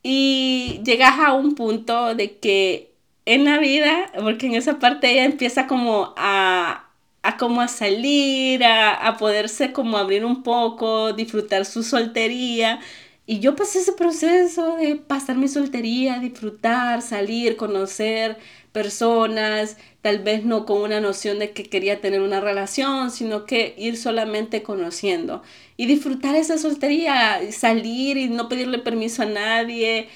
y 0.03 0.79
llegas 0.85 1.19
a 1.19 1.33
un 1.33 1.53
punto 1.53 2.15
de 2.15 2.37
que 2.37 2.93
en 3.25 3.43
la 3.43 3.57
vida, 3.59 4.13
porque 4.17 4.45
en 4.45 4.55
esa 4.55 4.79
parte 4.79 5.11
ella 5.11 5.25
empieza 5.25 5.67
como 5.67 6.13
a, 6.15 6.91
a 7.23 7.35
como 7.35 7.59
a 7.59 7.67
salir, 7.67 8.63
a, 8.63 8.93
a 8.93 9.17
poderse 9.17 9.73
como 9.73 9.97
abrir 9.97 10.23
un 10.23 10.43
poco, 10.43 11.11
disfrutar 11.11 11.65
su 11.65 11.83
soltería 11.83 12.79
y 13.27 13.39
yo 13.39 13.55
pasé 13.55 13.79
ese 13.79 13.93
proceso 13.93 14.75
de 14.77 14.95
pasar 14.97 15.37
mi 15.37 15.47
soltería, 15.47 16.19
disfrutar, 16.19 17.01
salir, 17.01 17.57
conocer 17.57 18.37
personas, 18.71 19.77
tal 20.01 20.19
vez 20.19 20.43
no 20.45 20.65
con 20.65 20.81
una 20.81 20.99
noción 20.99 21.39
de 21.39 21.51
que 21.51 21.63
quería 21.63 22.01
tener 22.01 22.21
una 22.21 22.41
relación, 22.41 23.09
sino 23.09 23.45
que 23.45 23.73
ir 23.77 23.97
solamente 23.97 24.61
conociendo 24.63 25.41
y 25.77 25.87
disfrutar 25.87 26.35
esa 26.35 26.57
soltería, 26.57 27.39
salir 27.51 28.17
y 28.17 28.29
no 28.29 28.49
pedirle 28.49 28.79
permiso 28.79 29.23
a 29.23 29.25
nadie. 29.27 30.09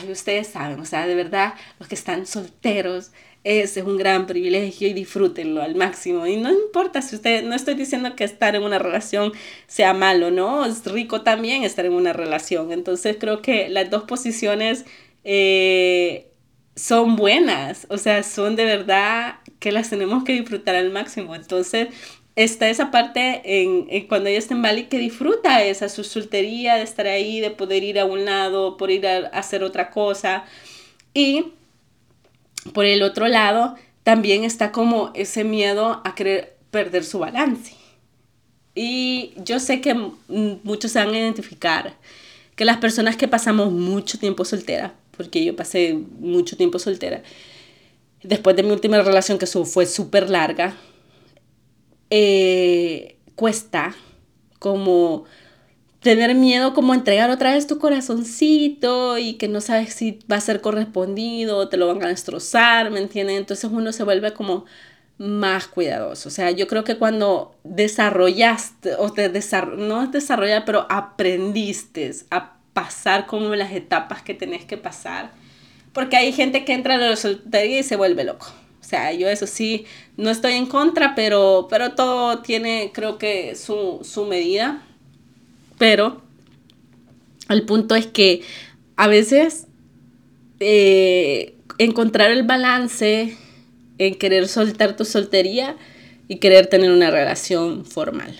Ay, 0.00 0.10
ustedes 0.10 0.48
saben, 0.48 0.80
o 0.80 0.84
sea, 0.84 1.06
de 1.06 1.14
verdad, 1.14 1.54
los 1.78 1.88
que 1.88 1.94
están 1.94 2.26
solteros, 2.26 3.12
ese 3.44 3.80
es 3.80 3.86
un 3.86 3.96
gran 3.96 4.26
privilegio 4.26 4.88
y 4.88 4.92
disfrútenlo 4.92 5.62
al 5.62 5.74
máximo. 5.74 6.26
Y 6.26 6.36
no 6.36 6.52
importa 6.52 7.02
si 7.02 7.16
usted, 7.16 7.42
no 7.42 7.54
estoy 7.54 7.74
diciendo 7.74 8.14
que 8.14 8.24
estar 8.24 8.54
en 8.54 8.62
una 8.62 8.78
relación 8.78 9.32
sea 9.66 9.94
malo, 9.94 10.30
¿no? 10.30 10.64
Es 10.64 10.84
rico 10.86 11.22
también 11.22 11.64
estar 11.64 11.84
en 11.84 11.92
una 11.92 12.12
relación. 12.12 12.72
Entonces 12.72 13.16
creo 13.18 13.42
que 13.42 13.68
las 13.68 13.90
dos 13.90 14.04
posiciones 14.04 14.84
eh, 15.24 16.28
son 16.76 17.16
buenas, 17.16 17.86
o 17.90 17.98
sea, 17.98 18.22
son 18.22 18.56
de 18.56 18.64
verdad 18.64 19.36
que 19.58 19.72
las 19.72 19.90
tenemos 19.90 20.24
que 20.24 20.34
disfrutar 20.34 20.76
al 20.76 20.90
máximo. 20.90 21.34
Entonces 21.34 21.88
está 22.36 22.68
esa 22.68 22.90
parte 22.90 23.42
en, 23.44 24.06
cuando 24.06 24.28
ella 24.28 24.38
está 24.38 24.54
en 24.54 24.62
Bali 24.62 24.84
que 24.84 24.98
disfruta 24.98 25.64
esa 25.64 25.88
su 25.88 26.04
soltería, 26.04 26.76
de 26.76 26.82
estar 26.82 27.06
ahí, 27.08 27.40
de 27.40 27.50
poder 27.50 27.82
ir 27.82 27.98
a 27.98 28.04
un 28.04 28.24
lado, 28.24 28.76
por 28.76 28.90
ir 28.90 29.06
a 29.06 29.26
hacer 29.28 29.64
otra 29.64 29.90
cosa. 29.90 30.44
Y 31.14 31.46
por 32.72 32.84
el 32.84 33.02
otro 33.02 33.28
lado, 33.28 33.74
también 34.02 34.44
está 34.44 34.72
como 34.72 35.10
ese 35.14 35.44
miedo 35.44 36.00
a 36.04 36.14
querer 36.14 36.56
perder 36.70 37.04
su 37.04 37.18
balance. 37.18 37.74
Y 38.74 39.32
yo 39.36 39.60
sé 39.60 39.80
que 39.80 39.94
muchos 40.28 40.92
se 40.92 40.98
van 40.98 41.14
a 41.14 41.18
identificar 41.18 41.94
que 42.56 42.64
las 42.64 42.78
personas 42.78 43.16
que 43.16 43.28
pasamos 43.28 43.70
mucho 43.72 44.18
tiempo 44.18 44.44
soltera, 44.44 44.94
porque 45.16 45.44
yo 45.44 45.54
pasé 45.54 45.94
mucho 46.20 46.56
tiempo 46.56 46.78
soltera, 46.78 47.22
después 48.22 48.56
de 48.56 48.62
mi 48.62 48.70
última 48.70 49.00
relación 49.02 49.38
que 49.38 49.46
fue 49.46 49.86
súper 49.86 50.30
larga, 50.30 50.76
eh, 52.10 53.16
cuesta 53.34 53.94
como 54.58 55.24
tener 56.02 56.34
miedo 56.34 56.74
como 56.74 56.94
entregar 56.94 57.30
otra 57.30 57.54
vez 57.54 57.66
tu 57.66 57.78
corazoncito 57.78 59.18
y 59.18 59.34
que 59.34 59.48
no 59.48 59.60
sabes 59.60 59.94
si 59.94 60.18
va 60.30 60.36
a 60.36 60.40
ser 60.40 60.60
correspondido, 60.60 61.68
te 61.68 61.76
lo 61.76 61.86
van 61.86 62.04
a 62.04 62.08
destrozar, 62.08 62.90
¿me 62.90 63.00
entienden? 63.00 63.36
Entonces 63.36 63.70
uno 63.72 63.92
se 63.92 64.02
vuelve 64.02 64.32
como 64.32 64.64
más 65.18 65.68
cuidadoso. 65.68 66.28
O 66.28 66.32
sea, 66.32 66.50
yo 66.50 66.66
creo 66.66 66.82
que 66.82 66.98
cuando 66.98 67.54
desarrollaste, 67.62 68.96
o 68.96 69.12
te 69.12 69.28
desarroll 69.28 69.88
no 69.88 70.06
desarrollar, 70.08 70.64
pero 70.64 70.86
aprendiste 70.90 72.12
a 72.30 72.56
pasar 72.72 73.26
como 73.26 73.54
las 73.54 73.72
etapas 73.72 74.22
que 74.22 74.34
tenés 74.34 74.64
que 74.64 74.76
pasar, 74.76 75.30
porque 75.92 76.16
hay 76.16 76.32
gente 76.32 76.64
que 76.64 76.72
entra 76.72 76.94
a 76.94 76.98
la 76.98 77.16
soltería 77.16 77.80
y 77.80 77.82
se 77.84 77.96
vuelve 77.96 78.24
loco. 78.24 78.46
O 78.80 78.84
sea, 78.84 79.12
yo 79.12 79.28
eso 79.28 79.46
sí, 79.46 79.86
no 80.16 80.30
estoy 80.30 80.54
en 80.54 80.66
contra, 80.66 81.14
pero, 81.14 81.68
pero 81.70 81.92
todo 81.92 82.40
tiene, 82.40 82.90
creo 82.92 83.18
que, 83.18 83.54
su, 83.54 84.00
su 84.02 84.24
medida 84.24 84.82
pero 85.82 86.22
el 87.48 87.64
punto 87.64 87.96
es 87.96 88.06
que 88.06 88.42
a 88.94 89.08
veces 89.08 89.66
eh, 90.60 91.56
encontrar 91.78 92.30
el 92.30 92.44
balance 92.44 93.36
en 93.98 94.14
querer 94.14 94.46
soltar 94.46 94.94
tu 94.94 95.04
soltería 95.04 95.74
y 96.28 96.36
querer 96.36 96.68
tener 96.68 96.92
una 96.92 97.10
relación 97.10 97.84
formal. 97.84 98.32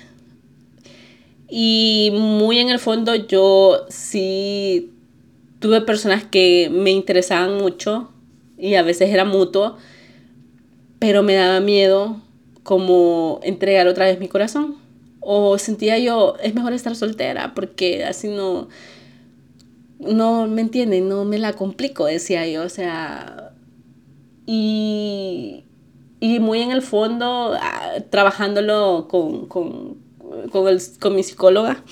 Y 1.48 2.10
muy 2.12 2.60
en 2.60 2.68
el 2.68 2.78
fondo 2.78 3.16
yo 3.16 3.86
sí 3.88 4.92
tuve 5.58 5.80
personas 5.80 6.22
que 6.22 6.70
me 6.70 6.92
interesaban 6.92 7.58
mucho 7.58 8.12
y 8.56 8.76
a 8.76 8.84
veces 8.84 9.10
era 9.10 9.24
mutuo, 9.24 9.78
pero 11.00 11.24
me 11.24 11.34
daba 11.34 11.58
miedo 11.58 12.20
como 12.62 13.40
entregar 13.42 13.88
otra 13.88 14.04
vez 14.04 14.20
mi 14.20 14.28
corazón. 14.28 14.81
O 15.22 15.56
sentía 15.58 15.98
yo, 15.98 16.36
es 16.42 16.54
mejor 16.54 16.72
estar 16.72 16.96
soltera 16.96 17.54
porque 17.54 18.04
así 18.04 18.28
no, 18.28 18.68
no 20.00 20.46
me 20.48 20.62
entienden, 20.62 21.08
no 21.08 21.24
me 21.24 21.38
la 21.38 21.52
complico, 21.52 22.06
decía 22.06 22.46
yo. 22.48 22.62
O 22.64 22.68
sea, 22.68 23.52
y, 24.46 25.64
y 26.20 26.40
muy 26.40 26.60
en 26.60 26.72
el 26.72 26.82
fondo, 26.82 27.54
ah, 27.58 27.94
trabajándolo 28.10 29.06
con, 29.08 29.46
con, 29.46 29.96
con, 30.50 30.68
el, 30.68 30.80
con 31.00 31.14
mi 31.14 31.22
psicóloga, 31.22 31.84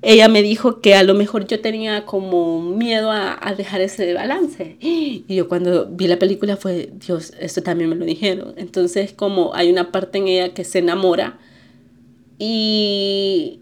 ella 0.00 0.28
me 0.28 0.42
dijo 0.42 0.80
que 0.80 0.94
a 0.94 1.02
lo 1.02 1.14
mejor 1.14 1.46
yo 1.46 1.60
tenía 1.60 2.04
como 2.04 2.60
miedo 2.62 3.10
a, 3.10 3.38
a, 3.40 3.54
dejar 3.54 3.80
ese 3.80 4.12
balance. 4.14 4.76
Y 4.80 5.24
yo 5.28 5.48
cuando 5.48 5.86
vi 5.86 6.06
la 6.06 6.18
película 6.18 6.56
fue, 6.56 6.90
Dios, 6.94 7.32
esto 7.40 7.62
también 7.62 7.90
me 7.90 7.96
lo 7.96 8.04
dijeron. 8.04 8.54
Entonces 8.56 9.12
como 9.12 9.54
hay 9.54 9.70
una 9.70 9.92
parte 9.92 10.18
en 10.18 10.28
ella 10.28 10.54
que 10.54 10.64
se 10.64 10.80
enamora 10.80 11.38
y, 12.38 13.60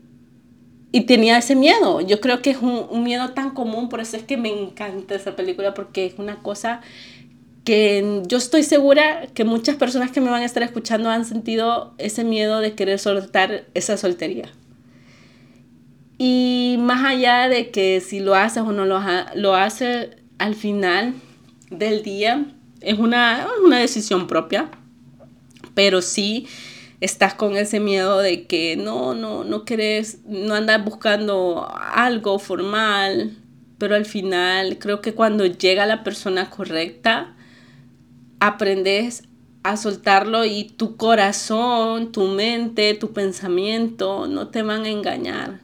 y 0.92 1.02
tenía 1.02 1.38
ese 1.38 1.54
miedo. 1.54 2.00
Yo 2.00 2.20
creo 2.20 2.42
que 2.42 2.50
es 2.50 2.58
un, 2.58 2.86
un, 2.90 3.02
miedo 3.02 3.30
tan 3.30 3.50
común, 3.50 3.88
por 3.88 4.00
eso 4.00 4.16
es 4.16 4.22
que 4.22 4.36
me 4.36 4.50
encanta 4.50 5.14
esa 5.14 5.36
película, 5.36 5.74
porque 5.74 6.06
es 6.06 6.14
una 6.18 6.42
cosa 6.42 6.80
que 7.64 8.22
yo 8.26 8.38
estoy 8.38 8.62
segura 8.64 9.26
que 9.34 9.44
muchas 9.44 9.76
personas 9.76 10.10
que 10.10 10.20
me 10.20 10.30
van 10.30 10.42
a 10.42 10.46
estar 10.46 10.62
escuchando 10.62 11.10
han 11.10 11.24
sentido 11.24 11.94
ese 11.98 12.24
miedo 12.24 12.60
de 12.60 12.74
querer 12.74 12.98
soltar 12.98 13.66
esa 13.74 13.96
soltería. 13.96 14.48
Y 16.18 16.76
más 16.80 17.04
allá 17.04 17.48
de 17.48 17.70
que 17.70 18.00
si 18.00 18.20
lo 18.20 18.34
haces 18.34 18.62
o 18.62 18.72
no 18.72 18.84
lo, 18.84 19.00
lo 19.34 19.54
haces, 19.54 20.10
al 20.38 20.54
final 20.54 21.14
del 21.70 22.02
día 22.02 22.46
es 22.80 22.98
una, 22.98 23.46
una 23.64 23.78
decisión 23.78 24.26
propia, 24.26 24.68
pero 25.74 26.02
sí 26.02 26.46
estás 27.02 27.34
con 27.34 27.56
ese 27.56 27.80
miedo 27.80 28.20
de 28.20 28.46
que 28.46 28.76
no, 28.76 29.12
no, 29.14 29.42
no 29.42 29.64
querés, 29.64 30.20
no 30.24 30.54
andas 30.54 30.84
buscando 30.84 31.68
algo 31.76 32.38
formal, 32.38 33.36
pero 33.78 33.96
al 33.96 34.06
final 34.06 34.78
creo 34.78 35.00
que 35.00 35.12
cuando 35.12 35.44
llega 35.44 35.84
la 35.84 36.04
persona 36.04 36.48
correcta, 36.48 37.34
aprendes 38.38 39.24
a 39.64 39.76
soltarlo 39.76 40.44
y 40.44 40.62
tu 40.62 40.96
corazón, 40.96 42.12
tu 42.12 42.28
mente, 42.28 42.94
tu 42.94 43.12
pensamiento 43.12 44.28
no 44.28 44.48
te 44.48 44.62
van 44.62 44.84
a 44.84 44.88
engañar. 44.88 45.60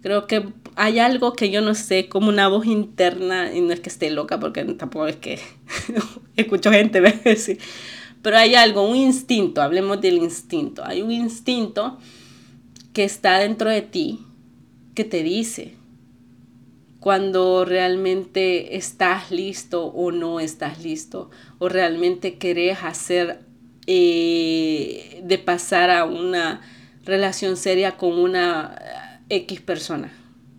Creo 0.00 0.28
que 0.28 0.44
hay 0.76 1.00
algo 1.00 1.32
que 1.32 1.50
yo 1.50 1.60
no 1.60 1.74
sé, 1.74 2.08
como 2.08 2.28
una 2.28 2.46
voz 2.46 2.66
interna, 2.66 3.52
y 3.52 3.62
no 3.62 3.72
es 3.72 3.80
que 3.80 3.88
esté 3.88 4.12
loca, 4.12 4.38
porque 4.38 4.64
tampoco 4.64 5.08
es 5.08 5.16
que 5.16 5.40
escucho 6.36 6.70
gente 6.70 7.00
decir, 7.24 7.58
pero 8.28 8.40
hay 8.40 8.56
algo, 8.56 8.86
un 8.86 8.94
instinto, 8.94 9.62
hablemos 9.62 10.02
del 10.02 10.18
instinto. 10.18 10.84
Hay 10.84 11.00
un 11.00 11.10
instinto 11.10 11.96
que 12.92 13.04
está 13.04 13.38
dentro 13.38 13.70
de 13.70 13.80
ti 13.80 14.20
que 14.94 15.04
te 15.04 15.22
dice 15.22 15.76
cuando 17.00 17.64
realmente 17.64 18.76
estás 18.76 19.30
listo 19.30 19.86
o 19.86 20.12
no 20.12 20.40
estás 20.40 20.82
listo, 20.82 21.30
o 21.58 21.70
realmente 21.70 22.36
querés 22.36 22.84
hacer 22.84 23.40
eh, 23.86 25.22
de 25.24 25.38
pasar 25.38 25.88
a 25.88 26.04
una 26.04 26.60
relación 27.06 27.56
seria 27.56 27.96
con 27.96 28.12
una 28.18 29.22
X 29.30 29.62
persona. 29.62 30.12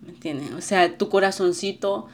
¿Me 0.04 0.08
entiendes? 0.08 0.50
O 0.54 0.60
sea, 0.60 0.98
tu 0.98 1.08
corazoncito 1.08 2.08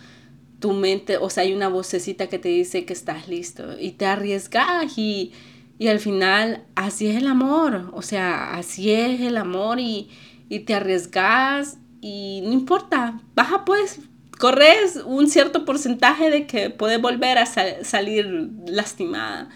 tu 0.60 0.72
mente, 0.72 1.18
o 1.18 1.30
sea, 1.30 1.42
hay 1.42 1.52
una 1.52 1.68
vocecita 1.68 2.28
que 2.28 2.38
te 2.38 2.48
dice 2.48 2.84
que 2.84 2.92
estás 2.92 3.28
listo 3.28 3.78
y 3.78 3.92
te 3.92 4.06
arriesgas 4.06 4.96
y, 4.96 5.32
y 5.78 5.88
al 5.88 6.00
final 6.00 6.64
así 6.74 7.08
es 7.08 7.16
el 7.16 7.26
amor, 7.26 7.90
o 7.92 8.02
sea, 8.02 8.54
así 8.54 8.90
es 8.90 9.20
el 9.20 9.36
amor 9.36 9.78
y, 9.80 10.08
y 10.48 10.60
te 10.60 10.74
arriesgas 10.74 11.78
y 12.00 12.40
no 12.44 12.52
importa, 12.52 13.20
baja 13.34 13.64
pues, 13.64 14.00
corres 14.38 14.96
un 15.04 15.28
cierto 15.28 15.64
porcentaje 15.64 16.30
de 16.30 16.46
que 16.46 16.70
puedes 16.70 17.00
volver 17.00 17.38
a 17.38 17.46
salir 17.46 18.50
lastimada. 18.66 19.48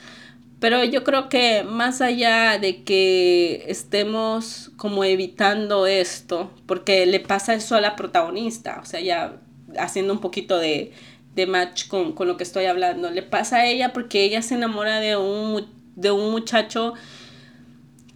Pero 0.59 0.85
yo 0.85 1.05
creo 1.05 1.31
que 1.31 1.65
más 1.65 2.03
allá 2.03 2.59
de 2.59 2.83
que 2.85 3.65
estemos 3.67 4.73
como 4.77 5.05
evitando 5.05 5.87
esto, 5.87 6.51
porque 6.67 7.07
le 7.07 7.19
pasa 7.21 7.55
eso 7.55 7.77
a 7.77 7.81
la 7.81 7.97
protagonista, 7.97 8.79
o 8.83 8.85
sea, 8.85 9.01
ya 9.01 9.41
haciendo 9.79 10.13
un 10.13 10.21
poquito 10.21 10.59
de, 10.59 10.93
de 11.35 11.47
match 11.47 11.89
con, 11.89 12.13
con, 12.13 12.29
lo 12.29 12.37
que 12.37 12.45
estoy 12.45 12.67
hablando. 12.67 13.11
Le 13.11 13.23
pasa 13.23 13.59
a 13.59 13.67
ella 13.67 13.93
porque 13.93 14.25
ella 14.25 14.43
se 14.43 14.55
enamora 14.55 15.01
de 15.01 15.17
un, 15.17 15.67
de 15.97 16.11
un 16.11 16.31
muchacho 16.31 16.95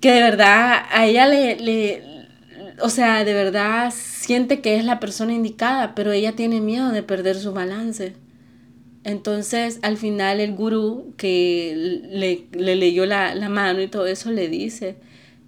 que 0.01 0.13
de 0.13 0.21
verdad 0.21 0.85
a 0.91 1.07
ella 1.07 1.27
le, 1.27 1.57
le, 1.57 2.03
o 2.81 2.91
sea, 2.91 3.25
de 3.25 3.35
verdad 3.35 3.93
siente 3.95 4.61
que 4.61 4.77
es 4.77 4.85
la 4.85 5.01
persona 5.01 5.33
indicada, 5.33 5.95
pero 5.95 6.13
ella 6.13 6.33
tiene 6.33 6.61
miedo 6.61 6.91
de 6.91 7.03
perder 7.03 7.37
su 7.37 7.53
balance. 7.53 8.15
Entonces, 9.05 9.79
al 9.83 9.97
final 9.99 10.41
el 10.41 10.55
gurú 10.55 11.15
que 11.17 12.03
le, 12.11 12.75
leyó 12.75 13.07
la, 13.07 13.35
mano 13.49 13.83
y 13.83 13.89
todo 13.89 14.07
eso 14.07 14.31
le 14.31 14.49
dice 14.49 14.97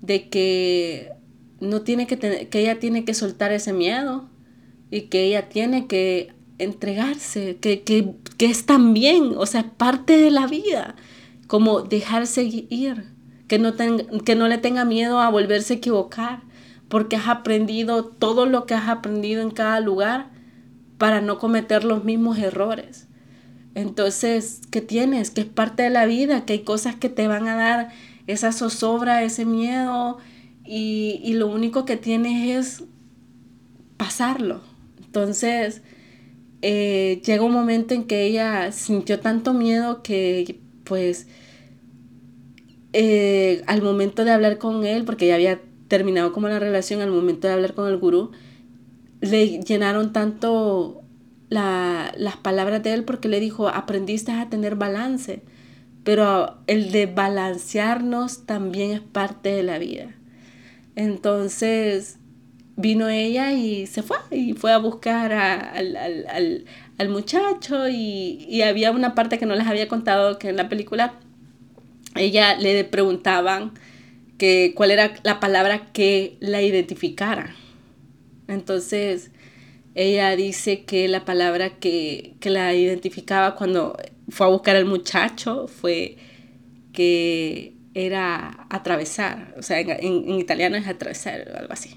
de 0.02 0.28
que 0.28 1.12
no 1.60 1.80
tiene 1.82 2.06
que 2.06 2.18
que 2.18 2.60
ella 2.60 2.78
tiene 2.78 3.06
que 3.06 3.14
soltar 3.14 3.52
ese 3.52 3.72
miedo 3.72 4.28
y 4.90 5.02
que 5.02 5.24
ella 5.24 5.48
tiene 5.48 5.86
que 5.86 6.32
entregarse, 6.58 7.56
que, 7.56 7.82
que, 7.82 8.14
que 8.36 8.46
es 8.46 8.66
también, 8.66 9.34
o 9.36 9.46
sea, 9.46 9.70
parte 9.76 10.16
de 10.16 10.30
la 10.30 10.46
vida, 10.46 10.96
como 11.46 11.82
dejarse 11.82 12.44
ir, 12.44 13.04
que 13.48 13.58
no, 13.58 13.74
que 13.76 14.34
no 14.34 14.48
le 14.48 14.58
tenga 14.58 14.84
miedo 14.84 15.20
a 15.20 15.30
volverse 15.30 15.74
a 15.74 15.76
equivocar, 15.76 16.42
porque 16.88 17.16
has 17.16 17.28
aprendido 17.28 18.04
todo 18.04 18.46
lo 18.46 18.66
que 18.66 18.74
has 18.74 18.88
aprendido 18.88 19.42
en 19.42 19.50
cada 19.50 19.80
lugar 19.80 20.30
para 20.98 21.20
no 21.20 21.38
cometer 21.38 21.84
los 21.84 22.04
mismos 22.04 22.38
errores. 22.38 23.08
Entonces, 23.74 24.62
¿qué 24.70 24.80
tienes? 24.80 25.30
Que 25.30 25.42
es 25.42 25.46
parte 25.46 25.82
de 25.82 25.90
la 25.90 26.06
vida, 26.06 26.46
que 26.46 26.54
hay 26.54 26.58
cosas 26.60 26.94
que 26.94 27.08
te 27.08 27.28
van 27.28 27.46
a 27.48 27.56
dar 27.56 27.90
esa 28.26 28.52
zozobra, 28.52 29.22
ese 29.22 29.44
miedo, 29.44 30.18
y, 30.64 31.34
lo 31.34 31.46
único 31.46 31.84
que 31.84 31.96
tienes 31.96 32.80
es 32.80 32.84
pasarlo. 33.96 34.62
Entonces, 35.16 35.80
eh, 36.60 37.22
llega 37.24 37.42
un 37.42 37.52
momento 37.52 37.94
en 37.94 38.04
que 38.04 38.24
ella 38.24 38.70
sintió 38.70 39.18
tanto 39.18 39.54
miedo 39.54 40.02
que, 40.02 40.60
pues, 40.84 41.26
eh, 42.92 43.62
al 43.66 43.80
momento 43.80 44.26
de 44.26 44.32
hablar 44.32 44.58
con 44.58 44.84
él, 44.84 45.06
porque 45.06 45.26
ya 45.26 45.36
había 45.36 45.62
terminado 45.88 46.34
como 46.34 46.48
la 46.48 46.58
relación, 46.58 47.00
al 47.00 47.10
momento 47.10 47.48
de 47.48 47.54
hablar 47.54 47.72
con 47.72 47.88
el 47.88 47.96
gurú, 47.96 48.32
le 49.22 49.60
llenaron 49.60 50.12
tanto 50.12 51.02
las 51.48 52.36
palabras 52.42 52.82
de 52.82 52.92
él 52.92 53.04
porque 53.04 53.28
le 53.28 53.40
dijo, 53.40 53.68
aprendiste 53.68 54.32
a 54.32 54.50
tener 54.50 54.76
balance, 54.76 55.40
pero 56.04 56.58
el 56.66 56.92
de 56.92 57.06
balancearnos 57.06 58.44
también 58.44 58.90
es 58.90 59.00
parte 59.00 59.48
de 59.48 59.62
la 59.62 59.78
vida. 59.78 60.14
Entonces 60.94 62.18
vino 62.76 63.08
ella 63.08 63.52
y 63.52 63.86
se 63.86 64.02
fue 64.02 64.18
y 64.30 64.52
fue 64.52 64.72
a 64.72 64.78
buscar 64.78 65.32
al, 65.32 66.64
muchacho 67.08 67.88
y, 67.88 68.46
y, 68.48 68.62
había 68.62 68.90
una 68.90 69.14
parte 69.14 69.38
que 69.38 69.46
no 69.46 69.54
les 69.54 69.66
había 69.66 69.88
contado 69.88 70.38
que 70.38 70.48
en 70.48 70.56
la 70.56 70.68
película 70.68 71.14
ella 72.14 72.56
le 72.56 72.84
preguntaban 72.84 73.72
que 74.38 74.72
cuál 74.76 74.90
era 74.90 75.14
la 75.22 75.40
palabra 75.40 75.92
que 75.92 76.36
la 76.40 76.62
identificara. 76.62 77.54
Entonces 78.48 79.30
ella 79.96 80.36
dice 80.36 80.84
que 80.84 81.08
la 81.08 81.24
palabra 81.24 81.70
que, 81.70 82.34
la 82.42 82.74
identificaba 82.74 83.56
cuando 83.56 83.96
fue 84.28 84.46
a 84.46 84.50
buscar 84.50 84.76
al 84.76 84.84
muchacho 84.84 85.68
fue 85.68 86.18
que 86.92 87.72
era 87.94 88.66
atravesar, 88.68 89.54
o 89.58 89.62
sea, 89.62 89.80
en, 89.80 90.30
italiano 90.38 90.76
es 90.76 90.86
atravesar, 90.86 91.50
algo 91.56 91.72
así, 91.72 91.95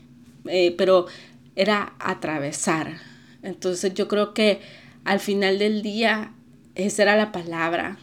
eh, 0.49 0.73
pero 0.77 1.07
era 1.55 1.93
atravesar. 1.99 2.97
Entonces 3.43 3.93
yo 3.93 4.07
creo 4.07 4.33
que 4.33 4.59
al 5.05 5.19
final 5.19 5.59
del 5.59 5.81
día 5.81 6.33
esa 6.75 7.03
era 7.03 7.15
la 7.15 7.31
palabra 7.31 7.97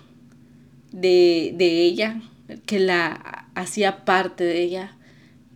de, 0.93 1.53
de 1.57 1.83
ella, 1.83 2.21
que 2.67 2.79
la 2.79 3.49
hacía 3.55 4.05
parte 4.05 4.45
de 4.45 4.63
ella, 4.63 4.97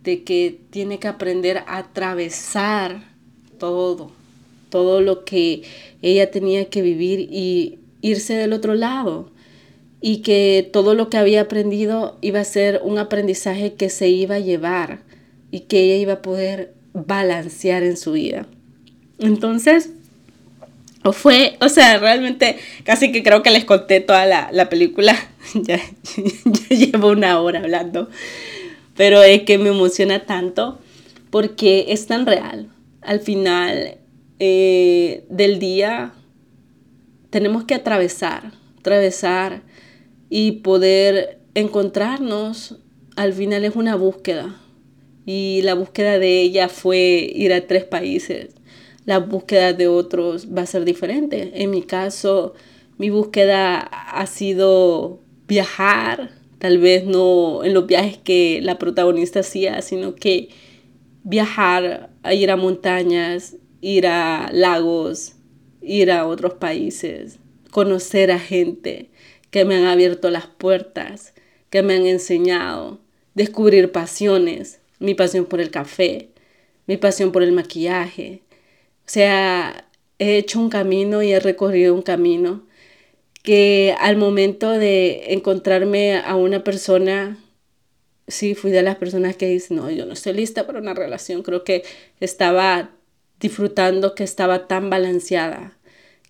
de 0.03 0.23
que 0.23 0.59
tiene 0.71 0.99
que 0.99 1.07
aprender 1.07 1.59
a 1.67 1.77
atravesar 1.77 3.03
todo, 3.59 4.11
todo 4.69 5.01
lo 5.01 5.23
que 5.23 5.63
ella 6.01 6.31
tenía 6.31 6.69
que 6.69 6.81
vivir 6.81 7.27
y 7.31 7.79
irse 8.01 8.33
del 8.33 8.53
otro 8.53 8.73
lado 8.73 9.29
y 10.01 10.23
que 10.23 10.67
todo 10.73 10.95
lo 10.95 11.09
que 11.09 11.17
había 11.17 11.41
aprendido 11.41 12.17
iba 12.21 12.39
a 12.39 12.45
ser 12.45 12.81
un 12.83 12.97
aprendizaje 12.97 13.73
que 13.73 13.89
se 13.89 14.09
iba 14.09 14.35
a 14.35 14.39
llevar 14.39 15.03
y 15.51 15.61
que 15.61 15.81
ella 15.83 15.95
iba 15.97 16.13
a 16.13 16.21
poder 16.23 16.73
balancear 16.93 17.83
en 17.83 17.97
su 17.97 18.13
vida. 18.13 18.47
Entonces, 19.19 19.91
fue, 21.11 21.57
o 21.61 21.69
sea, 21.69 21.97
realmente 21.97 22.57
casi 22.83 23.11
que 23.11 23.23
creo 23.23 23.41
que 23.41 23.49
les 23.49 23.65
conté 23.65 24.01
toda 24.01 24.25
la, 24.25 24.69
película, 24.69 25.15
ya, 25.55 25.79
ya 26.17 26.75
llevo 26.75 27.09
una 27.09 27.39
hora 27.39 27.59
hablando, 27.59 28.09
pero 28.95 29.23
es 29.23 29.43
que 29.43 29.57
me 29.57 29.69
emociona 29.69 30.25
tanto 30.25 30.79
porque 31.31 31.87
es 31.89 32.05
tan 32.07 32.25
real. 32.25 32.69
Al 33.01 33.19
final, 33.19 33.97
eh, 34.39 35.25
del 35.29 35.57
día 35.59 36.13
tenemos 37.31 37.63
que 37.63 37.73
atravesar, 37.73 38.51
atravesar 38.79 39.63
y 40.29 40.51
poder 40.63 41.39
encontrarnos. 41.55 42.77
Al 43.15 43.33
final 43.33 43.65
es 43.65 43.75
una 43.75 43.95
búsqueda 43.95 44.55
y 45.25 45.61
la 45.63 45.73
búsqueda 45.73 46.19
de 46.19 46.41
ella 46.41 46.69
fue 46.69 47.31
ir 47.33 47.53
a 47.53 47.67
tres 47.67 47.83
países. 47.83 48.55
La 49.05 49.19
búsqueda 49.19 49.73
de 49.73 49.87
otros 49.87 50.47
va 50.55 50.61
a 50.61 50.67
ser 50.67 50.85
diferente. 50.85 51.51
En 51.55 51.71
mi 51.71 51.81
caso, 51.81 52.53
mi 52.97 53.09
búsqueda 53.09 53.79
ha 53.79 54.25
sido 54.27 55.19
viajar, 55.47 56.31
tal 56.59 56.77
vez 56.77 57.05
no 57.05 57.63
en 57.63 57.73
los 57.73 57.87
viajes 57.87 58.17
que 58.17 58.59
la 58.61 58.77
protagonista 58.77 59.39
hacía, 59.39 59.81
sino 59.81 60.15
que 60.15 60.49
viajar, 61.23 62.09
a 62.23 62.33
ir 62.33 62.51
a 62.51 62.55
montañas, 62.55 63.55
ir 63.81 64.05
a 64.07 64.49
lagos, 64.53 65.33
ir 65.81 66.11
a 66.11 66.27
otros 66.27 66.53
países, 66.53 67.39
conocer 67.71 68.31
a 68.31 68.39
gente 68.39 69.09
que 69.49 69.65
me 69.65 69.75
han 69.75 69.85
abierto 69.85 70.29
las 70.29 70.45
puertas, 70.45 71.33
que 71.69 71.81
me 71.81 71.95
han 71.95 72.05
enseñado, 72.05 72.99
descubrir 73.33 73.91
pasiones, 73.91 74.80
mi 75.01 75.15
pasión 75.15 75.45
por 75.45 75.59
el 75.59 75.71
café, 75.71 76.29
mi 76.87 76.95
pasión 76.95 77.31
por 77.31 77.43
el 77.43 77.51
maquillaje. 77.51 78.43
O 79.05 79.09
sea, 79.09 79.87
he 80.19 80.37
hecho 80.37 80.59
un 80.59 80.69
camino 80.69 81.23
y 81.23 81.33
he 81.33 81.39
recorrido 81.39 81.93
un 81.93 82.03
camino 82.03 82.63
que 83.43 83.95
al 83.99 84.17
momento 84.17 84.69
de 84.69 85.33
encontrarme 85.33 86.17
a 86.17 86.35
una 86.35 86.63
persona, 86.63 87.37
sí, 88.27 88.53
fui 88.53 88.71
de 88.71 88.83
las 88.83 88.97
personas 88.97 89.35
que 89.35 89.47
dicen, 89.47 89.77
no, 89.77 89.89
yo 89.89 90.05
no 90.05 90.13
estoy 90.13 90.33
lista 90.33 90.67
para 90.67 90.79
una 90.79 90.93
relación, 90.93 91.41
creo 91.41 91.63
que 91.63 91.83
estaba 92.19 92.91
disfrutando 93.39 94.13
que 94.13 94.23
estaba 94.23 94.67
tan 94.67 94.91
balanceada, 94.91 95.77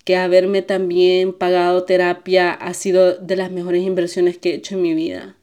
que 0.05 0.15
haberme 0.15 0.61
también 0.61 1.33
pagado 1.33 1.83
terapia 1.83 2.53
ha 2.53 2.73
sido 2.73 3.15
de 3.17 3.35
las 3.35 3.51
mejores 3.51 3.83
inversiones 3.83 4.37
que 4.37 4.51
he 4.51 4.55
hecho 4.55 4.75
en 4.75 4.81
mi 4.81 4.93
vida, 4.93 5.35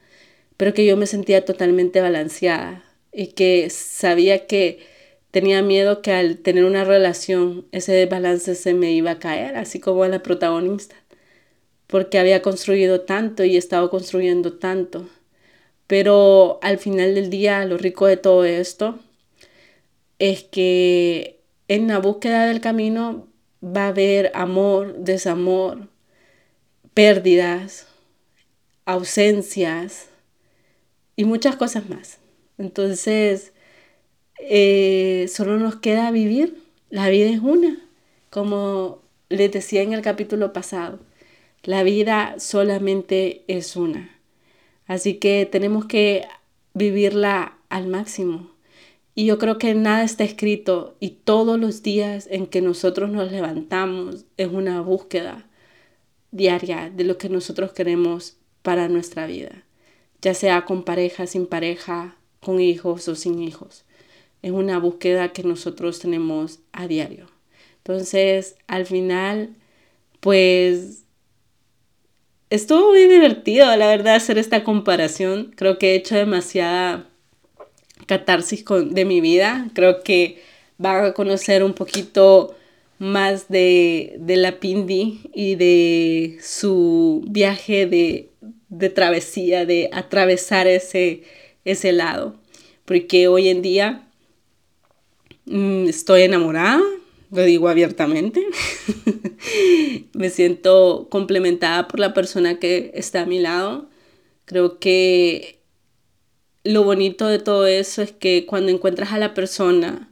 pero 0.57 0.73
que 0.73 0.87
yo 0.87 0.97
me 0.97 1.07
sentía 1.07 1.45
totalmente 1.45 2.01
balanceada 2.01 2.88
y 3.19 3.33
que 3.33 3.69
sabía 3.69 4.47
que 4.47 4.79
tenía 5.33 5.61
miedo 5.61 6.03
que 6.03 6.13
al 6.13 6.39
tener 6.39 6.65
una 6.65 6.85
relación 6.85 7.67
ese 7.73 8.07
balance 8.07 8.55
se 8.55 8.75
me 8.75 8.93
iba 8.93 9.11
a 9.11 9.19
caer, 9.19 9.57
así 9.57 9.81
como 9.81 10.05
a 10.05 10.09
la 10.09 10.23
protagonista, 10.23 10.95
porque 11.89 12.21
había 12.21 12.43
construido 12.43 13.01
tanto 13.01 13.43
y 13.43 13.57
estado 13.57 13.91
construyendo 13.91 14.59
tanto. 14.59 15.09
Pero 15.89 16.61
al 16.63 16.79
final 16.79 17.17
del 17.17 17.29
día, 17.29 17.65
lo 17.65 17.77
rico 17.77 18.07
de 18.07 18.19
todo 18.19 18.45
esto 18.45 19.01
es 20.21 20.45
que 20.45 21.41
en 21.67 21.89
la 21.89 21.99
búsqueda 21.99 22.47
del 22.47 22.61
camino 22.61 23.27
va 23.65 23.87
a 23.87 23.89
haber 23.89 24.31
amor, 24.35 24.95
desamor, 24.97 25.89
pérdidas, 26.95 27.89
ausencias 28.85 30.07
y 31.17 31.25
muchas 31.25 31.57
cosas 31.57 31.89
más. 31.89 32.18
Entonces, 32.59 33.53
eh, 34.39 35.27
solo 35.33 35.59
nos 35.59 35.77
queda 35.77 36.11
vivir. 36.11 36.63
La 36.91 37.09
vida 37.09 37.31
es 37.31 37.41
una, 37.41 37.81
como 38.31 39.03
les 39.29 39.53
decía 39.53 39.83
en 39.83 39.93
el 39.93 40.03
capítulo 40.03 40.53
pasado. 40.53 41.01
La 41.63 41.83
vida 41.83 42.37
solamente 42.39 43.45
es 43.49 43.77
una. 43.77 44.11
Así 44.87 45.15
que 45.15 45.47
tenemos 45.51 45.87
que 45.87 46.27
vivirla 46.75 47.59
al 47.69 47.87
máximo. 47.89 48.51
Y 49.15 49.27
yo 49.27 49.39
creo 49.39 49.59
que 49.59 49.75
nada 49.75 50.05
está 50.05 50.23
escrito 50.25 50.97
y 51.01 51.11
todos 51.11 51.59
los 51.59 51.83
días 51.83 52.29
en 52.31 52.47
que 52.47 52.63
nosotros 52.63 53.11
nos 53.11 53.33
levantamos 53.33 54.27
es 54.37 54.49
una 54.49 54.81
búsqueda 54.81 55.49
diaria 56.31 56.89
de 56.95 57.03
lo 57.03 57.19
que 57.19 57.29
nosotros 57.29 57.73
queremos 57.73 58.37
para 58.63 58.89
nuestra 58.89 59.27
vida, 59.27 59.65
ya 60.23 60.35
sea 60.35 60.65
con 60.65 60.85
pareja, 60.85 61.27
sin 61.27 61.47
pareja, 61.47 62.17
con 62.41 62.61
hijos 62.61 63.09
o 63.09 63.15
sin 63.15 63.43
hijos. 63.43 63.85
Es 64.43 64.53
una 64.53 64.79
búsqueda 64.79 65.33
que 65.33 65.43
nosotros 65.43 65.99
tenemos 65.99 66.61
a 66.73 66.87
diario. 66.87 67.27
Entonces, 67.79 68.57
al 68.67 68.87
final, 68.87 69.57
pues 70.21 71.05
estuvo 72.51 72.91
muy 72.91 73.07
divertido, 73.07 73.75
la 73.77 73.89
verdad, 73.89 74.17
hacer 74.17 74.39
esta 74.39 74.65
comparación. 74.65 75.53
Creo 75.57 75.79
que 75.79 75.93
he 75.93 75.95
hecho 75.97 76.15
demasiada 76.15 77.09
catarsis 78.07 78.63
con, 78.63 78.95
de 78.95 79.05
mi 79.05 79.21
vida. 79.21 79.69
Creo 79.75 80.03
que 80.03 80.43
van 80.77 81.05
a 81.05 81.13
conocer 81.15 81.65
un 81.65 81.75
poquito 81.75 82.55
más 82.99 83.49
de, 83.49 84.17
de 84.19 84.37
la 84.37 84.61
Pindi 84.61 85.21
y 85.35 85.55
de 85.55 86.39
su 86.43 87.25
viaje 87.29 87.87
de, 87.87 88.31
de 88.69 88.91
travesía, 88.91 89.67
de 89.67 89.89
atravesar 89.93 90.67
ese, 90.67 91.23
ese 91.71 91.93
lado. 91.93 92.37
Porque 92.85 93.29
hoy 93.29 93.49
en 93.49 93.63
día 93.63 94.09
mm, 95.47 95.89
estoy 95.89 96.23
enamorada, 96.23 96.81
lo 97.31 97.43
digo 97.43 97.69
abiertamente. 97.69 98.47
Me 100.15 100.31
siento 100.31 101.09
complementada 101.11 101.89
por 101.89 102.01
la 102.01 102.15
persona 102.15 102.59
que 102.59 102.91
está 102.95 103.23
a 103.23 103.27
mi 103.27 103.39
lado. 103.39 103.89
Creo 104.45 104.79
que 104.79 105.59
lo 106.65 106.85
bonito 106.85 107.27
de 107.27 107.39
todo 107.39 107.67
eso 107.67 108.03
es 108.03 108.13
que 108.13 108.47
cuando 108.47 108.71
encuentras 108.71 109.13
a 109.13 109.19
la 109.19 109.35
persona 109.35 110.11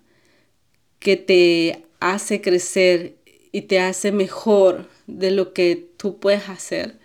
que 0.98 1.16
te 1.16 1.84
hace 2.00 2.40
crecer 2.40 3.16
y 3.52 3.62
te 3.62 3.80
hace 3.80 4.12
mejor 4.12 4.88
de 5.06 5.30
lo 5.30 5.52
que 5.52 5.88
tú 5.96 6.18
puedes 6.18 6.48
hacer, 6.48 6.98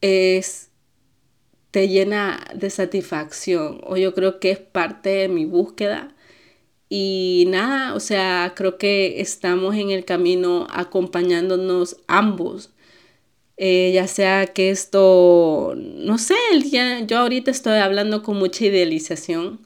es 0.00 0.67
te 1.70 1.88
llena 1.88 2.44
de 2.54 2.70
satisfacción 2.70 3.80
o 3.84 3.96
yo 3.96 4.14
creo 4.14 4.40
que 4.40 4.50
es 4.52 4.58
parte 4.58 5.10
de 5.10 5.28
mi 5.28 5.44
búsqueda 5.44 6.14
y 6.88 7.44
nada, 7.48 7.94
o 7.94 8.00
sea, 8.00 8.54
creo 8.56 8.78
que 8.78 9.20
estamos 9.20 9.74
en 9.76 9.90
el 9.90 10.04
camino 10.04 10.66
acompañándonos 10.70 11.98
ambos. 12.06 12.70
Eh, 13.58 13.92
ya 13.94 14.06
sea 14.06 14.46
que 14.46 14.70
esto, 14.70 15.74
no 15.76 16.18
sé, 16.18 16.36
yo 17.06 17.18
ahorita 17.18 17.50
estoy 17.50 17.78
hablando 17.78 18.22
con 18.22 18.36
mucha 18.38 18.66
idealización, 18.66 19.60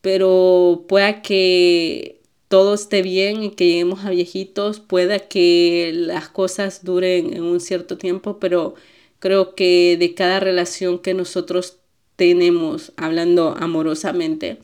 pero 0.00 0.86
pueda 0.88 1.22
que 1.22 2.20
todo 2.48 2.74
esté 2.74 3.02
bien 3.02 3.44
y 3.44 3.50
que 3.52 3.66
lleguemos 3.66 4.04
a 4.04 4.10
viejitos, 4.10 4.80
pueda 4.80 5.20
que 5.20 5.92
las 5.94 6.28
cosas 6.28 6.84
duren 6.84 7.32
en 7.34 7.44
un 7.44 7.60
cierto 7.60 7.98
tiempo, 7.98 8.38
pero 8.40 8.74
creo 9.20 9.54
que 9.54 9.96
de 9.98 10.14
cada 10.14 10.40
relación 10.40 10.98
que 10.98 11.14
nosotros 11.14 11.78
tenemos, 12.16 12.92
hablando 12.96 13.54
amorosamente, 13.56 14.58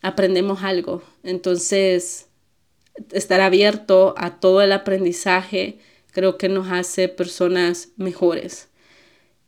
aprendemos 0.00 0.62
algo. 0.62 1.02
Entonces, 1.22 2.28
estar 3.12 3.40
abierto 3.40 4.14
a 4.16 4.40
todo 4.40 4.62
el 4.62 4.72
aprendizaje 4.72 5.78
creo 6.12 6.38
que 6.38 6.48
nos 6.48 6.68
hace 6.72 7.08
personas 7.08 7.90
mejores. 7.96 8.68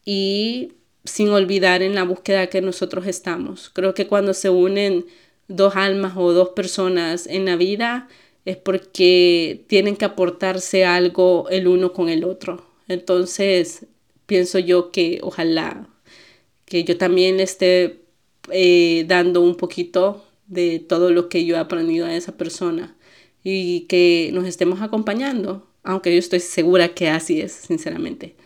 Y 0.04 0.74
sin 1.04 1.30
olvidar 1.30 1.82
en 1.82 1.94
la 1.94 2.04
búsqueda 2.04 2.48
que 2.48 2.60
nosotros 2.60 3.06
estamos. 3.06 3.70
Creo 3.70 3.94
que 3.94 4.06
cuando 4.06 4.34
se 4.34 4.50
unen 4.50 5.06
dos 5.48 5.74
almas 5.76 6.12
o 6.16 6.32
dos 6.32 6.50
personas 6.50 7.26
en 7.26 7.46
la 7.46 7.56
vida 7.56 8.08
es 8.44 8.56
porque 8.56 9.64
tienen 9.66 9.96
que 9.96 10.04
aportarse 10.04 10.84
algo 10.84 11.48
el 11.50 11.66
uno 11.68 11.92
con 11.92 12.08
el 12.08 12.24
otro. 12.24 12.64
Entonces, 12.88 13.86
pienso 14.30 14.60
yo 14.60 14.92
que 14.92 15.18
ojalá 15.24 15.88
que 16.64 16.84
yo 16.84 16.96
también 16.96 17.40
esté 17.40 18.04
eh, 18.52 19.04
dando 19.08 19.40
un 19.40 19.56
poquito 19.56 20.24
de 20.46 20.78
todo 20.78 21.10
lo 21.10 21.28
que 21.28 21.44
yo 21.44 21.56
he 21.56 21.58
aprendido 21.58 22.06
a 22.06 22.14
esa 22.14 22.36
persona 22.36 22.96
y 23.42 23.86
que 23.88 24.30
nos 24.32 24.46
estemos 24.46 24.82
acompañando, 24.82 25.68
aunque 25.82 26.12
yo 26.12 26.18
estoy 26.20 26.38
segura 26.38 26.94
que 26.94 27.08
así 27.08 27.40
es, 27.40 27.50
sinceramente, 27.50 28.36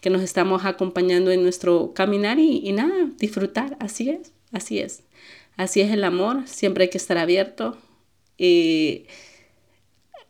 que 0.00 0.08
nos 0.08 0.22
estamos 0.22 0.64
acompañando 0.64 1.30
en 1.30 1.42
nuestro 1.42 1.92
caminar 1.92 2.38
y, 2.38 2.72
nada, 2.72 3.10
disfrutar, 3.18 3.76
así 3.78 4.08
es, 4.08 4.32
así 4.52 4.78
es. 4.78 5.02
Así 5.58 5.82
es 5.82 5.92
el 5.92 6.02
amor, 6.04 6.48
siempre 6.48 6.84
hay 6.84 6.90
que 6.90 6.96
estar 6.96 7.18
abierto. 7.18 7.76
Y, 8.38 9.04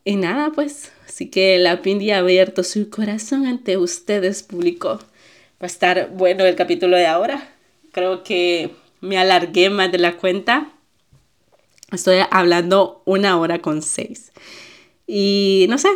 y 0.06 0.14
nada, 0.14 0.52
pues, 0.54 0.92
así 1.04 1.28
que 1.28 1.58
la 1.58 1.82
Pindi 1.82 2.12
ha 2.12 2.18
abierto 2.18 2.62
su 2.62 2.90
corazón 2.90 3.44
ante 3.44 3.76
ustedes, 3.76 4.44
público. 4.44 5.00
Va 5.60 5.62
a 5.62 5.66
estar 5.66 6.10
bueno 6.14 6.44
el 6.44 6.54
capítulo 6.54 6.96
de 6.96 7.06
ahora. 7.06 7.52
Creo 7.90 8.22
que 8.22 8.70
me 9.00 9.18
alargué 9.18 9.68
más 9.68 9.90
de 9.90 9.98
la 9.98 10.16
cuenta. 10.16 10.70
Estoy 11.90 12.18
hablando 12.30 13.02
una 13.04 13.36
hora 13.40 13.58
con 13.58 13.82
seis. 13.82 14.30
Y 15.08 15.66
no 15.68 15.76
sé, 15.76 15.88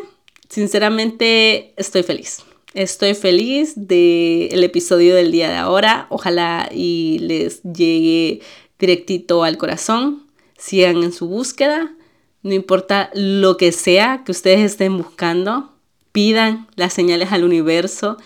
sinceramente 0.48 1.72
estoy 1.76 2.02
feliz. 2.02 2.42
Estoy 2.74 3.14
feliz 3.14 3.74
del 3.76 4.64
episodio 4.64 5.14
del 5.14 5.30
día 5.30 5.50
de 5.50 5.56
ahora. 5.56 6.08
Ojalá 6.10 6.68
y 6.74 7.20
les 7.20 7.62
llegue 7.62 8.40
directito 8.76 9.44
al 9.44 9.56
corazón. 9.56 10.26
Sigan 10.58 11.04
en 11.04 11.12
su 11.12 11.28
búsqueda. 11.28 11.94
No 12.42 12.54
importa 12.54 13.10
lo 13.14 13.56
que 13.56 13.72
sea 13.72 14.22
que 14.24 14.32
ustedes 14.32 14.60
estén 14.60 14.96
buscando. 14.96 15.72
Pidan 16.12 16.66
las 16.76 16.92
señales 16.92 17.32
al 17.32 17.44
universo. 17.44 18.16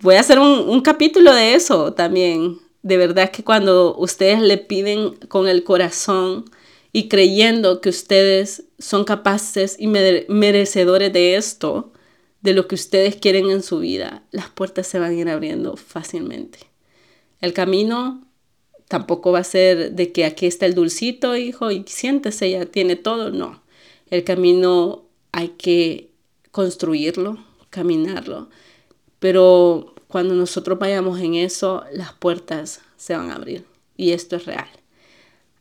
Voy 0.00 0.16
a 0.16 0.20
hacer 0.20 0.38
un, 0.38 0.80
capítulo 0.82 1.32
de 1.32 1.54
eso 1.54 1.92
también. 1.92 2.58
De 2.82 2.96
verdad 2.96 3.30
que 3.30 3.44
cuando 3.44 3.96
ustedes 3.96 4.40
le 4.40 4.58
piden 4.58 5.14
con 5.28 5.48
el 5.48 5.64
corazón, 5.64 6.44
y 6.96 7.08
creyendo 7.08 7.80
que 7.80 7.88
ustedes 7.88 8.66
son 8.78 9.02
capaces 9.02 9.74
y 9.80 9.88
merecedores 9.88 11.12
de 11.12 11.34
esto, 11.34 11.92
de 12.40 12.52
lo 12.52 12.68
que 12.68 12.76
ustedes 12.76 13.16
quieren 13.16 13.50
en 13.50 13.64
su 13.64 13.80
vida, 13.80 14.22
las 14.30 14.48
puertas 14.48 14.86
se 14.86 15.00
van 15.00 15.10
a 15.10 15.14
ir 15.14 15.28
abriendo 15.28 15.76
fácilmente. 15.76 16.60
El 17.40 17.52
camino 17.52 18.24
tampoco 18.88 19.32
va 19.32 19.40
a 19.40 19.44
ser 19.44 19.92
de 19.92 20.12
que 20.12 20.24
aquí 20.24 20.46
está 20.46 20.66
el 20.66 20.74
dulcito, 20.74 21.36
hijo, 21.36 21.70
y 21.70 21.84
siéntese, 21.86 22.50
ya 22.50 22.66
tiene 22.66 22.96
todo. 22.96 23.30
No. 23.30 23.62
El 24.10 24.24
camino 24.24 25.04
hay 25.32 25.48
que 25.48 26.10
construirlo, 26.50 27.38
caminarlo. 27.70 28.48
Pero 29.18 29.94
cuando 30.08 30.34
nosotros 30.34 30.78
vayamos 30.78 31.20
en 31.20 31.34
eso, 31.34 31.84
las 31.92 32.12
puertas 32.12 32.82
se 32.96 33.16
van 33.16 33.30
a 33.30 33.36
abrir. 33.36 33.64
Y 33.96 34.12
esto 34.12 34.36
es 34.36 34.46
real. 34.46 34.68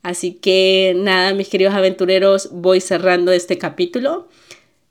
Así 0.04 0.34
que 0.34 0.94
nada, 0.96 1.34
mis 1.34 1.48
queridos 1.48 1.74
aventureros, 1.74 2.50
voy 2.52 2.82
cerrando 2.82 3.32
este 3.32 3.58
capítulo. 3.58 4.28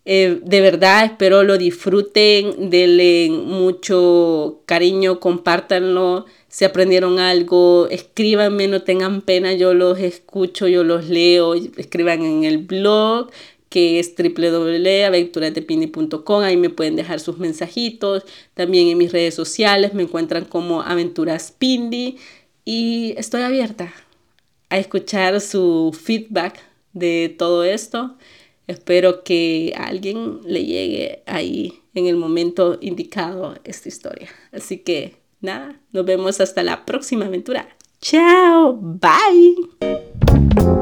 Eh, 0.04 0.40
de 0.42 0.60
verdad, 0.60 1.04
espero 1.04 1.44
lo 1.44 1.58
disfruten, 1.58 2.70
denle 2.70 3.30
mucho 3.30 4.62
cariño, 4.66 5.20
compártanlo. 5.20 6.26
Si 6.52 6.64
aprendieron 6.66 7.18
algo, 7.18 7.88
escríbanme, 7.90 8.68
no 8.68 8.82
tengan 8.82 9.22
pena, 9.22 9.54
yo 9.54 9.72
los 9.72 9.98
escucho, 9.98 10.68
yo 10.68 10.84
los 10.84 11.08
leo, 11.08 11.54
escriban 11.54 12.22
en 12.22 12.44
el 12.44 12.58
blog 12.58 13.30
que 13.70 13.98
es 13.98 14.14
www.aventurasdepindi.com, 14.14 16.42
ahí 16.42 16.58
me 16.58 16.68
pueden 16.68 16.94
dejar 16.94 17.20
sus 17.20 17.38
mensajitos, 17.38 18.24
también 18.52 18.88
en 18.88 18.98
mis 18.98 19.12
redes 19.12 19.34
sociales 19.34 19.94
me 19.94 20.02
encuentran 20.02 20.44
como 20.44 20.82
Aventuras 20.82 21.54
Pindi 21.58 22.18
y 22.66 23.14
estoy 23.16 23.40
abierta, 23.40 23.94
a 24.68 24.78
escuchar 24.78 25.40
su 25.40 25.98
feedback 25.98 26.60
de 26.92 27.34
todo 27.38 27.64
esto. 27.64 28.18
Espero 28.66 29.24
que 29.24 29.72
a 29.74 29.86
alguien 29.86 30.40
le 30.44 30.66
llegue 30.66 31.22
ahí 31.24 31.80
en 31.94 32.08
el 32.08 32.16
momento 32.16 32.76
indicado 32.82 33.54
esta 33.64 33.88
historia. 33.88 34.28
Así 34.52 34.76
que 34.76 35.21
nada, 35.42 35.80
nos 35.92 36.04
vemos 36.04 36.40
hasta 36.40 36.62
la 36.62 36.84
próxima 36.84 37.26
aventura. 37.26 37.68
Chao, 38.00 38.78
bye. 38.80 40.81